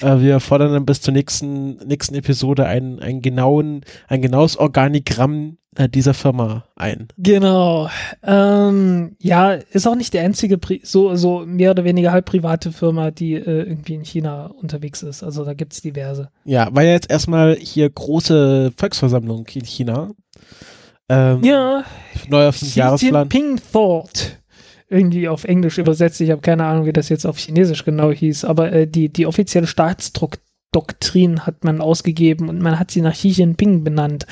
[0.01, 5.57] Äh, wir fordern dann bis zur nächsten, nächsten Episode einen, einen genauen, ein genaues Organigramm
[5.77, 7.07] äh, dieser Firma ein.
[7.17, 7.89] Genau.
[8.23, 12.71] Ähm, ja, ist auch nicht die einzige, Pri so, so mehr oder weniger halb private
[12.71, 15.23] Firma, die äh, irgendwie in China unterwegs ist.
[15.23, 16.29] Also da gibt's diverse.
[16.45, 20.09] Ja, war ja jetzt erstmal hier große Volksversammlung in China.
[21.09, 21.83] Ähm, Ja,
[22.27, 23.29] Neuer Xi Jahresplan.
[23.29, 24.39] Jinping Thought.
[24.89, 26.21] Irgendwie auf Englisch übersetzt.
[26.21, 28.45] Ich habe keine Ahnung, wie das jetzt auf Chinesisch genau hieß.
[28.45, 33.29] Aber äh, die, die offizielle Staatsdoktrin hat man ausgegeben und man hat sie nach Xi
[33.29, 34.25] Jinping benannt.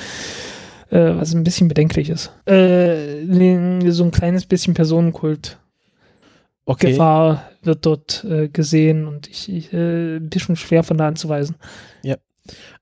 [0.90, 2.32] Äh, was ein bisschen bedenklich ist.
[2.46, 3.24] Äh,
[3.90, 5.58] so ein kleines bisschen Personenkult.
[6.64, 6.92] Okay.
[6.92, 11.56] Gefahr wird dort äh, gesehen und ich, ich äh, ein bisschen schwer von da anzuweisen.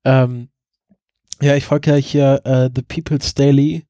[0.05, 0.49] Ähm,
[1.41, 3.85] ja, ich folge ja hier äh, The People's Daily,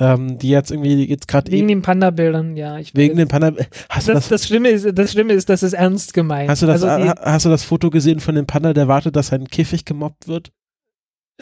[0.00, 2.78] ähm, die jetzt irgendwie jetzt gerade Wegen eben den Panda-Bildern, ja.
[2.78, 3.52] Ich wegen den Panda.
[3.90, 6.48] Hast du das, das, das, Schlimme ist, das Schlimme ist, das ist ernst gemeint.
[6.50, 8.88] hast du das, also die, ha- hast du das Foto gesehen von dem Panda, der
[8.88, 10.50] wartet, dass sein Käfig gemobbt wird?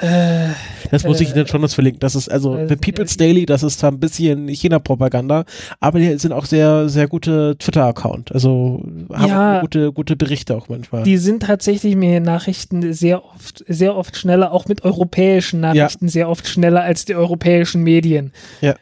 [0.00, 0.48] Äh,
[0.90, 2.00] Das muss ich Äh, dann schon das verlinken.
[2.00, 5.44] Das ist also The People's äh, Daily, das ist zwar ein bisschen China-Propaganda,
[5.78, 8.32] aber die sind auch sehr, sehr gute Twitter-Account.
[8.32, 8.82] Also
[9.12, 9.60] haben Ja.
[9.60, 11.02] gute, gute Berichte auch manchmal.
[11.04, 16.28] die sind tatsächlich mir Nachrichten sehr oft, sehr oft schneller, auch mit europäischen Nachrichten sehr
[16.28, 18.32] oft schneller als die europäischen Medien.
[18.60, 18.74] Ja.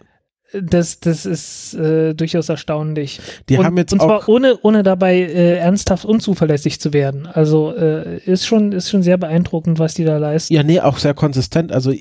[0.53, 3.21] Das, das ist äh, durchaus erstaunlich.
[3.49, 4.07] die und, haben jetzt und auch.
[4.07, 7.27] zwar ohne, ohne dabei äh, ernsthaft unzuverlässig zu werden.
[7.27, 10.55] Also äh, ist schon, ist schon sehr beeindruckend, was die da leisten.
[10.55, 11.71] Ja, nee, auch sehr konsistent.
[11.71, 11.93] Also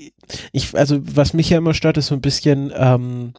[0.51, 3.33] ich, also was mich ja immer stört, ist so ein bisschen, ähm,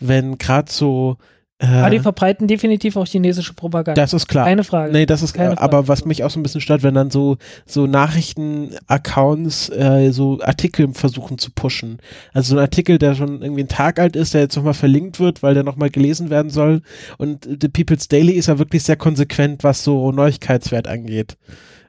[0.00, 1.18] wenn gerade so
[1.60, 4.00] Aber die äh, verbreiten definitiv auch chinesische Propaganda.
[4.00, 4.46] das ist klar.
[4.46, 4.92] Keine Frage.
[4.92, 5.64] Nee, das ist Keine klar.
[5.64, 5.88] Aber Frage.
[5.88, 7.36] was mich auch so ein bisschen stört, wenn dann so,
[7.66, 11.98] so Nachrichten-Accounts äh, so Artikel versuchen zu pushen.
[12.32, 15.18] Also so ein Artikel, der schon irgendwie einen Tag alt ist, der jetzt nochmal verlinkt
[15.18, 16.82] wird, weil der nochmal gelesen werden soll.
[17.16, 21.36] Und The People's Daily ist ja wirklich sehr konsequent, was so Neuigkeitswert angeht.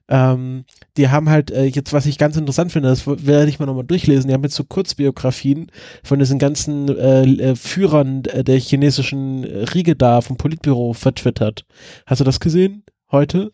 [0.10, 0.66] Ähm,
[0.98, 3.84] die haben halt äh, jetzt, was ich ganz interessant finde, das werde ich mal nochmal
[3.86, 5.72] durchlesen, die haben jetzt so Kurzbiografien
[6.04, 11.64] von diesen ganzen äh, äh, Führern äh, der chinesischen Riege da vom Politbüro vertwittert.
[12.08, 12.84] Hast du das gesehen?
[13.12, 13.52] Heute?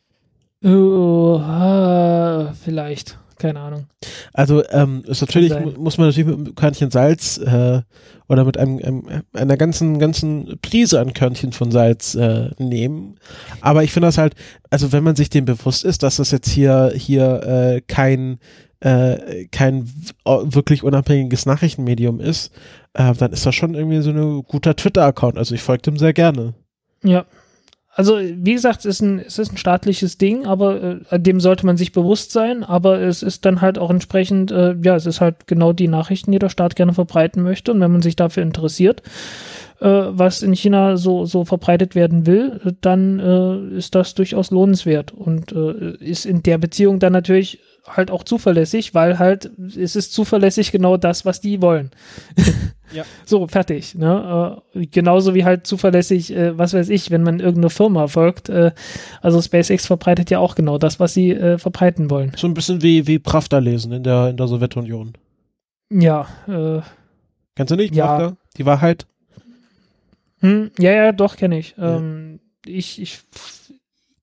[1.44, 3.20] Ah, vielleicht.
[3.38, 3.88] Keine Ahnung.
[4.34, 7.82] Also ähm, ist natürlich muss man natürlich mit einem Körnchen Salz äh,
[8.28, 13.18] oder mit einem, einem einer ganzen ganzen Prise an Körnchen von Salz äh, nehmen.
[13.62, 14.36] Aber ich finde das halt,
[14.70, 18.40] also wenn man sich dem bewusst ist, dass das jetzt hier hier äh, kein
[18.80, 19.90] äh, kein
[20.26, 22.54] wirklich unabhängiges Nachrichtenmedium ist,
[22.94, 25.38] äh, dann ist das schon irgendwie so ein guter Twitter-Account.
[25.38, 26.54] Also ich folge dem sehr gerne.
[27.04, 27.26] Ja.
[27.98, 31.66] Also, wie gesagt, es ist ein, es ist ein staatliches Ding, aber äh, dem sollte
[31.66, 35.22] man sich bewusst sein, aber es ist dann halt auch entsprechend, äh, ja, es ist
[35.22, 37.72] halt genau die Nachrichten, die der Staat gerne verbreiten möchte.
[37.72, 39.02] Und wenn man sich dafür interessiert,
[39.80, 45.14] äh, was in China so, so verbreitet werden will, dann äh, ist das durchaus lohnenswert
[45.14, 50.12] und äh, ist in der Beziehung dann natürlich halt auch zuverlässig, weil halt es ist
[50.12, 51.92] zuverlässig genau das, was die wollen.
[52.92, 53.04] Ja.
[53.26, 53.96] So, fertig.
[53.96, 54.62] Ne?
[54.74, 58.50] Äh, genauso wie halt zuverlässig, äh, was weiß ich, wenn man irgendeine Firma folgt.
[58.50, 58.72] Äh,
[59.22, 62.32] also SpaceX verbreitet ja auch genau das, was sie äh, verbreiten wollen.
[62.36, 65.14] So ein bisschen wie, wie Pravda lesen in der, in der Sowjetunion.
[65.92, 66.28] Ja.
[66.48, 66.82] Äh,
[67.56, 68.06] Kennst du nicht, Ja.
[68.18, 68.38] Pravda?
[68.58, 69.06] Die Wahrheit?
[70.40, 71.76] hm, ja, ja, doch, kenne ich.
[71.80, 73.02] Ähm, ich.
[73.02, 73.20] Ich,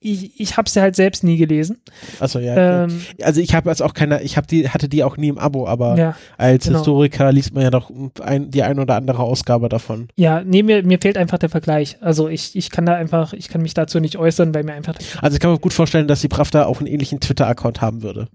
[0.02, 1.80] ich, ich habe sie halt selbst nie gelesen.
[2.20, 2.84] Also ja.
[2.84, 5.38] Ähm, also ich habe jetzt auch keine, ich habe die, hatte die auch nie im
[5.38, 6.16] Abo, aber ja.
[6.36, 6.78] als genau.
[6.78, 10.08] Historiker liest man ja doch ein, die ein oder andere Ausgabe davon.
[10.16, 11.98] Ja, nee, mir, mir fehlt einfach der Vergleich.
[12.00, 14.96] Also ich, ich kann da einfach, ich kann mich dazu nicht äußern, weil mir einfach.
[15.20, 18.28] Also ich kann mir gut vorstellen, dass die Pravda auch einen ähnlichen Twitter-Account haben würde.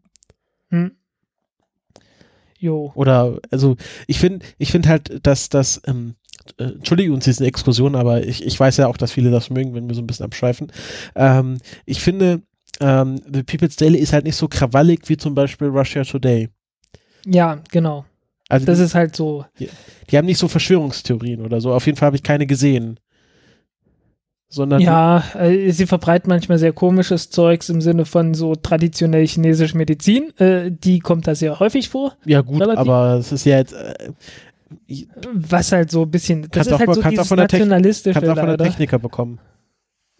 [0.70, 0.92] Hm.
[2.60, 2.92] Jo.
[2.96, 3.76] Oder, also
[4.08, 6.16] ich finde, ich finde halt, dass das, ähm,
[6.58, 9.74] äh, entschuldige uns diese Exkursion, aber ich, ich weiß ja auch, dass viele das mögen,
[9.74, 10.72] wenn wir so ein bisschen abschweifen.
[11.16, 12.42] Ähm, ich finde,
[12.80, 16.50] ähm, The People's Daily ist halt nicht so krawallig wie zum Beispiel Russia Today.
[17.26, 18.06] Ja, genau.
[18.50, 19.46] Also Das die, ist halt so.
[20.10, 21.74] die haben nicht so Verschwörungstheorien oder so.
[21.74, 23.00] Auf jeden Fall habe ich keine gesehen.
[24.50, 29.76] Sondern Ja, äh, sie verbreiten manchmal sehr komisches Zeugs im Sinne von so traditionell chinesische
[29.76, 30.32] Medizin.
[30.40, 32.16] Äh, die kommt da sehr häufig vor.
[32.24, 33.94] ja gut, relativ- aber es ist ja jetzt, äh,
[35.34, 37.38] Was halt so ein bisschen, das Kannst ist auch halt so kannst auch dieses von
[37.38, 38.58] nationalistische kannst auch von der.
[38.58, 39.40] Techniker bekommen.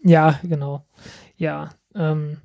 [0.02, 0.86] Ja, genau.
[1.36, 2.38] Ja, ähm,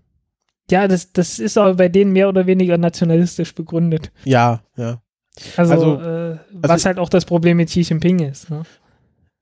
[0.70, 4.12] ja, das, das ist aber bei denen mehr oder weniger nationalistisch begründet.
[4.24, 5.02] Ja, ja.
[5.58, 8.50] Also, Also- äh, was halt auch das Problem mit Xi Jinping ist.
[8.50, 8.64] Ne?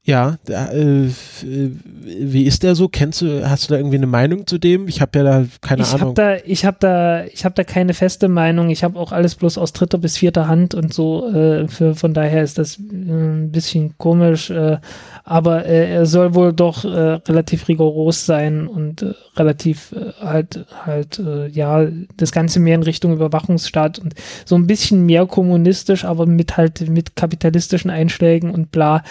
[0.03, 1.09] Ja, da, äh,
[1.43, 2.87] wie ist der so?
[2.87, 4.87] Kennst du, hast du da irgendwie eine Meinung zu dem?
[4.87, 6.15] Ich habe ja da keine ich Ahnung.
[6.15, 8.71] da, ich habe da, ich habe da keine feste Meinung.
[8.71, 11.29] Ich habe auch alles bloß aus dritter bis vierter Hand und so.
[11.29, 14.49] Äh, für, von daher ist das äh, ein bisschen komisch.
[14.49, 14.79] Äh,
[15.23, 19.05] aber äh, er soll wohl doch relativ rigoros sein und
[19.35, 21.21] relativ halt halt
[21.51, 21.87] ja
[22.17, 24.15] das Ganze mehr in Richtung Überwachungsstaat und
[24.45, 29.03] so ein bisschen mehr kommunistisch, aber mit halt mit kapitalistischen Einschlägen und bla.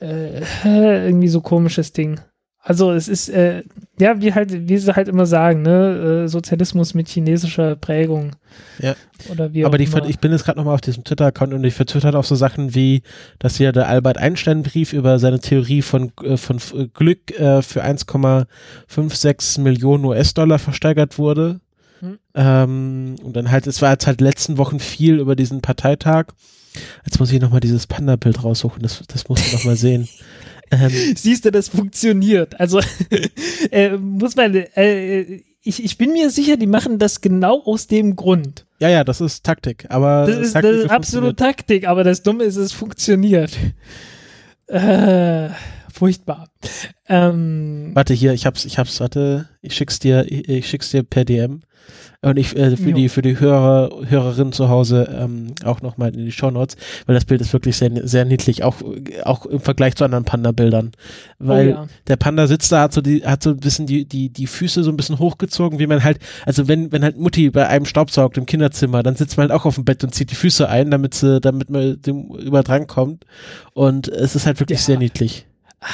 [0.00, 2.20] Äh, irgendwie so komisches Ding.
[2.68, 3.62] Also es ist, äh,
[3.98, 8.32] ja, wie halt, wie sie halt immer sagen, ne, äh, Sozialismus mit chinesischer Prägung.
[8.78, 8.94] Ja.
[9.30, 10.06] Oder wie Aber die, immer.
[10.06, 13.02] ich bin jetzt gerade nochmal auf diesem Twitter-Account und ich vertwittert auch so Sachen wie,
[13.38, 17.84] dass hier der Albert Einstein-Brief über seine Theorie von, äh, von äh, Glück äh, für
[17.84, 21.60] 1,56 Millionen US-Dollar versteigert wurde.
[22.00, 22.18] Hm.
[22.34, 26.26] Ähm, und dann halt, es war jetzt halt letzten Wochen viel über diesen Parteitag.
[27.04, 30.08] Jetzt muss ich nochmal dieses Panda-Bild raussuchen, das, das musst du nochmal sehen.
[30.70, 32.60] Ähm, Siehst du, das funktioniert.
[32.60, 32.82] Also
[33.70, 38.16] äh, muss man, äh, ich, ich bin mir sicher, die machen das genau aus dem
[38.16, 38.66] Grund.
[38.78, 42.22] ja, ja, das ist Taktik, aber Das ist, das Taktik ist absolut Taktik, aber das
[42.22, 43.56] Dumme ist, es funktioniert.
[44.66, 45.48] Äh,
[45.90, 46.50] furchtbar.
[47.08, 51.02] Ähm, Warte hier, ich hab's, ich hab's, warte, ich schick's dir, ich, ich schick's dir
[51.02, 51.62] per DM.
[52.20, 52.96] Und ich äh, für Jo.
[52.96, 57.24] die für die Hörer Hörerinnen zu Hause ähm, auch nochmal in die Shownotes, weil das
[57.24, 58.76] Bild ist wirklich sehr sehr niedlich, auch
[59.24, 60.90] auch im Vergleich zu anderen Panda-Bildern,
[61.38, 61.86] weil oh ja.
[62.08, 64.82] der Panda sitzt da, hat so die hat so ein bisschen die die die Füße
[64.82, 68.36] so ein bisschen hochgezogen, wie man halt, also wenn wenn halt Mutti bei einem staubsaugt
[68.36, 70.90] im Kinderzimmer, dann sitzt man halt auch auf dem Bett und zieht die Füße ein,
[70.90, 73.24] damit sie damit man dem über dran kommt
[73.74, 74.84] und es ist halt wirklich Ja.
[74.86, 75.46] sehr niedlich.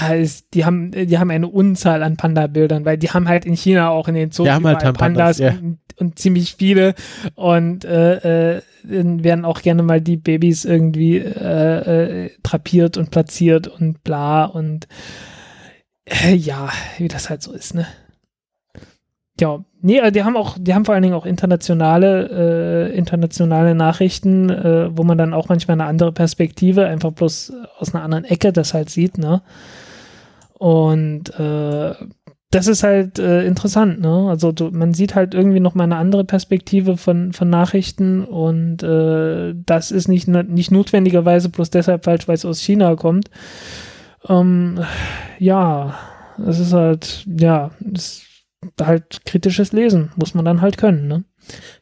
[0.09, 3.91] Es- die haben, die haben eine Unzahl an Panda-Bildern, weil die haben halt in China
[3.91, 5.53] auch in den Zoos Die haben halt überall Pandas, ja.
[5.99, 6.95] Und, ziemlich viele
[7.35, 13.69] und äh, äh, werden auch gerne mal die Babys irgendwie äh, äh, drapiert und platziert
[13.69, 14.89] und bla und
[16.05, 16.69] äh, ja,
[16.99, 17.87] wie das halt so ist, ne?
[19.41, 23.75] Ja, nee, äh, die haben auch, die haben vor allen Dingen auch internationale, äh, internationale
[23.75, 28.25] Nachrichten, äh, wo man dann auch manchmal eine andere Perspektive, einfach bloß aus einer anderen
[28.25, 29.43] Ecke das halt sieht, ne?
[30.57, 31.95] Und äh,
[32.55, 34.27] das ist halt äh, interessant, ne?
[34.29, 38.83] Also du, man sieht halt irgendwie noch mal eine andere Perspektive von, von Nachrichten und
[38.83, 43.29] äh, das ist nicht, ne- nicht notwendigerweise bloß deshalb falsch, weil es aus China kommt.
[44.29, 44.79] Ähm,
[45.39, 45.95] ja,
[46.47, 48.25] es ist halt, ja, es ist
[48.83, 51.25] halt kritisches Lesen, muss man dann halt können, ne?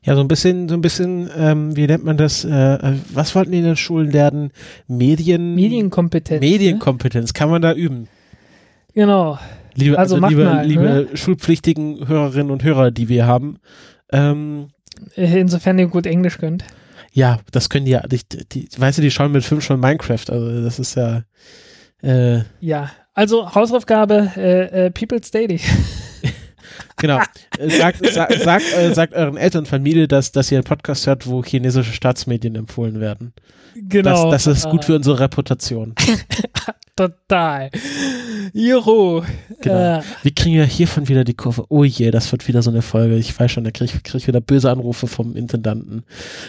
[0.03, 2.45] Ja, so ein bisschen, so ein bisschen, ähm, wie nennt man das?
[2.45, 4.51] Äh, was wollten die in den Schulen lernen?
[4.89, 5.55] Medien.
[5.55, 6.41] Medienkompetenz.
[6.41, 6.49] ne?
[6.51, 7.33] Medienkompetenz.
[7.33, 8.09] Kann man da üben?
[8.95, 9.39] Genau.
[9.75, 11.17] Liebe, Also also, liebe, mal, liebe ne?
[11.17, 13.59] schulpflichtigen Hörerinnen und Hörer, die wir haben.
[14.13, 14.69] Ähm,
[15.17, 16.65] Äh, Insofern ihr gut Englisch könnt.
[17.13, 18.21] Ja, das können die ja, die,
[18.53, 21.23] die, weißt du, die schauen mit Film schon Minecraft, also das ist ja,
[22.03, 25.61] äh, Ja, also Hausaufgabe, äh, äh, People's Daily.
[26.97, 27.21] genau.
[27.59, 31.07] Äh, sagt, sagt, sagt, äh, sagt euren Eltern und Familie, dass, dass ihr einen Podcast
[31.07, 33.35] hört, wo chinesische Staatsmedien empfohlen werden.
[33.75, 34.31] genau.
[34.31, 35.95] Das, das ist gut für unsere Reputation.
[36.97, 37.71] Total.
[38.53, 39.23] Juhu.
[39.61, 39.99] Genau.
[39.99, 41.65] Äh, Wir kriegen ja hiervon wieder die Kurve.
[41.69, 43.17] Oh je, das wird wieder so eine Folge.
[43.17, 46.05] Ich weiß schon, da kriege ich, krieg ich wieder böse Anrufe vom Intendanten.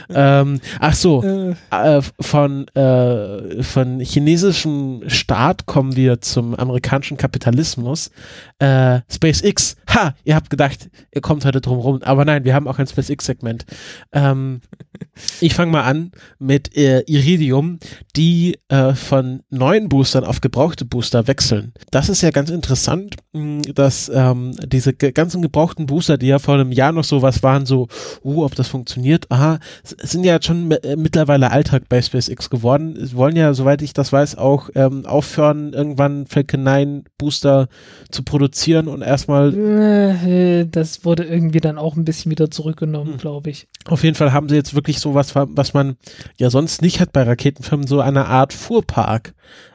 [0.10, 8.12] Ähm, ach so, äh, äh, von, äh, von chinesischem Staat kommen wir zum amerikanischen Kapitalismus.
[8.60, 12.68] Äh, SpaceX, ha, ihr habt gedacht, ihr kommt heute drum rum, aber nein, wir haben
[12.68, 13.66] auch ein SpaceX-Segment.
[14.12, 14.62] Ähm,
[15.42, 17.80] ich fange mal an mit äh, Iridium,
[18.16, 21.74] die äh, von neuen Boostern auf gebrauchte Booster wechseln.
[21.92, 26.56] Das ist ja ganz interessant, mh, dass ähm, diese ganzen gebrauchten Booster, die ja vor
[26.56, 27.88] einem Jahr noch so was waren, so,
[28.24, 32.98] uh, ob das funktioniert, aha, sind ja schon äh, mittlerweile Alltag bei SpaceX geworden.
[33.00, 37.68] Sie wollen ja, soweit ich das weiß, auch ähm, aufhören, irgendwann Falcon 9 Booster
[38.12, 43.18] zu produzieren und erstmal äh, das wurde irgendwie dann auch ein bisschen wieder zurückgenommen, Hm.
[43.18, 43.68] glaube ich.
[43.86, 45.98] Auf jeden Fall haben sie jetzt wirklich so was, was man
[46.38, 49.34] ja sonst nicht hat bei Raketenfirmen, so eine Art Fuhrpark.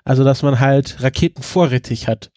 [0.08, 2.30] Also, dass man halt Raketen vorrätig hat.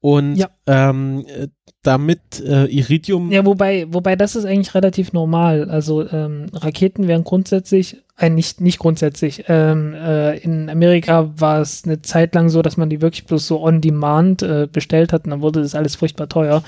[0.00, 0.48] Und Ja.
[0.66, 1.48] ähm, äh,
[1.82, 5.70] damit äh, Iridium, Ja, wobei, wobei das ist eigentlich relativ normal.
[5.70, 11.84] Also ähm, Raketen werden grundsätzlich, äh, nicht, nicht grundsätzlich, ähm, äh, in Amerika war es
[11.84, 15.24] eine Zeit lang so, dass man die wirklich bloß so on demand äh, bestellt hat
[15.24, 16.62] und dann wurde das alles furchtbar teuer.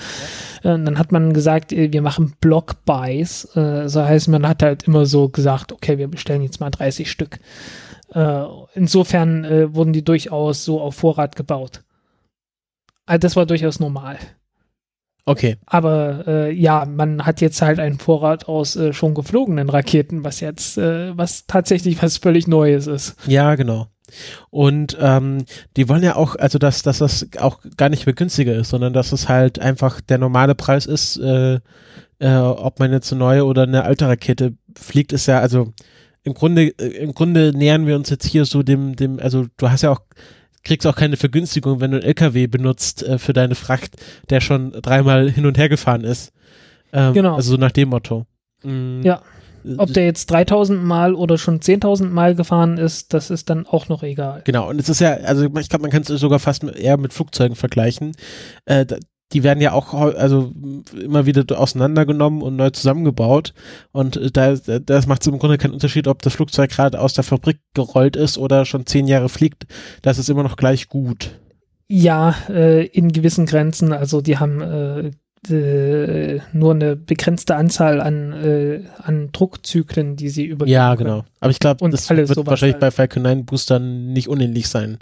[0.63, 3.45] Äh, und dann hat man gesagt, äh, wir machen Block Buys.
[3.55, 7.09] Äh, so heißt, man hat halt immer so gesagt, okay, wir bestellen jetzt mal 30
[7.09, 7.39] Stück.
[8.13, 8.43] Äh,
[8.73, 11.83] insofern äh, wurden die durchaus so auf Vorrat gebaut.
[13.05, 14.17] Also das war durchaus normal.
[15.25, 20.23] okay, Aber äh, ja, man hat jetzt halt einen Vorrat aus äh, schon geflogenen Raketen,
[20.23, 23.15] was jetzt, äh, was tatsächlich was völlig Neues ist.
[23.27, 23.87] ja, genau.
[24.49, 25.43] Und ähm,
[25.75, 28.93] die wollen ja auch, also dass, dass das auch gar nicht mehr günstiger ist, sondern
[28.93, 31.59] dass es halt einfach der normale Preis ist, äh,
[32.19, 35.73] äh, ob man jetzt eine neue oder eine alte Rakete fliegt, ist ja, also
[36.27, 39.69] im Grunde, äh, im Grunde nähern wir uns jetzt hier so dem, dem, also du
[39.69, 40.01] hast ja auch,
[40.63, 43.95] kriegst auch keine Vergünstigung, wenn du einen LKW benutzt äh, für deine Fracht,
[44.29, 46.31] der schon dreimal hin und her gefahren ist.
[46.93, 47.35] Ähm, Genau.
[47.35, 48.25] Also so nach dem Motto.
[48.63, 49.21] Mm, Ja.
[49.65, 53.65] äh, Ob der jetzt 3000 Mal oder schon 10.000 Mal gefahren ist, das ist dann
[53.65, 54.41] auch noch egal.
[54.45, 56.97] Genau, und es ist ja, also ich glaube, man kann es sogar fast mit, eher
[56.97, 58.11] mit Flugzeugen vergleichen.
[58.65, 58.85] Äh,
[59.33, 60.53] die werden ja auch also
[61.01, 63.53] immer wieder auseinandergenommen und neu zusammengebaut.
[63.91, 67.23] Und äh, da, das macht im Grunde keinen Unterschied, ob das Flugzeug gerade aus der
[67.23, 69.67] Fabrik gerollt ist oder schon zehn Jahre fliegt.
[70.01, 71.31] Das ist immer noch gleich gut.
[71.89, 75.11] Ja, äh, in gewissen Grenzen, also die haben äh,
[75.49, 81.23] äh, nur eine begrenzte Anzahl an, äh, an Druckzyklen, die sie über Ja, genau.
[81.39, 82.81] Aber ich glaube, Und das wird wahrscheinlich halt.
[82.81, 84.99] bei Falcon 9 Boostern nicht unähnlich sein.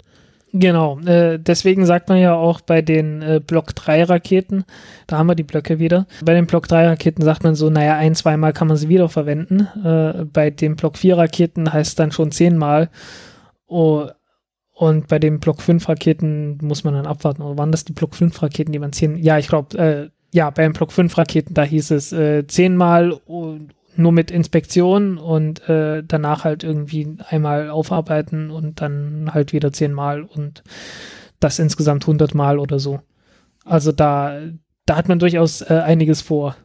[0.52, 4.64] Genau, äh, deswegen sagt man ja auch bei den äh, Block 3 Raketen,
[5.06, 6.06] da haben wir die Blöcke wieder.
[6.24, 9.68] Bei den Block 3 Raketen sagt man so, naja, ein, zweimal kann man sie wiederverwenden.
[9.84, 12.90] Äh, bei den Block 4 Raketen heißt es dann schon zehnmal.
[13.66, 14.06] Oh,
[14.72, 17.42] und bei den Block 5 Raketen muss man dann abwarten.
[17.42, 20.50] Oder waren das die Block 5 Raketen, die man zehn, ja, ich glaube, äh, ja,
[20.50, 25.68] bei den Block 5 Raketen, da hieß es äh, zehnmal und nur mit Inspektion und
[25.68, 30.62] äh, danach halt irgendwie einmal aufarbeiten und dann halt wieder zehnmal und
[31.40, 33.00] das insgesamt hundertmal oder so.
[33.64, 34.40] Also da,
[34.86, 36.56] da hat man durchaus äh, einiges vor.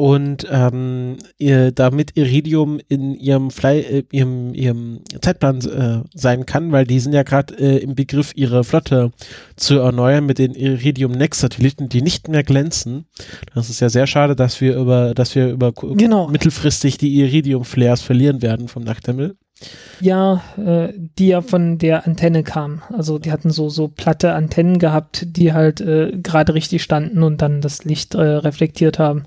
[0.00, 6.72] Und ähm, ihr, damit Iridium in ihrem, Fly, äh, ihrem, ihrem Zeitplan äh, sein kann,
[6.72, 9.10] weil die sind ja gerade äh, im Begriff, ihre Flotte
[9.56, 13.04] zu erneuern mit den Iridium Next Satelliten, die nicht mehr glänzen.
[13.54, 16.28] Das ist ja sehr schade, dass wir über, dass wir über Genau.
[16.28, 19.36] mittelfristig die Iridium Flares verlieren werden vom Nachthimmel.
[20.00, 22.80] Ja, äh, die ja von der Antenne kam.
[22.90, 27.42] Also die hatten so, so platte Antennen gehabt, die halt äh, gerade richtig standen und
[27.42, 29.26] dann das Licht äh, reflektiert haben.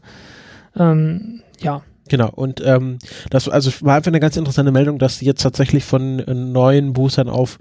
[0.76, 5.26] Ähm, ja, Genau, und ähm, das also war einfach eine ganz interessante Meldung, dass die
[5.26, 7.58] jetzt tatsächlich von äh, neuen Boostern auf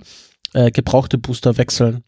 [0.52, 2.02] äh, gebrauchte Booster wechseln.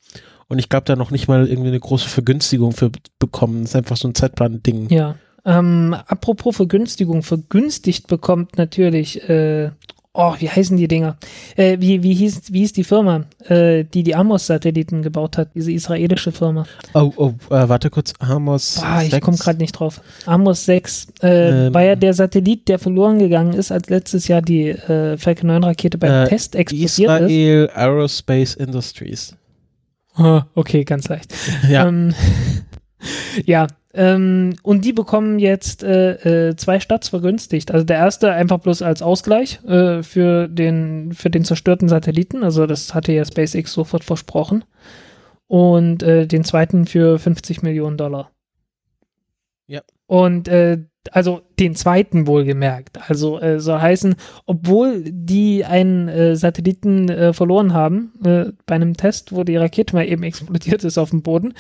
[0.49, 3.63] Und ich glaube, da noch nicht mal irgendwie eine große Vergünstigung für bekommen.
[3.63, 4.91] Das ist einfach so ein Zeitplan-Ding.
[4.91, 5.17] ja.
[5.47, 9.73] Ähm, apropos Vergünstigung, vergünstigt bekommt natürlich, äh,
[10.15, 11.17] oh, wie heißen die Dinger?
[11.57, 15.73] Äh, wie, wie, hieß, wie hieß die Firma, äh, die die Amos-Satelliten gebaut hat, diese
[15.73, 16.65] israelische Firma?
[16.95, 18.81] Oh, oh, äh, warte kurz, Amos.
[18.81, 19.25] Boah, ich 6?
[19.25, 20.01] komme gerade nicht drauf.
[20.27, 21.75] Amos 6 äh, Ähm.
[21.75, 25.65] war ja der Satellit, der verloren gegangen ist, als letztes Jahr die äh, Falcon 9
[25.65, 27.01] Rakete beim Äh, Test explodiert ist.
[27.01, 29.37] Israel Aerospace Industries.
[30.15, 31.35] Ah, okay, ganz leicht.
[31.69, 32.15] Ja, Ähm,
[33.47, 37.71] ja, Ähm, und die bekommen jetzt äh, äh, zwei Starts vergünstigt.
[37.71, 42.43] Also der erste einfach bloß als Ausgleich äh, für, den, für den zerstörten Satelliten.
[42.43, 44.65] Also das hatte ja SpaceX sofort versprochen.
[45.47, 48.31] Und äh, den zweiten für 50 Millionen Dollar.
[49.67, 49.83] Ja.
[50.07, 50.79] Und äh,
[51.13, 52.99] also den zweiten wohlgemerkt.
[53.09, 54.17] Also äh, soll heißen,
[54.47, 59.95] obwohl die einen äh, Satelliten äh, verloren haben, äh, bei einem Test, wo die Rakete
[59.95, 61.55] mal eben explodiert ist auf dem Boden,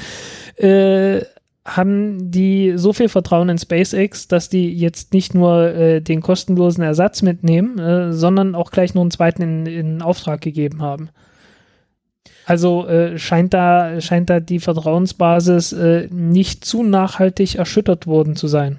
[0.56, 1.22] äh,
[1.64, 6.84] haben die so viel Vertrauen in SpaceX, dass die jetzt nicht nur äh, den kostenlosen
[6.84, 11.08] Ersatz mitnehmen, äh, sondern auch gleich noch einen zweiten in, in Auftrag gegeben haben.
[12.46, 18.48] Also äh, scheint da scheint da die Vertrauensbasis äh, nicht zu nachhaltig erschüttert worden zu
[18.48, 18.78] sein.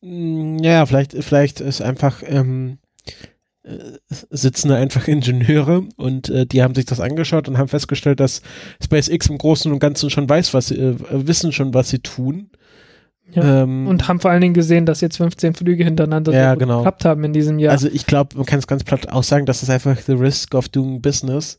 [0.00, 3.12] Mm, Ja, vielleicht, vielleicht ist einfach, ähm, äh,
[4.30, 8.42] sitzen da einfach Ingenieure und äh, die haben sich das angeschaut und haben festgestellt, dass
[8.82, 12.50] SpaceX im Großen und Ganzen schon weiß, was sie, äh, wissen schon, was sie tun.
[13.32, 13.62] Ja.
[13.62, 16.78] Ähm, Und haben vor allen Dingen gesehen, dass jetzt 15 Flüge hintereinander Ja, genau.
[16.78, 17.72] geklappt haben in diesem Jahr.
[17.72, 20.68] Also ich glaube, man kann es ganz platt aussagen, das ist einfach the risk of
[20.68, 21.58] doing business.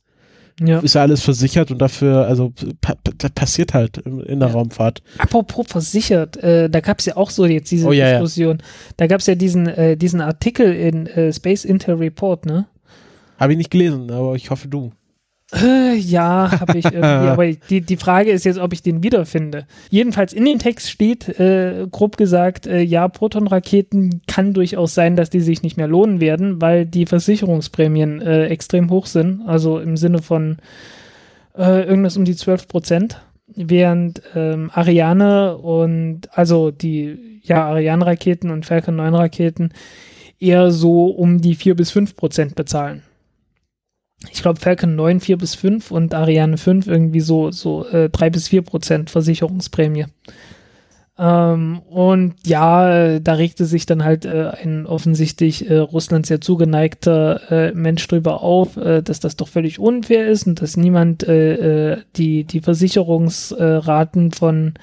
[0.59, 0.79] Ja.
[0.79, 2.51] Ist ja alles versichert und dafür, also
[2.81, 4.53] pa pa passiert halt in, der Ja.
[4.55, 5.01] Raumfahrt.
[5.17, 8.11] Apropos versichert, äh, da gab es ja auch so jetzt diese Oh, ja, ja.
[8.19, 8.61] Diskussion.
[8.97, 12.65] Da gab es ja diesen, äh, diesen Artikel in äh, Space Intel Report, ne?
[13.39, 14.91] Habe ich nicht gelesen, aber ich hoffe du.
[15.53, 19.65] Äh, ja, habe ich irgendwie, aber die, die Frage ist jetzt, ob ich den wiederfinde.
[19.89, 25.29] Jedenfalls in dem Text steht, äh, grob gesagt, äh, ja, Protonraketen kann durchaus sein, dass
[25.29, 29.95] die sich nicht mehr lohnen werden, weil die Versicherungsprämien äh, extrem hoch sind, also im
[29.95, 30.57] Sinne von
[31.57, 38.65] äh, irgendwas um die 12 Prozent, während ähm, Ariane und, also die, ja, Ariane-Raketen und
[38.65, 39.71] Falcon 9 Raketen
[40.39, 43.03] eher so um die 4 bis 5 Prozent bezahlen
[44.31, 48.29] ich glaube Falcon 9 4 bis 5 und Ariane 5 irgendwie so, so äh, 3
[48.29, 50.05] bis 4 Prozent Versicherungsprämie.
[51.19, 56.41] Ähm, und ja, äh, da regte sich dann halt äh, ein offensichtlich äh, Russland sehr
[56.41, 61.27] zugeneigter äh, Mensch drüber auf, äh, dass das doch völlig unfair ist und dass niemand
[61.27, 64.75] äh, äh, die, die Versicherungsraten von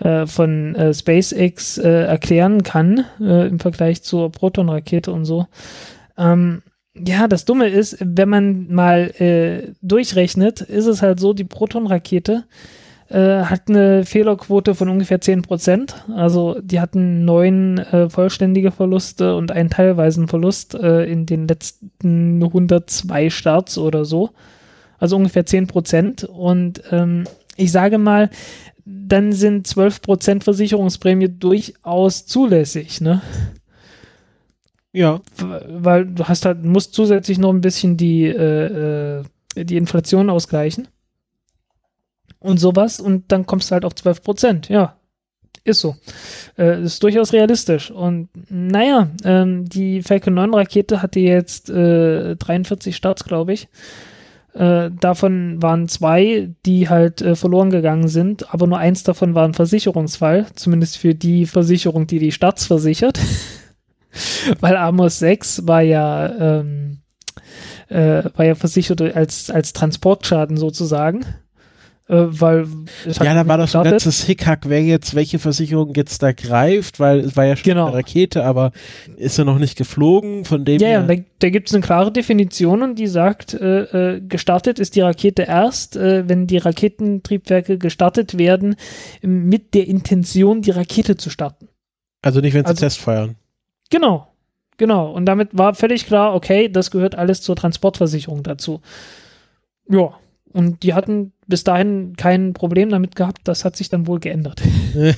[0.00, 5.46] äh, von äh, SpaceX äh, erklären kann äh, im Vergleich zur Proton-Rakete und so.
[6.18, 6.62] Ähm,
[7.06, 12.44] ja, das Dumme ist, wenn man mal äh, durchrechnet, ist es halt so, die Proton-Rakete
[13.10, 16.12] äh, hat eine Fehlerquote von ungefähr 10%.
[16.14, 22.42] Also die hatten neun äh, vollständige Verluste und einen teilweisen Verlust äh, in den letzten
[22.42, 24.30] 102 Starts oder so.
[24.98, 26.26] Also ungefähr 10%.
[26.26, 27.24] Und ähm,
[27.56, 28.30] ich sage mal,
[28.84, 33.22] dann sind 12% Versicherungsprämie durchaus zulässig, ne?
[34.92, 35.20] Ja.
[35.38, 39.24] weil du hast halt, musst zusätzlich noch ein bisschen die, äh, äh,
[39.56, 40.88] die Inflation ausgleichen.
[42.40, 44.96] Und sowas, und dann kommst du halt auf 12 Prozent, ja.
[45.62, 45.94] Ist so.
[46.56, 47.90] Äh, ist durchaus realistisch.
[47.90, 53.68] Und naja, ähm, die Falcon 9 Rakete hatte jetzt äh, 43 Starts, glaube ich.
[54.54, 59.44] Äh, davon waren zwei, die halt äh, verloren gegangen sind, aber nur eins davon war
[59.44, 63.20] ein Versicherungsfall, zumindest für die Versicherung, die die Starts versichert.
[64.60, 66.98] Weil Amos 6 war ja, ähm,
[67.88, 71.24] äh, war ja versichert als, als Transportschaden sozusagen.
[72.08, 72.66] Äh, weil
[73.06, 77.20] Ja, da war doch ein ganzes Hickhack, wer jetzt, welche Versicherung jetzt da greift, weil
[77.20, 77.86] es war ja schon Genau.
[77.86, 78.72] eine Rakete, aber
[79.16, 82.10] ist ja noch nicht geflogen, von dem Ja, ja, da, da gibt es eine klare
[82.10, 87.78] Definition und die sagt, äh, äh, gestartet ist die Rakete erst, äh, wenn die Raketentriebwerke
[87.78, 88.74] gestartet werden,
[89.22, 91.68] mit der Intention, die Rakete zu starten.
[92.22, 93.36] also nicht, wenn sie also- Test feuern.
[93.90, 94.28] Genau,
[94.76, 95.10] genau.
[95.12, 98.80] Und damit war völlig klar, okay, das gehört alles zur Transportversicherung dazu.
[99.88, 100.14] Ja,
[100.52, 104.62] und die hatten bis dahin kein Problem damit gehabt, das hat sich dann wohl geändert.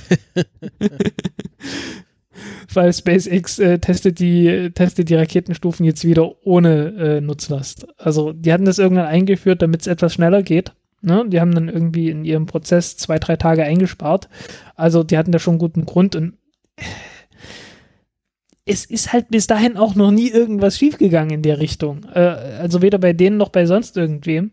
[2.72, 7.86] Weil SpaceX äh, testet, die, testet die Raketenstufen jetzt wieder ohne äh, Nutzlast.
[7.98, 10.72] Also die hatten das irgendwann eingeführt, damit es etwas schneller geht.
[11.02, 11.24] Ne?
[11.28, 14.28] Die haben dann irgendwie in ihrem Prozess zwei, drei Tage eingespart.
[14.74, 16.34] Also die hatten da schon einen guten Grund und
[18.64, 22.06] es ist halt bis dahin auch noch nie irgendwas schiefgegangen in der Richtung.
[22.14, 24.52] Äh, also weder bei denen noch bei sonst irgendwem.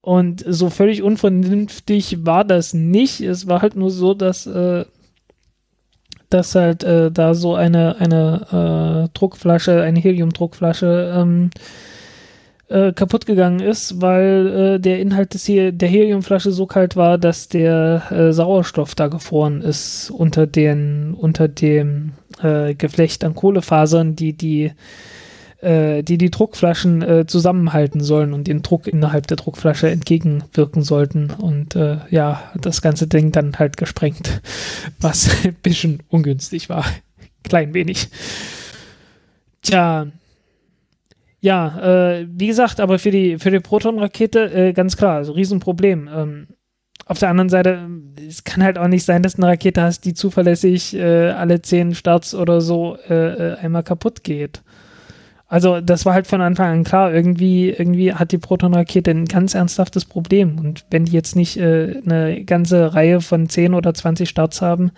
[0.00, 3.20] Und so völlig unvernünftig war das nicht.
[3.20, 4.84] Es war halt nur so, dass, äh,
[6.30, 11.50] dass halt äh, da so eine, eine äh, Druckflasche, eine Heliumdruckflasche ähm,
[12.68, 17.18] äh, kaputt gegangen ist, weil äh, der Inhalt des He der Heliumflasche so kalt war,
[17.18, 24.32] dass der Sauerstoff da gefroren ist unter den unter dem äh, Geflecht an Kohlefasern, die
[24.32, 24.72] die
[25.60, 31.30] äh, die die Druckflaschen äh, zusammenhalten sollen und den Druck innerhalb der Druckflasche entgegenwirken sollten.
[31.30, 34.42] Und äh, ja, das ganze Ding dann halt gesprengt,
[35.00, 36.84] was ein bisschen ungünstig war.
[37.42, 38.08] Klein wenig.
[39.62, 40.06] Tja,
[41.40, 46.08] ja, äh, wie gesagt, aber für die, für die Proton-Rakete äh, ganz klar, also Riesenproblem.
[46.12, 46.46] Ähm,
[47.04, 47.88] auf der anderen Seite,
[48.26, 51.62] es kann halt auch nicht sein, dass du eine Rakete hast, die zuverlässig äh, alle
[51.62, 54.62] zehn Starts oder so äh, äh, einmal kaputt geht.
[55.48, 59.54] Also das war halt von Anfang an klar, irgendwie, irgendwie hat die Proton-Rakete ein ganz
[59.54, 60.58] ernsthaftes Problem.
[60.58, 64.90] Und wenn die jetzt nicht äh, eine ganze Reihe von 10 oder 20 Starts haben,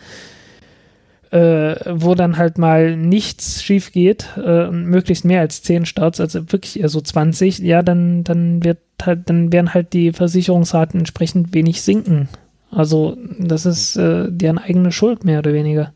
[1.30, 6.50] äh, wo dann halt mal nichts schief geht äh, möglichst mehr als 10 Starts, also
[6.52, 11.54] wirklich eher so 20, ja, dann, dann wird halt, dann werden halt die Versicherungsraten entsprechend
[11.54, 12.28] wenig sinken.
[12.70, 15.92] Also das ist äh, deren eigene Schuld, mehr oder weniger.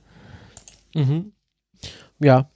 [0.95, 1.33] Mhm.
[2.19, 2.49] Ja.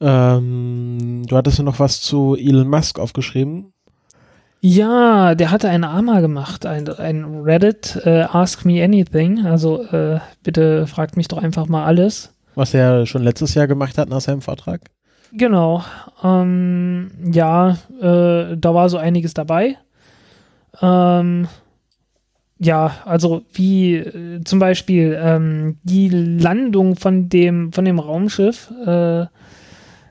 [0.00, 3.72] Ähm, du hattest ja noch was zu Elon Musk aufgeschrieben.
[4.60, 9.46] Ja, der hatte ein AMA gemacht, ein, ein Reddit, äh, Ask Me Anything.
[9.46, 12.34] Also äh, bitte fragt mich doch einfach mal alles.
[12.54, 14.80] Was er schon letztes Jahr gemacht hat nach seinem Vortrag.
[15.32, 15.84] Genau.
[16.24, 19.76] Ähm, ja, äh, da war so einiges dabei.
[20.80, 21.46] Ähm,
[22.58, 29.26] ja, also wie äh, zum Beispiel ähm, die Landung von dem, von dem Raumschiff äh,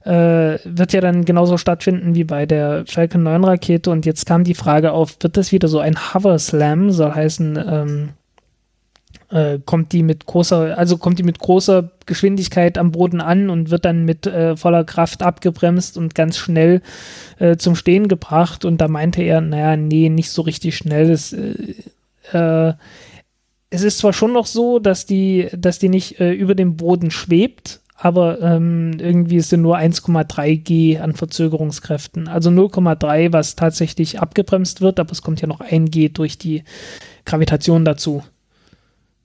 [0.08, 3.92] äh, wird ja dann genauso stattfinden wie bei der Falcon 9 Rakete.
[3.92, 7.60] Und jetzt kam die Frage auf, wird das wieder so ein Hover Slam, soll heißen,
[7.68, 8.10] ähm,
[9.30, 13.70] äh, kommt die mit großer, also kommt die mit großer Geschwindigkeit am Boden an und
[13.70, 16.82] wird dann mit äh, voller Kraft abgebremst und ganz schnell
[17.40, 18.64] äh, zum Stehen gebracht.
[18.64, 21.10] Und da meinte er, naja, nee, nicht so richtig schnell.
[21.10, 21.74] Das, äh,
[22.32, 22.74] äh,
[23.70, 27.12] es ist zwar schon noch so, dass die, dass die nicht äh, über dem Boden
[27.12, 32.28] schwebt, aber ähm, irgendwie ist es nur 1,3 G an Verzögerungskräften.
[32.28, 36.64] Also 0,3, was tatsächlich abgebremst wird, aber es kommt ja noch 1 G durch die
[37.26, 38.24] Gravitation dazu.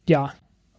[0.08, 0.32] Ja.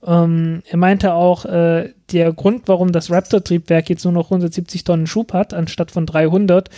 [0.06, 5.08] Ähm, er meinte auch, äh, der Grund, warum das Raptor-Triebwerk jetzt nur noch 170 Tonnen
[5.08, 6.70] Schub hat, anstatt von 300,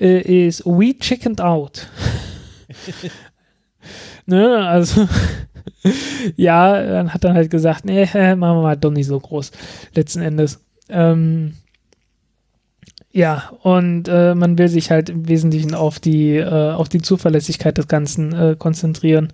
[0.00, 1.88] äh, ist we chickened out.
[4.26, 5.06] ne, also
[6.36, 9.52] ja, dann hat er halt gesagt, nee, machen wir mal doch nicht so groß,
[9.94, 10.60] letzten Endes.
[10.88, 11.54] Ähm,
[13.10, 17.78] ja, und äh, man will sich halt im Wesentlichen auf die, äh, auf die Zuverlässigkeit
[17.78, 19.32] des Ganzen äh, konzentrieren.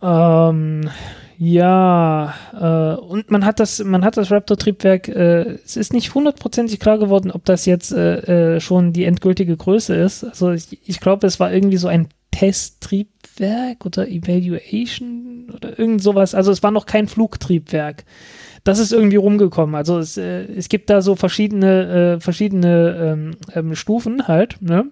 [0.00, 0.88] Ähm,
[1.36, 6.78] ja, äh, und man hat das, man hat das Raptor-Triebwerk, äh, es ist nicht hundertprozentig
[6.78, 10.22] klar geworden, ob das jetzt äh, äh schon die endgültige Größe ist.
[10.22, 16.34] Also ich, ich glaube, es war irgendwie so ein Testtriebwerk oder Evaluation oder irgend sowas.
[16.34, 18.04] Also es war noch kein Flugtriebwerk.
[18.64, 19.74] Das ist irgendwie rumgekommen.
[19.74, 24.60] Also es, äh, es gibt da so verschiedene, äh, verschiedene ähm, ähm, Stufen halt.
[24.60, 24.90] Ne?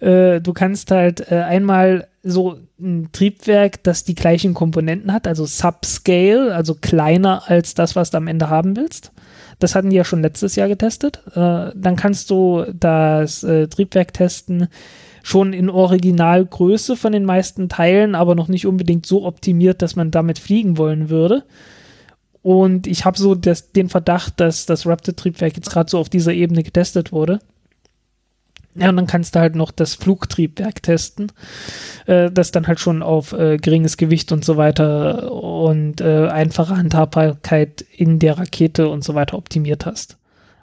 [0.00, 5.46] Äh, du kannst halt äh, einmal so ein Triebwerk, das die gleichen Komponenten hat, also
[5.46, 9.12] Subscale, also kleiner als das, was du am Ende haben willst.
[9.58, 11.22] Das hatten die ja schon letztes Jahr getestet.
[11.34, 14.68] Äh, dann kannst du das äh, Triebwerk testen,
[15.26, 20.12] schon in Originalgröße von den meisten Teilen, aber noch nicht unbedingt so optimiert, dass man
[20.12, 21.42] damit fliegen wollen würde.
[22.42, 26.32] Und ich habe so das, den Verdacht, dass das Raptor-Triebwerk jetzt gerade so auf dieser
[26.32, 27.40] Ebene getestet wurde.
[28.76, 31.32] Ja, und dann kannst du halt noch das Flugtriebwerk testen,
[32.06, 36.76] äh, das dann halt schon auf äh, geringes Gewicht und so weiter und äh, einfache
[36.76, 40.18] Handhabbarkeit in der Rakete und so weiter optimiert hast.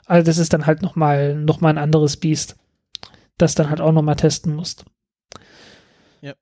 [0.06, 2.56] Also das ist dann halt nochmal noch mal ein anderes Biest
[3.38, 4.84] das dann halt auch nochmal testen musst.
[6.20, 6.34] Ja.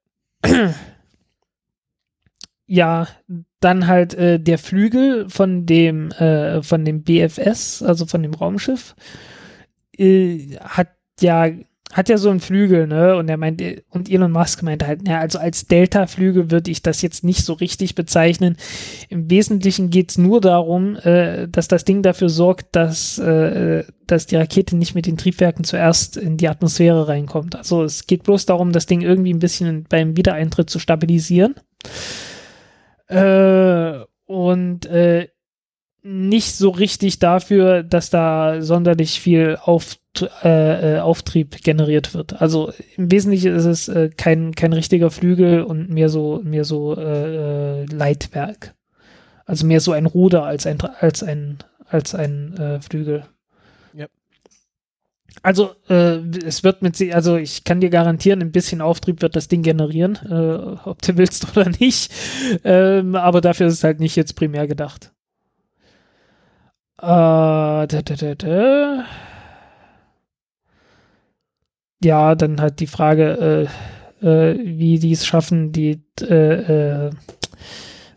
[2.65, 3.07] Ja,
[3.61, 8.95] dann halt äh, der Flügel von dem, äh, von dem BFS, also von dem Raumschiff,
[9.99, 10.89] äh, hat
[11.21, 11.49] ja
[11.93, 13.17] hat ja so einen Flügel, ne?
[13.17, 17.03] Und er meinte, und Elon Musk meinte halt, ja, also als Delta-Flügel würde ich das
[17.03, 18.57] jetzt nicht so richtig bezeichnen.
[19.11, 24.27] Im Wesentlichen geht es nur darum, äh, dass das Ding dafür sorgt, dass, äh, dass
[24.27, 27.57] die Rakete nicht mit den Triebwerken zuerst in die Atmosphäre reinkommt.
[27.57, 31.57] Also es geht bloß darum, das Ding irgendwie ein bisschen beim Wiedereintritt zu stabilisieren.
[33.09, 35.29] Äh, und äh,
[36.03, 39.99] nicht so richtig dafür, dass da sonderlich viel auf,
[40.43, 42.41] äh, äh, Auftrieb generiert wird.
[42.43, 46.97] Also im Wesentlichen ist es äh, kein, kein richtiger Flügel und mehr so, mehr so
[46.97, 48.75] äh, äh Leitwerk.
[49.47, 51.59] Also mehr so ein Ruder als ein, als ein,
[51.89, 53.25] als ein äh, Flügel.
[53.95, 54.07] Ja.
[55.43, 59.49] Also es wird mit sie, also ich kann dir garantieren, ein bisschen Auftrieb wird das
[59.49, 62.13] Ding generieren, ob du willst oder nicht.
[62.65, 65.12] Ähm, aber dafür ist es halt nicht jetzt primär gedacht.
[67.03, 69.05] Äh, da, da, da,
[72.05, 73.69] ja, dann halt die Frage,
[74.23, 77.11] äh, äh, wie die es schaffen, die, äh, äh,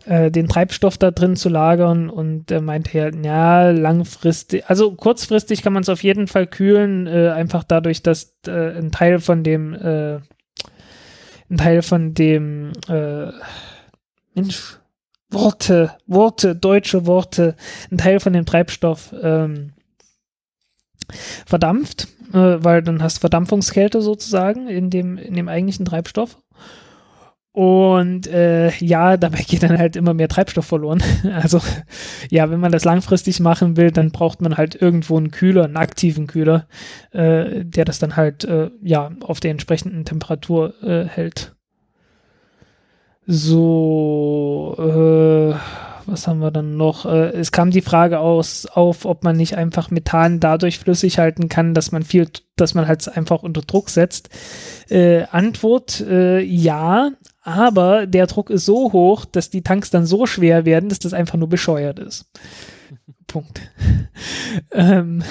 [0.04, 2.08] äh den Treibstoff da drin zu lagern.
[2.08, 6.46] Und er meinte halt, ja, ja, langfristig, also kurzfristig kann man es auf jeden Fall
[6.46, 12.72] kühlen, einfach dadurch, dass ein Teil von dem, ein Teil von dem,
[14.34, 14.78] Mensch,
[15.30, 17.56] Worte, Worte, deutsche Worte,
[17.90, 19.72] ein Teil von dem Treibstoff ähm,
[21.46, 26.38] verdampft, äh, weil dann hast Verdampfungskälte sozusagen in dem, in dem eigentlichen Treibstoff.
[27.56, 31.02] Und äh, ja, dabei geht dann halt immer mehr Treibstoff verloren.
[31.32, 31.60] Also
[32.30, 35.78] ja, wenn man das langfristig machen will, dann braucht man halt irgendwo einen Kühler, einen
[35.78, 36.68] aktiven Kühler,
[37.12, 41.55] äh, der das dann halt äh, ja auf der entsprechenden Temperatur äh, hält.
[43.26, 45.58] So, äh,
[46.06, 47.06] was haben wir dann noch?
[47.06, 51.48] Äh, es kam die Frage aus, auf, ob man nicht einfach Methan dadurch flüssig halten
[51.48, 54.30] kann, dass man viel, dass man halt einfach unter Druck setzt.
[54.88, 57.10] Äh, Antwort, äh, ja,
[57.42, 61.12] aber der Druck ist so hoch, dass die Tanks dann so schwer werden, dass das
[61.12, 62.30] einfach nur bescheuert ist.
[63.26, 63.60] Punkt.
[64.70, 65.24] ähm,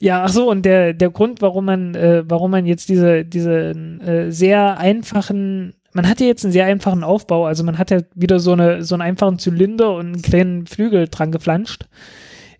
[0.00, 3.70] ja, ach so, und der, der Grund, warum man, äh, warum man jetzt diese, diese
[3.70, 8.00] äh, sehr einfachen, man hat ja jetzt einen sehr einfachen Aufbau, also man hat ja
[8.14, 11.86] wieder so, eine, so einen einfachen Zylinder und einen kleinen Flügel dran geflanscht,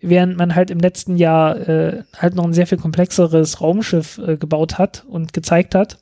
[0.01, 4.37] während man halt im letzten Jahr äh, halt noch ein sehr viel komplexeres Raumschiff äh,
[4.37, 5.99] gebaut hat und gezeigt hat.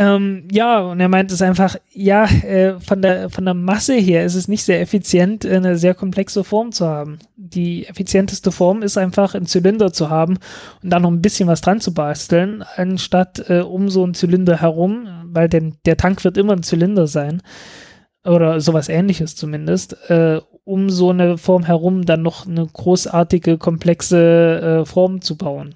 [0.00, 4.24] Ähm, ja, und er meint es einfach, ja, äh, von, der, von der Masse her
[4.24, 7.18] ist es nicht sehr effizient, eine sehr komplexe Form zu haben.
[7.36, 10.38] Die effizienteste Form ist einfach, einen Zylinder zu haben
[10.82, 14.62] und dann noch ein bisschen was dran zu basteln, anstatt äh, um so einen Zylinder
[14.62, 17.42] herum, weil der, der Tank wird immer ein Zylinder sein
[18.24, 24.80] oder sowas ähnliches zumindest, äh, um so eine Form herum dann noch eine großartige, komplexe
[24.80, 25.74] äh, Form zu bauen.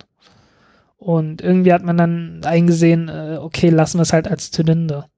[1.05, 5.11] Und irgendwie hat man dann eingesehen, äh, okay, lassen wir es halt als Zylinder.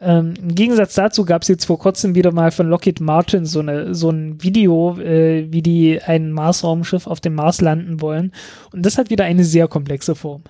[0.00, 3.60] Ähm, Im Gegensatz dazu gab es jetzt vor kurzem wieder mal von Lockheed Martin so,
[3.60, 8.32] eine, so ein Video, äh, wie die ein Mars-Raumschiff auf dem Mars landen wollen.
[8.72, 10.44] Und das hat wieder eine sehr komplexe Form.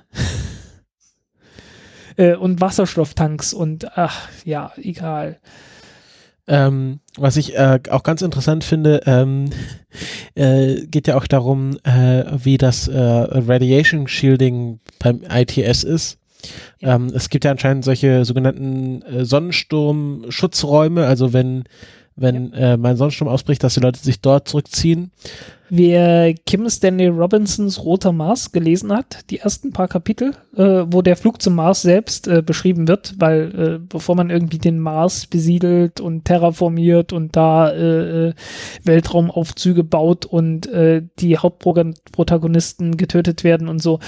[2.16, 5.40] äh, und Wasserstofftanks und ach ja, egal.
[6.48, 9.50] Ähm, was ich äh, auch ganz interessant finde, ähm,
[10.34, 16.18] äh, geht ja auch darum, äh, wie das äh, Radiation Shielding beim ITS ist.
[16.80, 21.64] Ähm, es gibt ja anscheinend solche sogenannten äh, Sonnensturm-Schutzräume, also wenn,
[22.16, 22.74] wenn ja.
[22.74, 25.12] äh, mein Sonnensturm ausbricht, dass die Leute sich dort zurückziehen.
[25.74, 31.16] Wer Kim Stanley Robinsons Roter Mars gelesen hat, die ersten paar Kapitel, äh, wo der
[31.16, 35.98] Flug zum Mars selbst äh, beschrieben wird, weil äh, bevor man irgendwie den Mars besiedelt
[35.98, 38.34] und terraformiert und da äh, äh,
[38.84, 43.98] Weltraumaufzüge baut und äh, die Hauptprotagonisten getötet werden und so,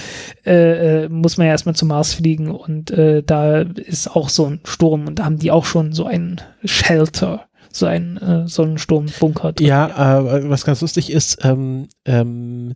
[1.09, 5.17] muss man ja erstmal zum Mars fliegen und da ist auch so ein Sturm und
[5.17, 9.67] da haben die auch schon so ein Shelter so ein äh, Sonnensturmbunker drin.
[9.67, 12.75] Ja, äh, was ganz lustig ist, ähm, ähm,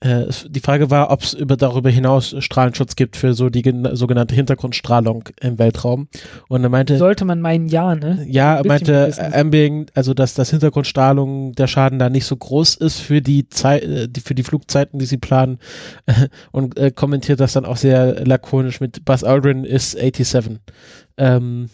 [0.00, 4.34] äh, die Frage war, ob es über, darüber hinaus Strahlenschutz gibt für so die sogenannte
[4.34, 6.08] Hintergrundstrahlung im Weltraum.
[6.48, 6.96] Und er meinte.
[6.98, 8.24] Sollte man meinen, ja, ne?
[8.28, 13.00] Ja, er meinte Ambient, also dass das Hintergrundstrahlung der Schaden da nicht so groß ist
[13.00, 15.58] für die Zeit, äh, die, für die Flugzeiten, die sie planen.
[16.52, 20.58] und äh, kommentiert das dann auch sehr lakonisch mit Buzz Aldrin ist 87.
[21.16, 21.70] Ähm,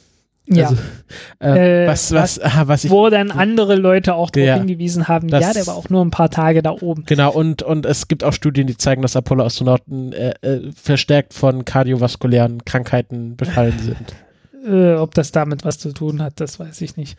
[0.47, 0.69] ja.
[0.69, 5.09] Also, äh, äh, was, was, was, was ich, wo dann andere Leute auch darauf hingewiesen
[5.09, 7.05] haben, das, ja, der war auch nur ein paar Tage da oben.
[7.07, 11.65] Genau, und, und es gibt auch Studien, die zeigen, dass Apollo-Astronauten äh, äh, verstärkt von
[11.65, 14.15] kardiovaskulären Krankheiten befallen sind.
[14.67, 17.19] Äh, ob das damit was zu tun hat, das weiß ich nicht.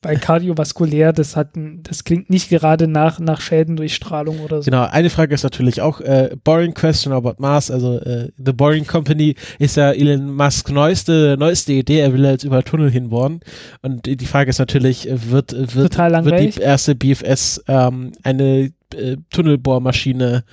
[0.01, 4.61] äh, bei kardiovaskulär, das hat, das klingt nicht gerade nach, nach Schäden durch Strahlung oder
[4.61, 4.69] so.
[4.69, 8.85] Genau, eine Frage ist natürlich auch, äh, boring question about Mars, also äh, The Boring
[8.85, 13.41] Company ist ja Elon Musk neueste, neueste Idee, er will jetzt über Tunnel hinbohren.
[13.81, 20.43] Und die Frage ist natürlich, wird, wird, wird die erste BFS ähm, eine äh, Tunnelbohrmaschine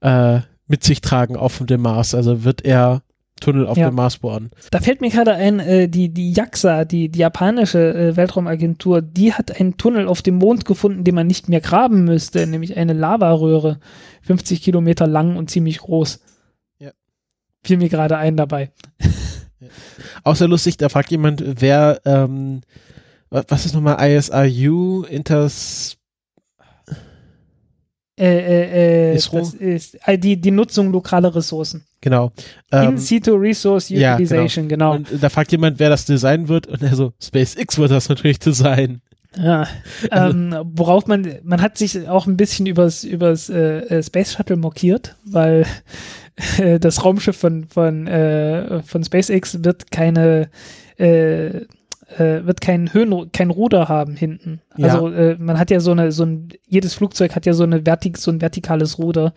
[0.00, 3.02] äh, mit sich tragen auf dem Mars, also wird er
[3.40, 3.90] Tunnel auf ja.
[3.90, 4.50] dem Mars bohren.
[4.70, 9.32] Da fällt mir gerade ein, äh, die, die JAXA, die, die japanische äh, Weltraumagentur, die
[9.32, 12.92] hat einen Tunnel auf dem Mond gefunden, den man nicht mehr graben müsste, nämlich eine
[12.92, 13.80] Lavaröhre,
[14.22, 16.20] 50 Kilometer lang und ziemlich groß.
[16.78, 16.92] Ja.
[17.62, 18.70] Fiel mir gerade ein dabei.
[19.60, 19.68] Ja.
[20.24, 22.60] Auch sehr lustig, da fragt jemand, wer, ähm,
[23.30, 25.96] was ist nochmal ISRU, Inters
[28.16, 31.84] äh, äh, äh, das ist äh, die, die Nutzung lokaler Ressourcen.
[32.04, 32.32] Genau.
[32.70, 34.92] Ähm, In situ Resource Utilization, ja, genau.
[34.98, 35.10] genau.
[35.10, 38.38] Und da fragt jemand, wer das designen wird und er so, SpaceX wird das natürlich
[38.38, 39.00] designen.
[39.38, 39.66] Ja,
[40.10, 45.16] ähm, worauf man, man hat sich auch ein bisschen übers, übers äh, Space Shuttle mokiert,
[45.24, 45.64] weil
[46.58, 50.50] äh, das Raumschiff von, von, äh, von SpaceX wird keine,
[50.98, 51.64] äh, äh,
[52.18, 54.60] wird kein Höhen, kein Ruder haben hinten.
[54.76, 54.88] Ja.
[54.88, 57.80] Also äh, man hat ja so eine, so ein, jedes Flugzeug hat ja so eine
[57.80, 59.32] vertik, so ein vertikales Ruder.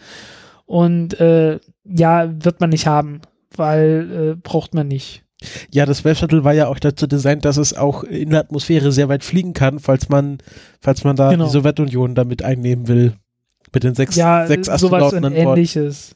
[0.67, 3.21] Und äh, ja, wird man nicht haben,
[3.55, 5.23] weil äh, braucht man nicht.
[5.71, 8.91] Ja, das Space Shuttle war ja auch dazu designt, dass es auch in der Atmosphäre
[8.91, 10.39] sehr weit fliegen kann, falls man,
[10.81, 11.45] falls man da Genau.
[11.45, 13.13] die Sowjetunion damit einnehmen will.
[13.73, 15.57] Mit den sechs, ja, sechs sowas Astronauten und an Bord.
[15.57, 16.15] ähnliches.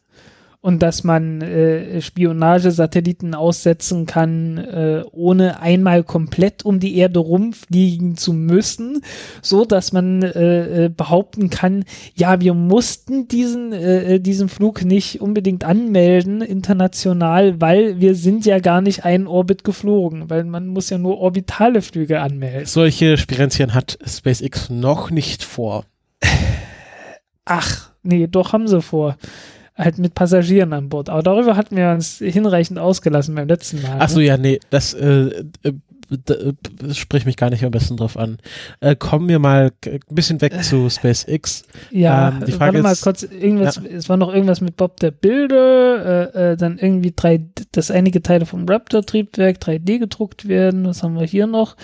[0.63, 8.15] Und dass man äh, Spionagesatelliten aussetzen kann, äh, ohne einmal komplett um die Erde rumfliegen
[8.15, 9.01] zu müssen,
[9.41, 11.83] so dass man äh, äh, behaupten kann,
[12.13, 18.59] ja, wir mussten diesen, äh, diesen Flug nicht unbedingt anmelden international, weil wir sind ja
[18.59, 22.67] gar nicht einen Orbit geflogen, weil man muss ja nur orbitale Flüge anmelden.
[22.67, 25.85] Solche Spirenzchen hat SpaceX noch nicht vor.
[27.45, 29.17] Ach, nee, doch haben sie vor.
[29.83, 31.09] Halt mit Passagieren an Bord.
[31.09, 33.97] Aber darüber hatten wir uns hinreichend ausgelassen beim letzten Mal.
[33.99, 34.25] Ach so, ne?
[34.25, 35.73] ja, nee, das, äh, äh,
[36.11, 38.37] äh, das spricht mich gar nicht am besten drauf an.
[38.81, 41.63] Äh, kommen wir mal ein bisschen weg zu SpaceX.
[41.89, 44.99] Ja, ähm, die Frage warte mal ist- kurz, irgendwas, es war noch irgendwas mit Bob
[44.99, 47.41] der Bilder, äh, äh, dann irgendwie drei,
[47.71, 50.85] dass einige Teile vom Raptor-Triebwerk 3D gedruckt werden.
[50.85, 51.75] Was haben wir hier noch?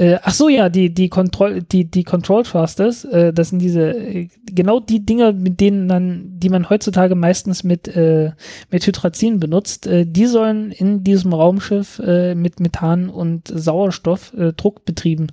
[0.00, 3.90] Äh, ach so, ja, die, die Control, die, die Control Thrusters, äh, das sind diese,
[3.90, 8.32] äh, genau die Dinger, mit denen dann, die man heutzutage meistens mit, äh,
[8.70, 14.54] mit Hydrazin benutzt, äh, die sollen in diesem Raumschiff äh, mit Methan und Sauerstoff äh,
[14.54, 15.32] druckbetrieben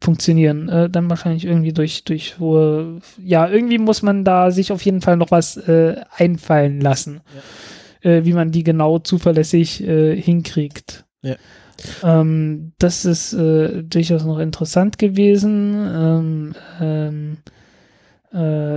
[0.00, 0.68] funktionieren.
[0.68, 5.00] Äh, dann wahrscheinlich irgendwie durch, durch hohe, ja, irgendwie muss man da sich auf jeden
[5.00, 7.20] Fall noch was äh, einfallen lassen,
[8.00, 11.04] äh, wie man die genau zuverlässig äh, hinkriegt.
[11.22, 11.36] Ja.
[12.02, 15.74] Ähm, das ist äh, durchaus noch interessant gewesen.
[15.94, 17.36] Ähm, ähm,
[18.32, 18.76] äh,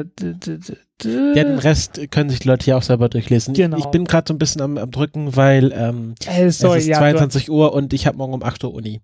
[1.04, 3.54] Ja, den Rest können sich die Leute hier auch selber durchlesen.
[3.54, 3.78] Genau.
[3.78, 6.84] Ich, ich bin gerade so ein bisschen am, am drücken, weil ähm, äh, sorry, es
[6.84, 9.02] ist ja, 22 Uhr und ich habe morgen um 8 Uhr Uni.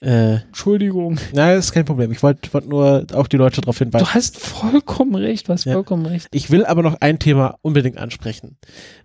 [0.00, 1.18] Äh, Entschuldigung.
[1.32, 2.12] na, ist kein Problem.
[2.12, 4.04] Ich wollte wollt nur auch die Leute darauf hinweisen.
[4.04, 5.72] Du hast vollkommen recht, du hast Ja.
[5.72, 6.28] vollkommen recht.
[6.32, 8.58] Ich will aber noch ein Thema unbedingt ansprechen,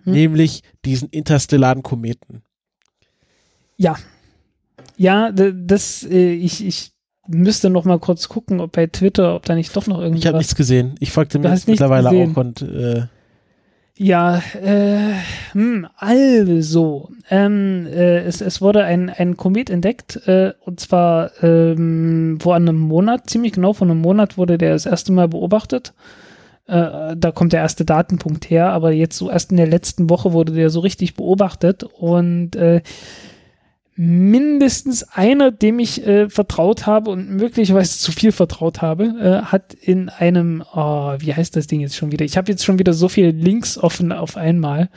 [0.03, 0.13] Hm?
[0.13, 2.43] nämlich diesen interstellaren Kometen.
[3.77, 3.95] Ja.
[5.01, 6.91] Ja, das, äh, ich, ich
[7.27, 10.25] müsste noch mal kurz gucken, ob bei Twitter, ob da nicht doch noch Ich irgendwas.
[10.25, 10.93] habe nichts gesehen.
[10.99, 12.31] Ich folgte mir jetzt mittlerweile gesehen.
[12.33, 13.03] auch und äh,
[13.97, 15.13] Ja, äh,
[15.53, 22.37] hm, also, ähm, äh, es, es wurde ein, ein Komet entdeckt, äh, und zwar ähm,
[22.39, 25.93] vor einem Monat, ziemlich genau vor einem Monat wurde der das erste Mal beobachtet.
[26.67, 30.31] Äh, da kommt der erste Datenpunkt her, aber jetzt so erst in der letzten Woche
[30.31, 32.81] wurde der so richtig beobachtet und äh,
[34.03, 39.75] mindestens einer, dem ich äh, vertraut habe und möglicherweise zu viel vertraut habe, äh, hat
[39.75, 42.25] in einem, oh, wie heißt das Ding jetzt schon wieder?
[42.25, 44.89] Ich habe jetzt schon wieder so viele Links offen auf einmal,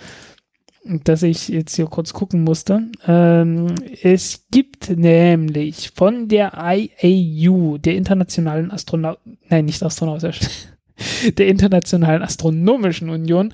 [0.86, 2.90] dass ich jetzt hier kurz gucken musste.
[3.06, 9.18] Ähm, es gibt nämlich von der IAU, der Internationalen Astronaut,
[9.50, 10.48] nein, nicht Astronautischen,
[11.36, 13.52] der Internationalen Astronomischen Union,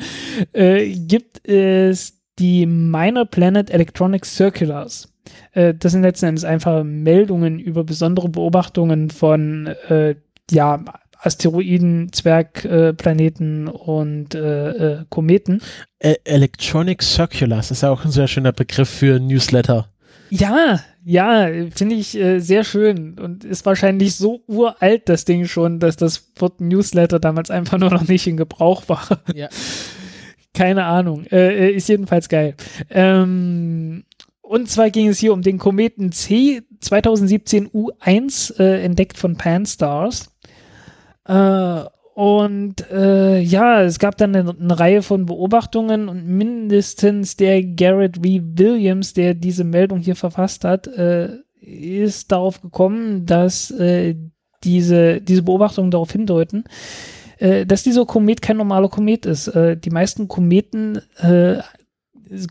[0.52, 5.09] äh, gibt es die Minor Planet Electronic Circulars.
[5.52, 10.14] Äh, das sind letzten Endes einfach Meldungen über besondere Beobachtungen von äh,
[10.50, 10.82] ja,
[11.22, 15.60] Asteroiden, Zwergplaneten äh, und äh, äh, Kometen.
[15.98, 19.88] äh, Electronic Circulars ist ja auch ein sehr schöner Begriff für Newsletter.
[20.30, 25.80] Ja, ja, finde ich äh, sehr schön und ist wahrscheinlich so uralt, das Ding schon,
[25.80, 29.20] dass das Wort Newsletter damals einfach nur noch nicht in Gebrauch war.
[29.34, 29.48] Ja.
[30.54, 31.26] Keine Ahnung.
[31.26, 32.54] Äh, äh, ist jedenfalls geil.
[32.90, 34.04] Ähm,
[34.50, 40.36] und zwar ging es hier um den Kometen C 2017 U1, äh, entdeckt von Pan-Stars.
[41.24, 47.62] Äh, und äh, ja, es gab dann eine, eine Reihe von Beobachtungen und mindestens der
[47.62, 48.22] Garrett V.
[48.24, 51.28] Williams, der diese Meldung hier verfasst hat, äh,
[51.60, 54.16] ist darauf gekommen, dass äh,
[54.64, 56.64] diese, diese Beobachtungen darauf hindeuten,
[57.38, 59.46] äh, dass dieser Komet kein normaler Komet ist.
[59.46, 61.58] Äh, die meisten Kometen äh,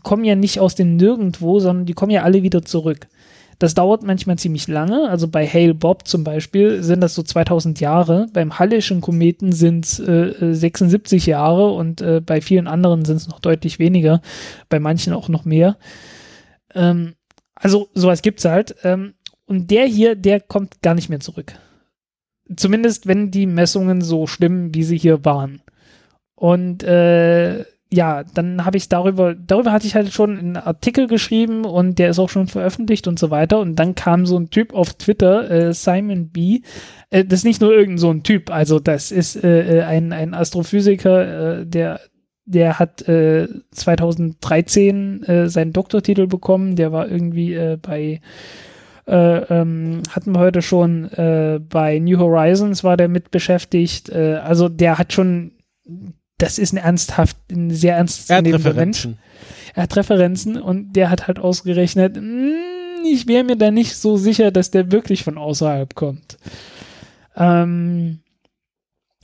[0.02, 3.08] kommen ja nicht aus dem Nirgendwo, sondern die kommen ja alle wieder zurück.
[3.60, 5.10] Das dauert manchmal ziemlich lange.
[5.10, 8.26] Also bei Hale Bob zum Beispiel sind das so 2000 Jahre.
[8.32, 13.28] Beim Hallischen Kometen sind es äh, 76 Jahre und äh, bei vielen anderen sind es
[13.28, 14.22] noch deutlich weniger.
[14.70, 15.76] Bei manchen auch noch mehr.
[16.74, 17.12] Ähm,
[17.54, 18.76] also sowas gibt's halt.
[18.82, 19.12] Ähm,
[19.44, 21.52] und der hier, der kommt gar nicht mehr zurück.
[22.56, 25.60] Zumindest wenn die Messungen so stimmen, wie sie hier waren.
[26.34, 31.64] Und äh, ja, dann habe ich darüber, darüber hatte ich halt schon einen Artikel geschrieben
[31.64, 33.58] und der ist auch schon veröffentlicht und so weiter.
[33.58, 36.60] Und dann kam so ein Typ auf Twitter, äh, Simon B.
[37.10, 40.12] Äh, das ist nicht nur irgend so ein Typ, also das ist äh, äh ein,
[40.12, 42.00] ein Astrophysiker, äh, der
[42.46, 46.74] der hat äh, 2013 äh, seinen Doktortitel bekommen.
[46.74, 48.20] Der war irgendwie bei
[49.06, 51.10] äh, ähm, hatten wir heute schon
[51.68, 54.12] bei New Horizons war der mit beschäftigt.
[54.12, 55.52] Also der hat schon
[56.40, 59.08] das ist ein ernsthaft, ein sehr ernstzunehmender Mensch.
[59.74, 62.54] Er hat Referenzen und der hat halt ausgerechnet, mh, hm,
[63.04, 66.38] ich wäre mir da nicht so sicher, dass der wirklich von außerhalb kommt.
[67.36, 68.20] Ähm,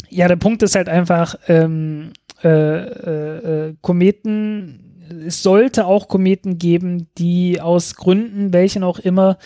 [0.09, 2.12] ja, der Punkt ist halt einfach, ähm,
[2.43, 4.82] äh, äh, äh, Kometen,
[5.26, 9.38] es sollte auch Kometen geben, die aus Gründen, welchen auch immer,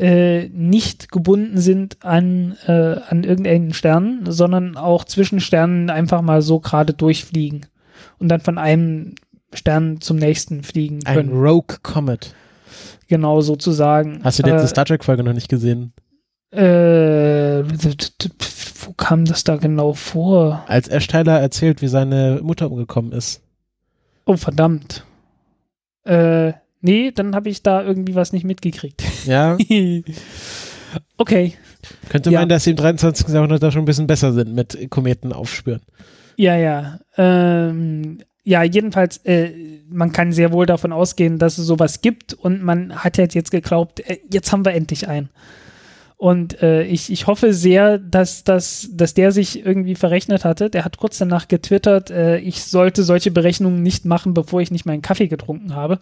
[0.00, 6.40] äh, nicht gebunden sind an, äh, an irgendeinen Stern, sondern auch zwischen Sternen einfach mal
[6.40, 7.66] so gerade durchfliegen
[8.18, 9.14] und dann von einem
[9.52, 11.30] Stern zum nächsten fliegen können.
[11.30, 12.34] Ein Rogue Comet.
[13.08, 14.20] Genau, sozusagen.
[14.24, 15.92] Hast du die letzte äh, Star Trek-Folge noch nicht gesehen?
[16.50, 17.62] Äh,
[18.86, 20.64] wo kam das da genau vor?
[20.66, 23.42] Als Ash Tyler erzählt, wie seine Mutter umgekommen ist.
[24.24, 25.04] Oh, verdammt.
[26.04, 29.02] Äh, Nee, dann habe ich da irgendwie was nicht mitgekriegt.
[29.26, 29.58] Ja.
[31.16, 31.54] okay.
[32.08, 32.40] Könnte ja.
[32.40, 33.28] man, dass sie im 23.
[33.28, 35.82] Jahrhundert da schon ein bisschen besser sind mit Kometen aufspüren.
[36.36, 37.00] Ja, ja.
[37.16, 39.50] Ähm, ja, jedenfalls, äh,
[39.90, 43.50] man kann sehr wohl davon ausgehen, dass es sowas gibt und man hat halt jetzt
[43.50, 45.28] geglaubt, äh, jetzt haben wir endlich einen.
[46.16, 50.68] Und äh, ich, ich hoffe sehr, dass, dass, dass der sich irgendwie verrechnet hatte.
[50.68, 54.84] Der hat kurz danach getwittert, äh, ich sollte solche Berechnungen nicht machen, bevor ich nicht
[54.84, 55.98] meinen Kaffee getrunken habe.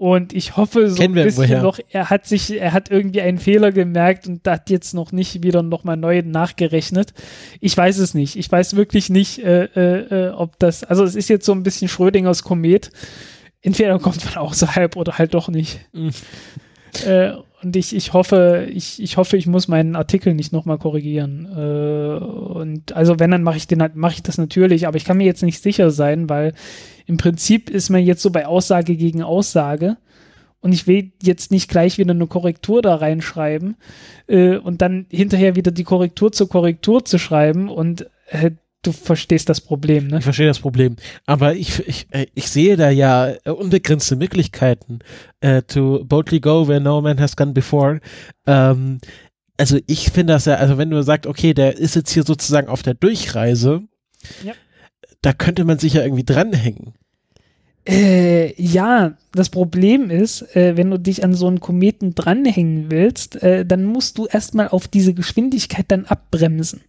[0.00, 3.36] Und ich hoffe so Kennen ein bisschen noch, er hat sich, er hat irgendwie einen
[3.36, 7.12] Fehler gemerkt und hat jetzt noch nicht wieder nochmal neu nachgerechnet.
[7.60, 8.36] Ich weiß es nicht.
[8.36, 11.64] Ich weiß wirklich nicht, äh, äh, äh, ob das, also es ist jetzt so ein
[11.64, 12.90] bisschen Schrödingers Komet.
[13.60, 15.80] Entweder kommt man außerhalb oder halt doch nicht.
[15.92, 16.12] Mhm.
[17.06, 21.46] Äh, und ich, ich hoffe, ich, ich hoffe, ich muss meinen Artikel nicht nochmal korrigieren.
[21.54, 25.18] Äh, und also wenn, dann mache ich den mache ich das natürlich, aber ich kann
[25.18, 26.52] mir jetzt nicht sicher sein, weil
[27.10, 29.96] im Prinzip ist man jetzt so bei Aussage gegen Aussage.
[30.60, 33.76] Und ich will jetzt nicht gleich wieder eine Korrektur da reinschreiben
[34.28, 39.48] äh, und dann hinterher wieder die Korrektur zur Korrektur zu schreiben und äh, du verstehst
[39.48, 40.18] das Problem, ne?
[40.18, 40.96] Ich verstehe das Problem.
[41.26, 45.00] Aber ich, ich, äh, ich sehe da ja äh, unbegrenzte Möglichkeiten
[45.44, 48.00] uh, to boldly go where no man has gone before.
[48.46, 49.00] Ähm,
[49.56, 52.68] also ich finde das ja, also wenn du sagst, okay, der ist jetzt hier sozusagen
[52.68, 53.82] auf der Durchreise,
[54.44, 54.52] ja.
[55.22, 56.94] da könnte man sich ja irgendwie dranhängen.
[57.86, 63.42] Äh, ja, das Problem ist, äh, wenn du dich an so einen Kometen dranhängen willst,
[63.42, 66.82] äh, dann musst du erstmal auf diese Geschwindigkeit dann abbremsen.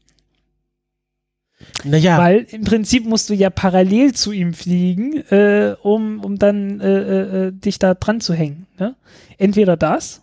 [1.83, 2.17] Naja.
[2.17, 7.47] Weil im Prinzip musst du ja parallel zu ihm fliegen, äh, um, um dann äh,
[7.47, 8.67] äh, dich da dran zu hängen.
[8.77, 8.95] Ne?
[9.37, 10.21] Entweder das,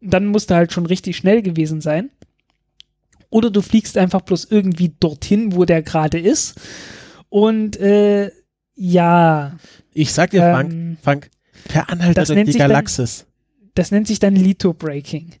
[0.00, 2.10] dann musst du halt schon richtig schnell gewesen sein.
[3.30, 6.60] Oder du fliegst einfach bloß irgendwie dorthin, wo der gerade ist.
[7.28, 8.30] Und äh,
[8.74, 9.56] ja.
[9.96, 11.30] Ich sag dir, Frank, ähm, Frank,
[11.68, 13.20] per Anhalter durch die Galaxis.
[13.20, 15.32] Dann, das nennt sich dann Litho-Breaking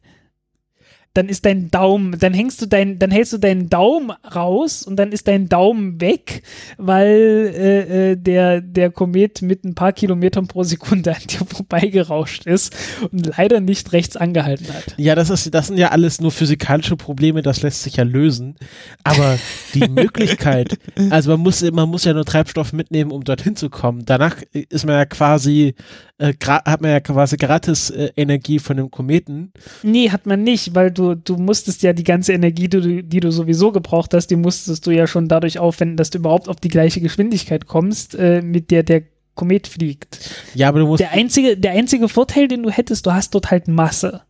[1.16, 4.96] dann ist dein Daumen, dann hängst du dein, dann hältst du deinen Daumen raus und
[4.96, 6.42] dann ist dein Daumen weg,
[6.76, 12.46] weil äh, äh, der, der Komet mit ein paar Kilometern pro Sekunde an dir vorbeigerauscht
[12.46, 12.76] ist
[13.10, 14.94] und leider nicht rechts angehalten hat.
[14.96, 18.56] Ja, das ist, das sind ja alles nur physikalische Probleme, das lässt sich ja lösen.
[19.04, 19.38] Aber
[19.74, 20.78] die Möglichkeit,
[21.10, 24.04] also man muss, man muss ja nur Treibstoff mitnehmen, um dorthin zu kommen.
[24.04, 25.74] Danach ist man ja quasi,
[26.18, 29.52] äh, hat man ja quasi gratis äh, Energie von dem Kometen.
[29.82, 33.20] Nee, hat man nicht, weil du du, musstest ja die ganze Energie, die du, die
[33.20, 36.56] du sowieso gebraucht hast, die musstest du ja schon dadurch aufwenden, dass du überhaupt auf
[36.56, 39.02] die gleiche Geschwindigkeit kommst, äh, mit der der
[39.34, 40.30] Komet fliegt.
[40.54, 41.00] Ja, aber du musst.
[41.00, 44.22] Der einzige, der einzige Vorteil, den du hättest, du hast dort halt Masse.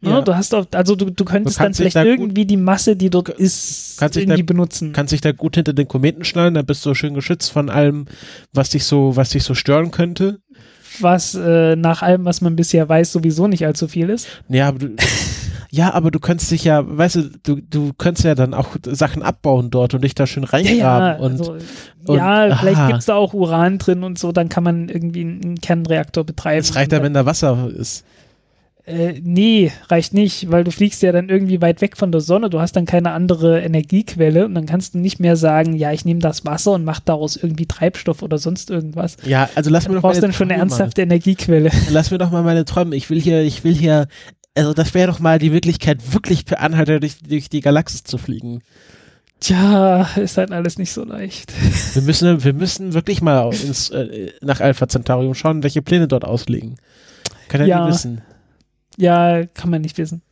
[0.00, 0.10] Ne?
[0.10, 0.20] Ja.
[0.22, 3.10] Du hast auch, also du, du könntest du dann vielleicht da irgendwie die Masse, die
[3.10, 4.92] dort ist, irgendwie da, benutzen.
[4.92, 8.06] Kannst dich da gut hinter den Kometen schnallen, dann bist du schön geschützt von allem,
[8.52, 10.40] was dich so, was dich so stören könnte.
[11.00, 14.26] Was äh, nach allem, was man bisher weiß, sowieso nicht allzu viel ist.
[14.48, 14.96] Ja, aber du,
[15.74, 19.24] Ja, aber du könntest dich ja, weißt du, du, du könntest ja dann auch Sachen
[19.24, 20.78] abbauen dort und dich da schön reingraben.
[20.78, 21.56] Ja, und, also,
[22.06, 25.22] und, ja vielleicht gibt es da auch Uran drin und so, dann kann man irgendwie
[25.22, 26.60] einen Kernreaktor betreiben.
[26.60, 28.04] Es reicht ja, wenn da Wasser ist.
[28.86, 32.50] Äh, nee, reicht nicht, weil du fliegst ja dann irgendwie weit weg von der Sonne,
[32.50, 36.04] du hast dann keine andere Energiequelle und dann kannst du nicht mehr sagen, ja, ich
[36.04, 39.16] nehme das Wasser und mache daraus irgendwie Treibstoff oder sonst irgendwas.
[39.24, 40.08] Ja, also lass mir doch mal.
[40.08, 41.70] Du brauchst dann schon eine ernsthafte Energiequelle.
[41.90, 42.94] Lass mir doch mal meine Träume.
[42.94, 44.06] Ich will hier, ich will hier
[44.54, 48.18] also das wäre doch mal die Möglichkeit, wirklich per Anhalter durch, durch die Galaxis zu
[48.18, 48.62] fliegen.
[49.40, 51.52] Tja, ist halt alles nicht so leicht.
[51.94, 56.24] Wir müssen, wir müssen wirklich mal ins, äh, nach Alpha Centaurium schauen, welche Pläne dort
[56.24, 56.76] ausliegen.
[57.48, 57.88] Kann ja, Ja.
[57.88, 58.22] wissen.
[58.96, 60.22] Ja, kann man nicht wissen.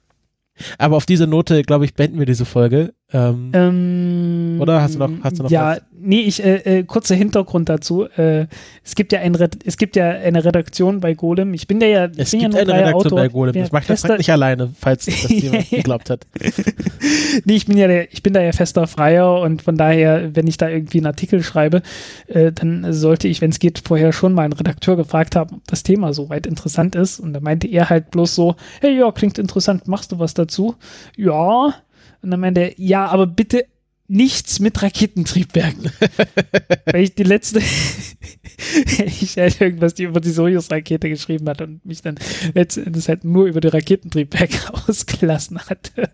[0.79, 2.95] Aber auf diese Note, glaube ich, beenden wir diese Folge.
[3.15, 5.83] Ähm, Ähm, Oder hast du noch- hast du noch Ja, was?
[6.01, 8.05] nee, ich, äh, äh, kurzer Hintergrund dazu.
[8.17, 8.47] Äh,
[8.85, 9.37] es gibt ja ein
[9.67, 11.53] es gibt ja eine Redaktion bei Golem.
[11.55, 13.19] Ich bin ja, ja es bin gibt ja eine Redaktion Autor.
[13.19, 13.55] bei Golem.
[13.57, 16.27] Ich bin Das nicht alleine, falls das jemand geglaubt hat.
[17.45, 20.47] nee, ich bin ja der, ich bin da ja fester Freier und von daher, wenn
[20.47, 21.83] ich da irgendwie einen Artikel schreibe,
[22.29, 25.67] äh, dann sollte ich, wenn es geht, vorher schon mal einen Redakteur gefragt haben, ob
[25.67, 27.21] das Thema soweit interessant ist.
[27.21, 30.77] Und da meinte er halt bloß so, hey, ja, klingt interessant, machst du was dazu?
[31.17, 31.75] Ja.
[32.23, 33.67] Und dann meinte er, ja, aber bitte
[34.09, 35.91] nichts mit Raketentriebwerken.
[36.87, 37.61] Weil ich die letzte,
[39.07, 42.17] ich halt irgendwas die über die Sojus-Rakete geschrieben hatte und mich dann
[42.55, 46.11] letzten Endes halt nur über die Raketentriebwerke ausgelassen hatte.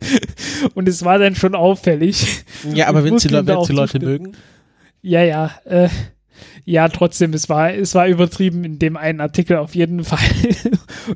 [0.75, 2.45] Und es war dann schon auffällig.
[2.73, 4.05] Ja, aber wenn auch die Leute zustimmen.
[4.05, 4.33] mögen.
[5.03, 5.89] Ja, ja, äh,
[6.65, 10.19] ja, trotzdem, es war, es war übertrieben in dem einen Artikel auf jeden Fall.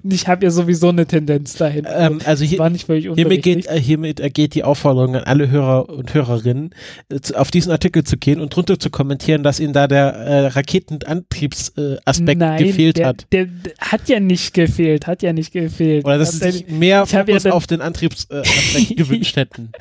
[0.02, 1.86] Und ich habe ja sowieso eine Tendenz dahin.
[1.92, 5.50] Ähm, also hier, war nicht völlig Hiermit geht, äh, hiermit ergeht die Aufforderung an alle
[5.50, 6.70] Hörer und Hörerinnen,
[7.10, 10.46] äh, auf diesen Artikel zu gehen und drunter zu kommentieren, dass ihnen da der äh,
[10.48, 13.26] Raketenantriebsaspekt äh, gefehlt der, hat.
[13.32, 16.04] Der, der hat ja nicht gefehlt, hat ja nicht gefehlt.
[16.04, 19.72] Oder dass sie sich mehr ja Fokus dann- auf den Antriebsaspekt äh, Aspekt gewünscht hätten.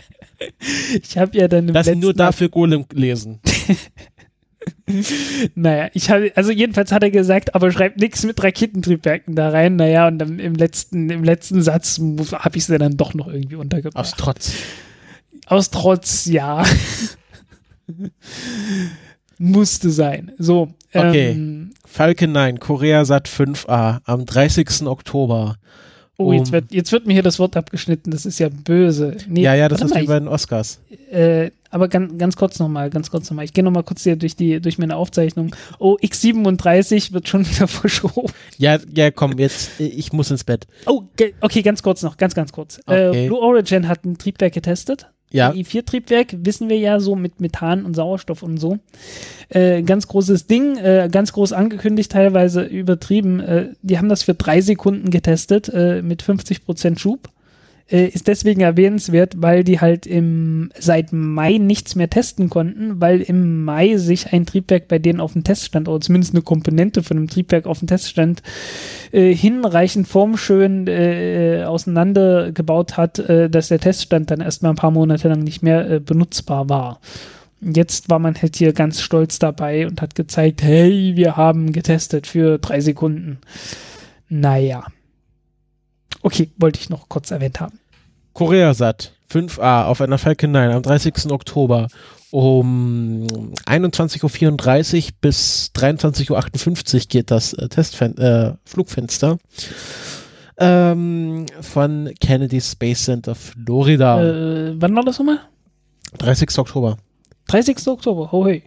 [1.01, 3.39] ich habe ja dann im Dass sie nur dafür Golem lesen.
[5.55, 9.75] Naja, ich habe, also jedenfalls hat er gesagt, aber schreibt nichts mit Raketentriebwerken da rein.
[9.75, 11.99] Naja, und dann im letzten, im letzten Satz
[12.33, 13.97] habe ich sie dann doch noch irgendwie untergebracht.
[14.05, 14.53] Aus Trotz.
[15.47, 16.63] Aus Trotz, ja.
[19.38, 20.31] Musste sein.
[20.38, 20.69] So.
[20.93, 21.31] Okay.
[21.31, 24.85] Ähm, Falcon 9, Korea Sat 5a am 30.
[24.85, 25.55] Oktober.
[26.17, 28.11] oh, jetzt Um- wird, jetzt wird mir hier das Wort abgeschnitten.
[28.11, 29.17] Das ist ja böse.
[29.27, 30.79] Nee, ja, ja, das ist mal, wie bei den Oscars.
[31.09, 33.45] äh, aber ganz, ganz kurz nochmal, ganz kurz nochmal.
[33.45, 35.56] Ich gehe nochmal kurz hier durch die, durch meine Aufzeichnung.
[35.80, 38.31] Oh, X37 wird schon wieder verschoben.
[38.57, 40.68] Ja, ja, komm, jetzt, äh, ich muss ins Bett.
[40.85, 41.03] Oh,
[41.41, 42.80] okay, ganz kurz noch, ganz, ganz kurz.
[42.88, 43.27] Äh, Okay.
[43.27, 45.07] Blue Origin hat ein Triebwerk getestet.
[45.31, 48.80] Ja, i4-Triebwerk, wissen wir ja so mit Methan und Sauerstoff und so.
[49.48, 53.39] Äh, ganz großes Ding, äh, ganz groß angekündigt, teilweise übertrieben.
[53.39, 57.30] Äh, die haben das für drei Sekunden getestet äh, mit 50% Schub.
[57.91, 63.22] Äh, ist deswegen erwähnenswert, weil die halt im, seit Mai nichts mehr testen konnten, weil
[63.22, 67.18] im Mai sich ein Triebwerk bei denen auf dem Teststand, oder zumindest eine Komponente von
[67.18, 68.41] einem Triebwerk auf dem Teststand,
[69.11, 75.27] äh, hinreichend formschön äh, auseinandergebaut hat, äh, dass der Teststand dann erstmal ein paar Monate
[75.27, 77.01] lang nicht mehr äh, benutzbar war.
[77.59, 82.26] Jetzt war man halt hier ganz stolz dabei und hat gezeigt, hey, wir haben getestet
[82.26, 83.39] für drei Sekunden.
[84.30, 84.85] Naja.
[86.23, 87.80] Okay, wollte ich noch kurz erwähnt haben.
[88.33, 91.31] Koreasat 5a auf einer Falcon 9 am 30.
[91.31, 91.87] Oktober
[92.31, 93.27] um
[93.65, 99.37] 21.34 Uhr bis 23.58 Uhr geht das äh, Testfen äh, Flugfenster
[100.57, 104.23] ähm, von Kennedy Space Center Florida.
[104.23, 105.39] Äh, wann war das nochmal?
[106.19, 106.57] 30.
[106.57, 106.97] Oktober.
[107.47, 107.87] 30.
[107.87, 108.29] Oktober.
[108.31, 108.63] Oh, hey.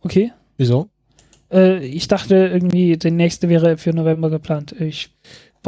[0.00, 0.32] Okay.
[0.56, 0.88] Wieso?
[1.50, 4.72] Äh, ich dachte irgendwie, der nächste wäre für November geplant.
[4.78, 5.10] Ich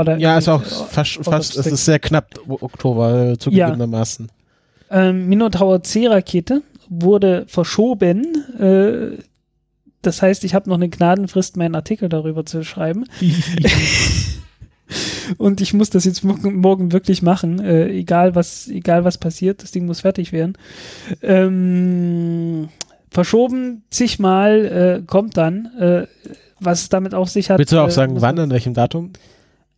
[0.04, 4.28] da Ja, ist auch fast, fast es ist sehr knapp Oktober äh, zugegebenermaßen.
[4.90, 8.44] Ähm, Minotaur C-Rakete wurde verschoben.
[8.58, 9.22] Äh,
[10.02, 13.04] das heißt, ich habe noch eine Gnadenfrist, meinen Artikel darüber zu schreiben.
[15.36, 19.70] Und ich muss das jetzt morgen, wirklich machen, äh, egal was, egal was passiert, das
[19.70, 20.56] Ding muss fertig werden.
[21.22, 22.68] Ähm,
[23.10, 24.64] verschoben zigmal,
[25.00, 26.06] äh, kommt dann, äh,
[26.60, 27.58] was damit auf sich hat.
[27.58, 29.12] Willst du auch äh, sagen, wann, an welchem Datum?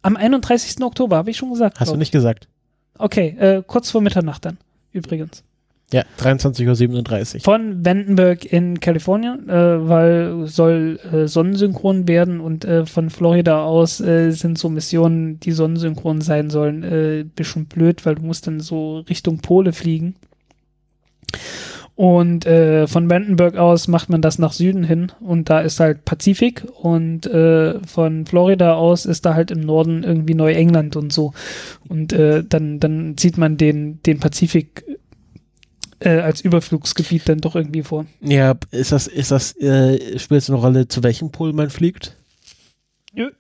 [0.03, 0.83] Am 31.
[0.83, 1.81] Oktober, habe ich schon gesagt.
[1.81, 2.49] Hast du nicht gesagt.
[2.99, 4.59] Okay, äh, kurz vor Mitternacht dann,
[4.93, 5.43] übrigens.
[5.93, 7.41] Ja, 23.37 Uhr.
[7.41, 14.01] Von Vandenberg in Kalifornien, äh, weil soll äh, sonnensynchron werden und äh, von Florida aus
[14.01, 18.61] äh, sind so Missionen, die sonnensynchron sein sollen, äh, bisschen blöd, weil du musst dann
[18.61, 20.15] so Richtung Pole fliegen.
[22.01, 26.07] Und äh, von Vandenberg aus macht man das nach Süden hin und da ist halt
[26.07, 31.35] Pazifik und äh, von Florida aus ist da halt im Norden irgendwie Neuengland und so.
[31.91, 34.83] Und äh, dann, dann zieht man den, den Pazifik
[35.99, 38.07] äh, als Überflugsgebiet dann doch irgendwie vor.
[38.23, 42.17] Ja, ist das, ist das, äh, spielt es eine Rolle, zu welchem Pol man fliegt?
[43.13, 43.31] Nö.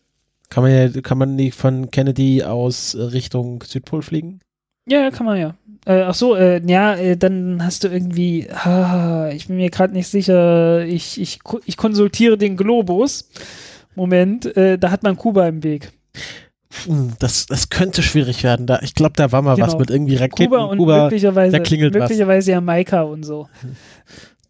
[0.50, 4.40] Kann man ja, kann man nicht von Kennedy aus Richtung Südpol fliegen?
[4.86, 5.54] Ja, ja, kann man ja.
[5.86, 9.94] Äh, ach so, äh, ja, äh, dann hast du irgendwie, ah, ich bin mir gerade
[9.94, 13.30] nicht sicher, ich, ich, ich konsultiere den Globus.
[13.94, 15.90] Moment, äh, da hat man Kuba im Weg.
[17.18, 18.66] Das, das könnte schwierig werden.
[18.66, 19.78] Da, ich glaube, da war mal was Genau.
[19.80, 20.50] mit irgendwie Raketen.
[20.50, 22.02] Kuba und Kuba, möglicherweise, da klingelt was.
[22.02, 23.48] möglicherweise Jamaika und so.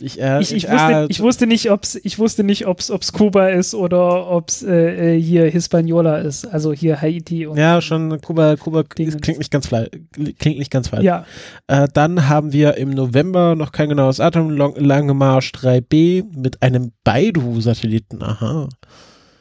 [0.00, 2.90] ich, äh, Ich, ich, ich, wusste, ah, ich wusste nicht, ob's, ich wusste nicht, ob's,
[2.90, 7.80] ob's Kuba ist oder ob's äh, äh, hier Hispaniola ist, also hier Haiti und ja,
[7.80, 9.20] schon Kuba, Kuba Dingens.
[9.20, 9.90] klingt nicht ganz falsch.
[10.38, 11.04] Klingt nicht ganz falsch.
[11.04, 11.24] ja,
[11.66, 16.62] Äh, dann haben wir im November noch kein genaues Datum, Long, Lange Marsch 3B mit
[16.62, 18.22] einem Baidu-Satelliten.
[18.22, 18.68] Aha.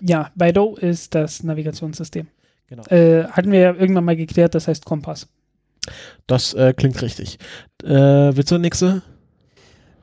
[0.02, 2.28] ja, Baidu ist das Navigationssystem.
[2.68, 2.84] Genau.
[2.86, 5.28] Äh, hatten wir ja irgendwann mal geklärt, das heißt Kompass.
[6.28, 7.40] Das äh, klingt richtig.
[7.84, 9.02] Äh, willst du eine nächste?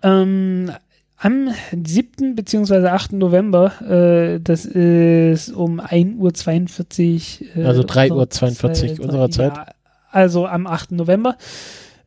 [0.07, 0.71] Ähm,
[1.19, 2.35] am 7.
[2.35, 2.89] bzw.
[2.89, 3.13] 8.
[3.15, 7.63] November, äh, das ist um 1.42 Uhr.
[7.63, 9.57] Äh, Also 3:42 unserer Uhr unserer Zeit.
[9.57, 9.67] Ja,
[10.11, 10.93] also am 8.
[10.93, 11.37] November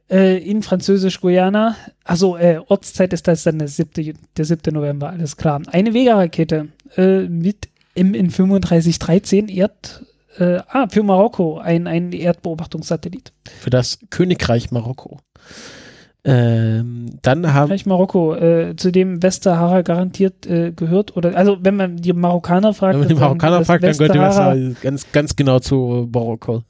[0.09, 1.75] äh, in Französisch-Guyana.
[2.03, 4.17] Also äh, Ortszeit ist das dann der 7.
[4.37, 4.73] Der 7.
[4.73, 5.61] November, alles klar.
[5.71, 10.05] Eine Vega-Rakete äh, mit MN 3513 Erd.
[10.37, 13.33] Äh, ah, für Marokko, ein, ein Erdbeobachtungssatellit.
[13.59, 15.19] Für das Königreich Marokko.
[16.25, 21.15] Ähm, dann haben Vielleicht Marokko, äh, zu dem Westsahara garantiert äh, gehört.
[21.15, 23.97] Oder also wenn man die Marokkaner fragt, Wenn man die dann sagen Marokkaner fragt, dann
[23.97, 26.63] gehört die Westsahara- ganz, ganz genau zu Marokko.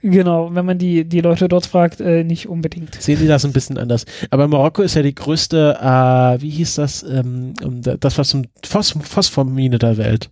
[0.00, 2.94] Genau, wenn man die, die Leute dort fragt, äh, nicht unbedingt.
[3.02, 4.04] Sehen die das ein bisschen anders.
[4.30, 7.54] Aber Marokko ist ja die größte, äh, wie hieß das, ähm,
[7.98, 10.30] das was zum Phos Phosphormine der Welt.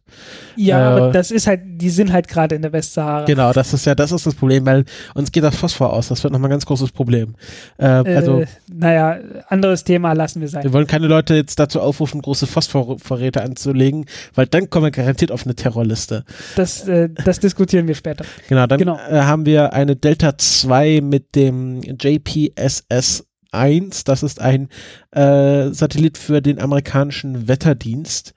[0.54, 3.24] Ja, Äh, aber das ist halt, die sind halt gerade in der Westsahara.
[3.24, 4.84] Genau, das ist ja, das ist das Problem, weil
[5.14, 6.08] uns geht das Phosphor aus.
[6.08, 7.34] Das wird nochmal ein ganz großes Problem.
[7.78, 9.18] Äh, also, äh, naja,
[9.48, 10.62] anderes Thema lassen wir sein.
[10.62, 15.32] wir wollen keine Leute jetzt dazu aufrufen, große Phosphorvorräte anzulegen, weil dann kommen wir garantiert
[15.32, 16.24] auf eine Terrorliste.
[16.54, 18.24] Das, äh, das diskutieren wir später.
[18.48, 18.96] Genau, dann Genau.
[18.98, 24.04] Haben wir eine Delta 2 mit dem JPSS 1.
[24.04, 24.68] Das ist ein
[25.12, 28.34] äh, Satellit für den amerikanischen Wetterdienst.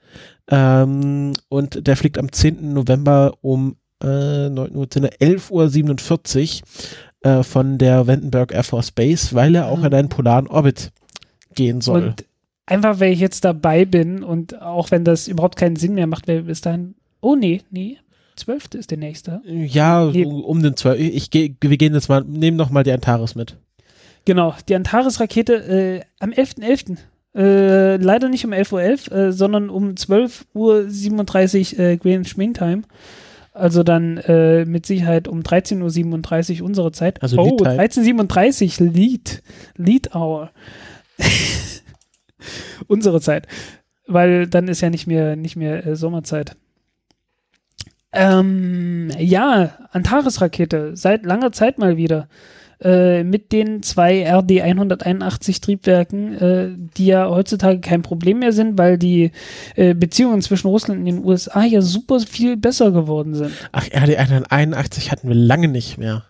[0.50, 2.74] Ähm, und der fliegt am 10.
[2.74, 9.56] November um äh, 9 Uhr, 11.47 Uhr äh, von der Vandenberg Air Force Base, weil
[9.56, 9.88] er auch Ah.
[9.88, 10.91] in einen polaren Orbit
[11.56, 12.04] gehen soll.
[12.04, 12.26] Und
[12.66, 16.28] einfach, weil ich jetzt dabei bin und auch wenn das überhaupt keinen Sinn mehr macht,
[16.28, 17.98] weil bis dahin, oh nee, nee,
[18.40, 18.76] 12.
[18.76, 19.41] ist der nächste.
[19.45, 20.26] ja, Nee.
[20.26, 20.99] um, den 12.
[20.99, 23.57] Ich geh, wir gehen jetzt mal, nehmen noch mal die Antares mit.
[24.26, 26.98] Genau, die Antares-Rakete äh, am 11.11.
[27.36, 32.84] Äh, leider nicht um 11.11 Uhr, äh, sondern um 12.37 Uhr äh, Greenwich Mean Time.
[33.53, 37.22] Also dann äh, mit Sicherheit um 13.37 Uhr unsere Zeit.
[37.22, 38.14] Also oh, Lead Time.
[38.14, 39.44] 13.37 Uhr, Lead,
[39.78, 40.52] Lead Hour.
[42.88, 43.48] unsere Zeit.
[44.07, 46.56] Weil dann ist ja nicht mehr, nicht mehr äh, Sommerzeit.
[48.11, 52.27] Ähm, ja, Antares-Rakete, seit langer Zeit mal wieder.
[52.81, 58.98] Äh, mit den zwei RD-181 Triebwerken, äh, die ja heutzutage kein Problem mehr sind, weil
[58.98, 59.31] die
[59.76, 63.52] äh, Beziehungen zwischen Russland und den USA ja super viel besser geworden sind.
[63.73, 66.23] Ach, RD 181 hatten wir lange nicht mehr.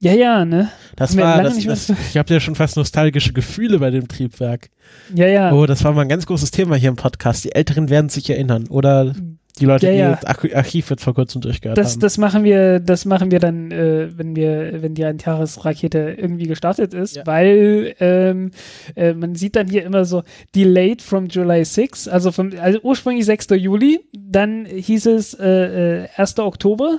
[0.00, 0.68] Ja, ja, ne?
[0.96, 4.70] Das war, das, das, ich habe ja schon fast nostalgische Gefühle bei dem Triebwerk.
[5.14, 5.52] Ja, ja.
[5.52, 7.44] Oh, das war mal ein ganz großes Thema hier im Podcast.
[7.44, 8.66] Die Älteren werden sich erinnern.
[8.66, 9.14] Oder
[9.60, 10.08] die Leute, Ja, ja.
[10.14, 12.00] die das Arch- Archiv jetzt vor kurzem durchgehört Das, haben.
[12.00, 16.94] das machen wir, das machen wir dann, äh, wenn wir, wenn die Antares-Rakete irgendwie gestartet
[16.94, 17.26] ist, Ja.
[17.26, 18.50] weil ähm,
[18.96, 20.22] äh, man sieht dann hier immer so
[20.54, 23.48] delayed from July 6, also vom, also ursprünglich 6.
[23.50, 26.38] Juli, dann hieß es äh, äh, 1.
[26.38, 26.98] Oktober.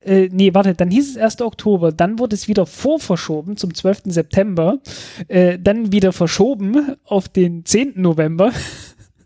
[0.00, 1.40] Äh, nee, warte, dann hieß es 1.
[1.42, 4.02] Oktober, dann wurde es wieder vorverschoben zum 12.
[4.06, 4.78] September,
[5.28, 7.92] äh, dann wieder verschoben auf den 10.
[7.96, 8.50] November.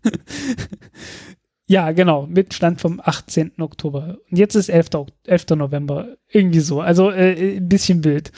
[1.67, 3.53] Ja, genau, mit Stand vom 18.
[3.59, 4.17] Oktober.
[4.29, 4.93] Und jetzt ist 11.
[4.95, 5.45] Ok- 11.
[5.55, 6.07] November.
[6.29, 6.81] Irgendwie so.
[6.81, 8.31] Also äh, ein bisschen wild.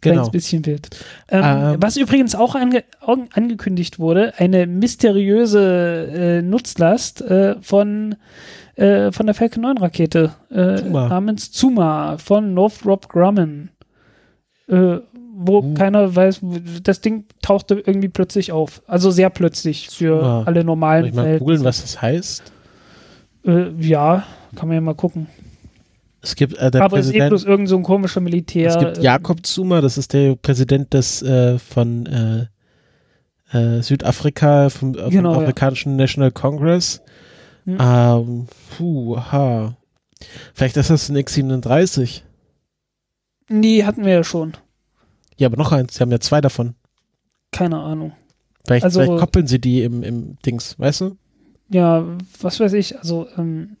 [0.00, 0.30] Kleines Genau.
[0.30, 0.88] bisschen wild.
[1.28, 1.76] Ähm, Ähm.
[1.80, 2.84] was übrigens auch ange
[3.32, 8.14] angekündigt wurde, eine mysteriöse äh, Nutzlast äh, von,
[8.76, 11.08] äh, von der Falcon 9 Rakete äh, Zuma.
[11.08, 13.70] namens Zuma von Northrop Grumman.
[15.40, 15.74] Wo Uh.
[15.74, 16.40] keiner weiß,
[16.82, 18.82] das Ding tauchte irgendwie plötzlich auf.
[18.88, 20.42] Also sehr plötzlich für Zuma.
[20.44, 22.52] alle Soll normalen ich mal googeln, was das heißt?
[23.46, 24.24] Äh, ja,
[24.56, 25.28] kann man ja mal gucken.
[26.20, 28.68] Es gibt äh, der Aber es ist eh Präsident, bloß irgend so ein komischer Militär.
[28.68, 32.46] es gibt äh, Jakob Zuma, das ist der Präsident des äh, von äh,
[33.56, 35.40] äh, Südafrika, vom, äh, vom Genau, ja.
[35.42, 37.00] afrikanischen National Congress.
[37.64, 37.78] Hm.
[37.80, 38.46] Ähm,
[38.76, 39.76] puh, ha.
[40.54, 42.22] Vielleicht ist das ein X37.
[43.50, 44.54] Die hatten wir ja schon.
[45.38, 45.94] Ja, aber noch eins.
[45.94, 46.74] Sie haben ja zwei davon.
[47.52, 48.12] Keine Ahnung.
[48.66, 51.16] Vielleicht, Also- vielleicht koppeln sie die im, im Dings, weißt du?
[51.70, 52.04] Ja,
[52.40, 52.98] was weiß ich.
[52.98, 53.76] Also, ähm,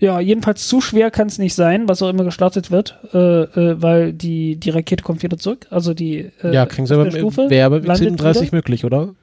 [0.00, 3.80] ja, jedenfalls zu schwer kann es nicht sein, was auch immer gestartet wird, äh, äh,
[3.80, 5.66] weil die, die Rakete kommt wieder zurück.
[5.70, 8.56] Also die äh, ja, kriegen sie aber Stufe wäre beim landet X37 wieder.
[8.56, 9.14] möglich, oder?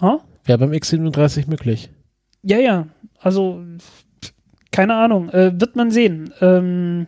[0.00, 0.18] Ha?
[0.44, 1.90] Wäre beim X37 möglich.
[2.42, 2.88] Ja, ja.
[3.20, 3.62] Also
[4.72, 6.32] keine Ahnung, äh, wird man sehen.
[6.40, 7.06] Ähm,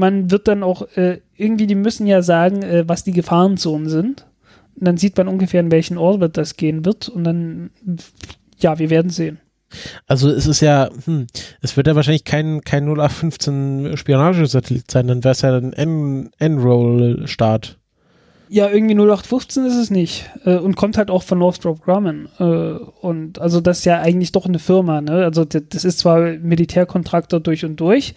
[0.00, 4.26] man wird dann auch äh, irgendwie, die müssen ja sagen, äh, was die Gefahrenzonen sind.
[4.74, 7.08] Und dann sieht man ungefähr, in welchen Orbit das gehen wird.
[7.08, 7.70] Und dann,
[8.58, 9.38] ja, wir werden sehen.
[10.06, 11.26] Also es ist ja, hm,
[11.60, 17.78] es wird ja wahrscheinlich kein, kein 0815 Spionagesatellit sein, dann wäre es ja ein N-Roll-Start.
[18.48, 20.28] Ja, irgendwie 0815 ist es nicht.
[20.44, 22.28] Äh, und kommt halt auch von Northrop Grumman.
[22.40, 25.24] Äh, und also das ist ja eigentlich doch eine Firma, ne?
[25.24, 28.14] Also das ist zwar Militärkontraktor durch und durch,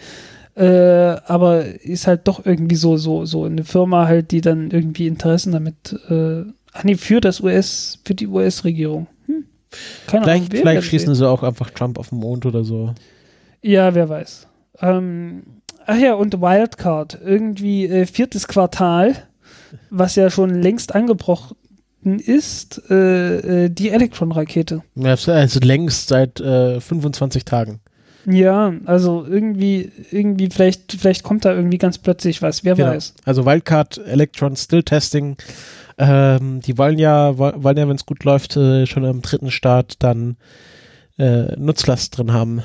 [0.55, 5.07] äh, aber ist halt doch irgendwie so, so, so eine Firma halt, die dann irgendwie
[5.07, 6.43] Interessen damit, äh,
[6.73, 9.07] ach nee, für das US, für die US-Regierung.
[9.25, 9.45] Hm.
[10.07, 12.93] Keine vielleicht, Ahnung, vielleicht schießen sie auch einfach Trump auf den Mond oder so.
[13.61, 14.47] Ja, wer weiß.
[14.81, 15.43] Ähm,
[15.85, 17.19] ach ja, und Wildcard.
[17.23, 19.15] Irgendwie äh, viertes Quartal
[19.89, 21.55] was ja schon längst angebrochen
[22.03, 24.83] ist, äh, äh, die Elektron-Rakete.
[24.95, 27.79] Ja, also längst seit äh, 25 Tagen.
[28.25, 32.91] Ja, also irgendwie, irgendwie, vielleicht, vielleicht kommt da irgendwie ganz plötzlich was, wer genau.
[32.91, 33.15] weiß.
[33.25, 35.35] Also Wildcard Electron Still Testing,
[35.97, 39.95] ähm, die wollen ja, wollen ja, wenn es gut läuft, äh, schon am dritten Start
[39.99, 40.37] dann
[41.17, 42.63] äh, Nutzlast drin haben.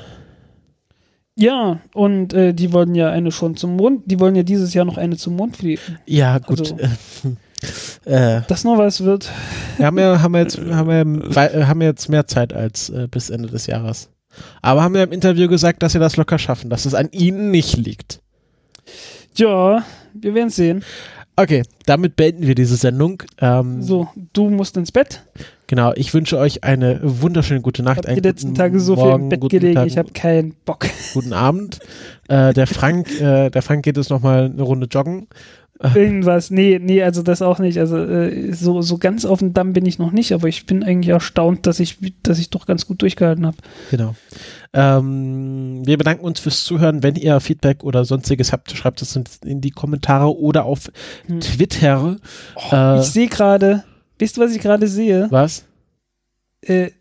[1.35, 4.85] Ja, und äh, die wollen ja eine schon zum Mond, die wollen ja dieses Jahr
[4.85, 5.97] noch eine zum Mond fliegen.
[6.05, 6.59] Ja, gut.
[6.59, 6.77] Also,
[8.05, 9.31] äh, dass noch was wird.
[9.77, 13.07] Wir haben ja, haben wir jetzt, haben wir, haben wir jetzt mehr Zeit als äh,
[13.09, 14.09] bis Ende des Jahres.
[14.61, 17.51] Aber haben wir im Interview gesagt, dass sie das locker schaffen, dass es an ihnen
[17.51, 18.19] nicht liegt.
[19.35, 19.83] Ja,
[20.13, 20.83] wir werden sehen.
[21.35, 23.23] Okay, damit beenden wir diese Sendung.
[23.39, 25.23] Ähm, so, du musst ins Bett.
[25.67, 27.99] Genau, ich wünsche euch eine wunderschöne gute Nacht.
[27.99, 30.55] Ich habe die letzten Tage so Morgen, viel im Bett gelegen, Tag, ich habe keinen
[30.65, 30.87] Bock.
[31.13, 31.79] Guten Abend.
[32.27, 35.27] äh, der Frank, äh, der Frank geht jetzt nochmal eine Runde joggen
[35.95, 37.79] Irgendwas, nee, nee, also das auch nicht.
[37.79, 40.83] Also äh, so, so ganz auf dem Damm bin ich noch nicht, aber ich bin
[40.83, 43.55] eigentlich erstaunt, dass ich, dass ich doch ganz gut durchgehalten habe.
[43.89, 44.13] Genau.
[44.73, 47.01] Ähm, wir bedanken uns fürs Zuhören.
[47.01, 49.15] Wenn ihr Feedback oder sonstiges habt, schreibt es
[49.45, 50.91] in die Kommentare oder auf
[51.27, 51.39] hm.
[51.39, 52.17] Twitter.
[52.55, 53.85] Oh, äh, ich sehe gerade,
[54.17, 55.27] wisst ihr, was ich gerade sehe?
[55.29, 55.63] Was?
[56.59, 56.91] Äh,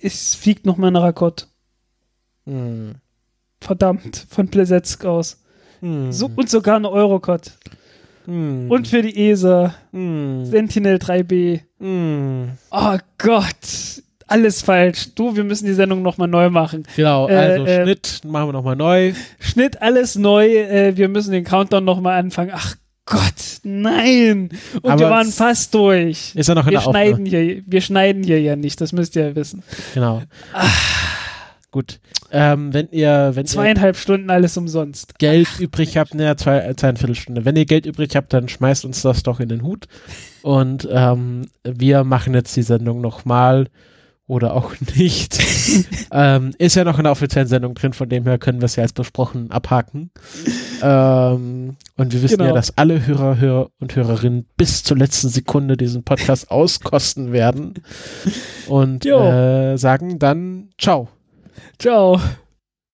[0.00, 1.48] es fliegt noch mal eine Rakott.
[2.46, 2.94] Hm.
[3.60, 5.42] Verdammt, von Plesetsk aus.
[5.80, 6.12] Hm.
[6.12, 7.58] So, und sogar eine Eurocott.
[8.30, 8.70] Hm.
[8.70, 9.74] Und für die ESA.
[9.92, 10.44] Hm.
[10.44, 11.62] Sentinel 3B.
[11.80, 12.50] Hm.
[12.70, 14.02] Oh Gott.
[14.28, 15.12] Alles falsch.
[15.16, 16.84] Du, wir müssen die Sendung nochmal neu machen.
[16.94, 19.12] Genau, äh, also äh, Schnitt machen wir nochmal neu.
[19.40, 20.46] Schnitt, alles neu.
[20.46, 22.52] Äh, wir müssen den Countdown nochmal anfangen.
[22.54, 22.76] Ach
[23.06, 24.50] Gott, nein.
[24.80, 26.32] Und Aber wir waren fast durch.
[26.36, 29.16] Ist ja noch in wir der schneiden hier, Wir schneiden hier ja nicht, das müsst
[29.16, 29.64] ihr ja wissen.
[29.94, 30.22] Genau.
[30.52, 31.10] Ach.
[31.72, 31.98] Gut.
[32.32, 35.18] Ähm, wenn ihr, wenn Zweieinhalb ihr Stunden alles umsonst.
[35.18, 37.44] Geld übrig habt, naja, zwei, zweieinviertel Stunde.
[37.44, 39.86] Wenn ihr Geld übrig habt, dann schmeißt uns das doch in den Hut.
[40.42, 43.66] Und ähm, wir machen jetzt die Sendung nochmal
[44.30, 45.42] oder auch nicht.
[46.12, 48.76] ähm, ist ja noch in der offiziellen Sendung drin, von dem her können wir es
[48.76, 50.12] ja als besprochen abhaken.
[50.82, 52.50] ähm, und wir wissen genau.
[52.50, 57.74] ja, dass alle Hörer, Hörer und Hörerinnen bis zur letzten Sekunde diesen Podcast auskosten werden.
[58.68, 61.08] Und äh, sagen dann ciao.
[61.80, 62.20] Ciao.